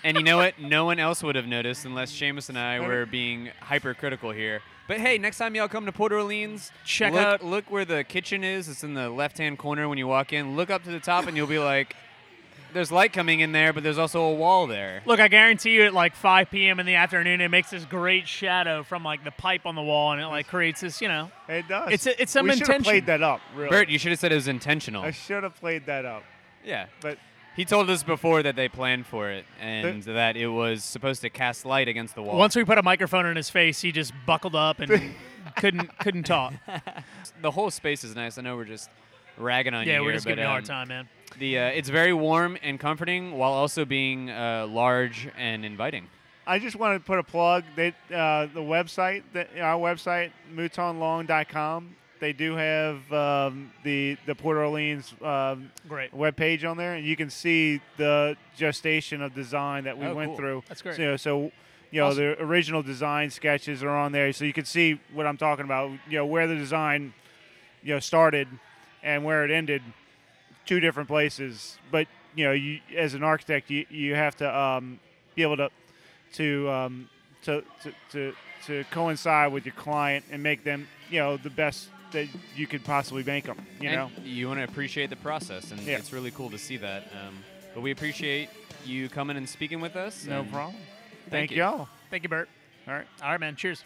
And 0.07 0.19
you 0.19 0.23
know 0.23 0.37
what? 0.37 0.59
No 0.61 0.85
one 0.85 0.99
else 0.99 1.23
would 1.23 1.35
have 1.35 1.47
noticed 1.47 1.87
unless 1.87 2.13
Seamus 2.13 2.51
and 2.51 2.59
I 2.59 2.79
were 2.79 3.07
being 3.07 3.49
hypercritical 3.61 4.33
here. 4.33 4.61
But 4.87 4.99
hey, 5.01 5.17
next 5.17 5.39
time 5.39 5.55
y'all 5.55 5.67
come 5.67 5.87
to 5.87 5.93
Port 5.93 6.13
Orleans, 6.13 6.73
Check 6.85 7.15
look, 7.15 7.23
out- 7.23 7.43
look 7.43 7.71
where 7.71 7.87
the 7.87 8.05
kitchen 8.05 8.45
is. 8.45 8.69
It's 8.69 8.85
in 8.85 8.93
the 8.93 9.09
left-hand 9.09 9.57
corner 9.57 9.89
when 9.89 9.97
you 9.97 10.07
walk 10.07 10.35
in. 10.35 10.57
Look 10.57 10.69
up 10.69 10.85
to 10.85 10.91
the 10.91 11.01
top, 11.01 11.27
and 11.27 11.35
you'll 11.39 11.47
be 11.47 11.59
like, 11.59 11.97
"There's 12.75 12.93
light 12.93 13.15
coming 13.15 13.41
in 13.41 13.53
there, 13.53 13.73
but 13.73 13.83
there's 13.83 13.97
also 13.97 14.21
a 14.25 14.35
wall 14.35 14.67
there." 14.67 15.01
Look, 15.07 15.21
I 15.21 15.29
guarantee 15.29 15.71
you, 15.71 15.85
at 15.85 15.95
like 15.95 16.15
5 16.15 16.51
p.m. 16.51 16.79
in 16.81 16.85
the 16.85 16.97
afternoon, 16.97 17.41
it 17.41 17.49
makes 17.51 17.71
this 17.71 17.87
great 17.87 18.29
shadow 18.29 18.83
from 18.83 19.05
like 19.05 19.25
the 19.25 19.31
pipe 19.31 19.65
on 19.65 19.75
the 19.75 19.81
wall, 19.83 20.13
and 20.13 20.21
it 20.21 20.27
like 20.27 20.49
creates 20.49 20.83
this, 20.83 21.01
you 21.01 21.09
know. 21.09 21.31
It 21.49 21.67
does. 21.67 21.91
It's 21.93 22.07
a- 22.07 22.21
it's 22.21 22.31
some 22.31 22.45
we 22.45 22.51
should 22.51 22.59
have 22.61 22.69
intention. 22.69 22.85
played 22.85 23.07
that 23.07 23.23
up. 23.23 23.41
Really. 23.57 23.71
Bert, 23.71 23.89
you 23.89 23.99
should 23.99 24.11
have 24.11 24.19
said 24.21 24.33
it 24.33 24.35
was 24.35 24.49
intentional. 24.49 25.03
I 25.03 25.13
should 25.13 25.45
have 25.45 25.55
played 25.59 25.87
that 25.87 26.05
up. 26.05 26.25
yeah, 26.63 26.89
But 27.01 27.17
he 27.57 27.65
told 27.65 27.91
us 27.91 28.03
before 28.03 28.43
that 28.43 28.57
they 28.57 28.69
planned 28.69 29.07
for 29.07 29.31
it 29.31 29.45
and 29.61 30.03
that 30.05 30.37
it 30.37 30.49
was 30.49 30.85
supposed 30.85 31.23
to 31.23 31.31
cast 31.31 31.65
light 31.65 31.89
against 31.89 32.15
the 32.15 32.23
wall. 32.23 32.37
Once 32.37 32.57
we 32.57 32.65
put 32.65 32.79
a 32.79 32.83
microphone 32.83 33.27
in 33.27 33.37
his 33.37 33.51
face, 33.51 33.81
he 33.81 33.93
just 33.93 34.13
buckled 34.27 34.55
up 34.55 34.81
and 34.81 35.15
couldn't 35.57 35.97
couldn't 35.99 36.25
talk. 36.25 36.55
the 37.43 37.51
whole 37.51 37.71
space 37.71 38.05
is 38.05 38.15
nice. 38.15 38.39
I 38.39 38.43
know 38.43 38.57
we're 38.57 38.65
just 38.65 38.91
ragging 39.39 39.75
on 39.75 39.87
Yeah, 39.87 39.87
you 39.87 39.93
Yeah, 39.93 40.01
we're 40.01 40.07
here, 40.07 40.15
just 40.15 40.25
but 40.27 40.31
giving 40.31 40.43
you 40.43 40.49
a 40.49 40.51
hard 40.51 40.65
um, 40.65 40.69
time, 40.69 40.89
man. 40.89 41.09
The 41.39 41.59
uh, 41.59 41.67
it's 41.67 41.89
very 41.89 42.13
warm 42.13 42.57
and 42.63 42.79
comforting 42.79 43.33
while 43.33 43.53
also 43.53 43.85
being 43.85 44.31
uh, 44.31 44.67
large 44.69 45.29
and 45.37 45.65
inviting. 45.65 46.09
I 46.47 46.59
just 46.59 46.77
want 46.77 47.01
to 47.01 47.05
put 47.05 47.19
a 47.19 47.23
plug. 47.23 47.65
They, 47.75 47.89
uh, 48.15 48.47
the 48.53 48.61
website, 48.61 49.23
that 49.33 49.49
our 49.59 49.81
website, 49.81 50.31
moutonlong.com. 50.55 51.97
They 52.21 52.33
do 52.33 52.55
have 52.55 53.13
um, 53.13 53.73
the 53.83 54.17
the 54.27 54.35
Port 54.35 54.57
Orleans 54.57 55.13
um, 55.23 55.71
Great. 55.89 56.15
web 56.15 56.37
page 56.37 56.65
on 56.65 56.77
there, 56.77 56.95
and 56.95 57.05
you 57.05 57.17
can 57.17 57.29
see 57.31 57.81
the 57.97 58.37
gestation 58.57 59.21
of 59.21 59.35
design 59.35 59.85
that 59.85 59.99
we 59.99 60.07
Oh, 60.07 60.15
went 60.15 60.31
cool. 60.31 60.37
through. 60.37 60.63
That's 60.69 60.81
great. 60.83 60.97
So, 60.97 61.17
so 61.17 61.53
you 61.91 62.01
know, 62.01 62.15
the 62.15 62.41
original 62.43 62.83
design 62.83 63.31
sketches 63.31 63.83
are 63.83 63.91
on 63.91 64.13
there, 64.13 64.33
so 64.33 64.45
you 64.45 64.53
can 64.53 64.65
see 64.65 65.01
what 65.13 65.27
I'm 65.27 65.37
talking 65.37 65.65
about. 65.65 65.91
You 66.09 66.19
know, 66.19 66.27
where 66.27 66.47
the 66.47 66.55
design, 66.57 67.13
you 67.83 67.95
know, 67.95 68.01
started 68.01 68.49
and 69.03 69.25
where 69.25 69.45
it 69.45 69.51
ended. 69.51 69.83
Two 70.67 70.81
different 70.81 71.09
places, 71.11 71.79
but 71.91 72.07
you 72.35 72.45
know, 72.47 72.53
you 72.53 72.81
as 72.97 73.13
an 73.13 73.23
architect, 73.23 73.69
you 73.69 73.85
you 73.91 74.15
have 74.15 74.35
to 74.37 74.59
um, 74.59 74.99
be 75.35 75.43
able 75.43 75.59
to 75.59 75.69
to, 76.35 76.71
um, 76.71 77.11
to 77.43 77.63
to 77.83 77.93
to 78.13 78.35
to 78.67 78.85
coincide 78.91 79.53
with 79.53 79.67
your 79.67 79.75
client 79.75 80.25
and 80.31 80.43
make 80.43 80.65
them, 80.65 80.89
you 81.11 81.19
know, 81.21 81.37
the 81.37 81.51
best 81.51 81.91
that 82.15 82.29
you 82.57 82.67
could 82.67 82.83
possibly 82.85 83.23
make 83.23 83.45
them. 83.45 83.59
You 83.81 83.91
and 83.91 83.97
know. 83.97 84.23
you 84.25 84.49
want 84.49 84.59
to 84.61 84.65
appreciate 84.65 85.11
the 85.11 85.17
process, 85.17 85.71
and 85.71 85.81
Yeah. 85.83 85.99
it's 85.99 86.13
really 86.13 86.31
cool 86.31 86.51
to 86.51 86.59
see 86.59 86.79
that. 86.79 87.05
Um, 87.13 87.45
but 87.75 87.83
we 87.83 87.91
appreciate 87.91 88.49
you 88.87 89.09
coming 89.09 89.37
and 89.37 89.49
speaking 89.49 89.81
with 89.81 89.95
us. 89.97 90.25
No 90.25 90.45
problem. 90.45 90.75
thank 91.29 91.31
Thank 91.31 91.51
you. 91.53 91.59
y'all. 91.59 91.89
Thank 92.11 92.23
you, 92.23 92.29
Bert. 92.29 92.49
All 92.89 92.95
right. 92.95 93.07
All 93.23 93.31
right, 93.31 93.41
man. 93.41 93.57
Cheers. 93.57 93.85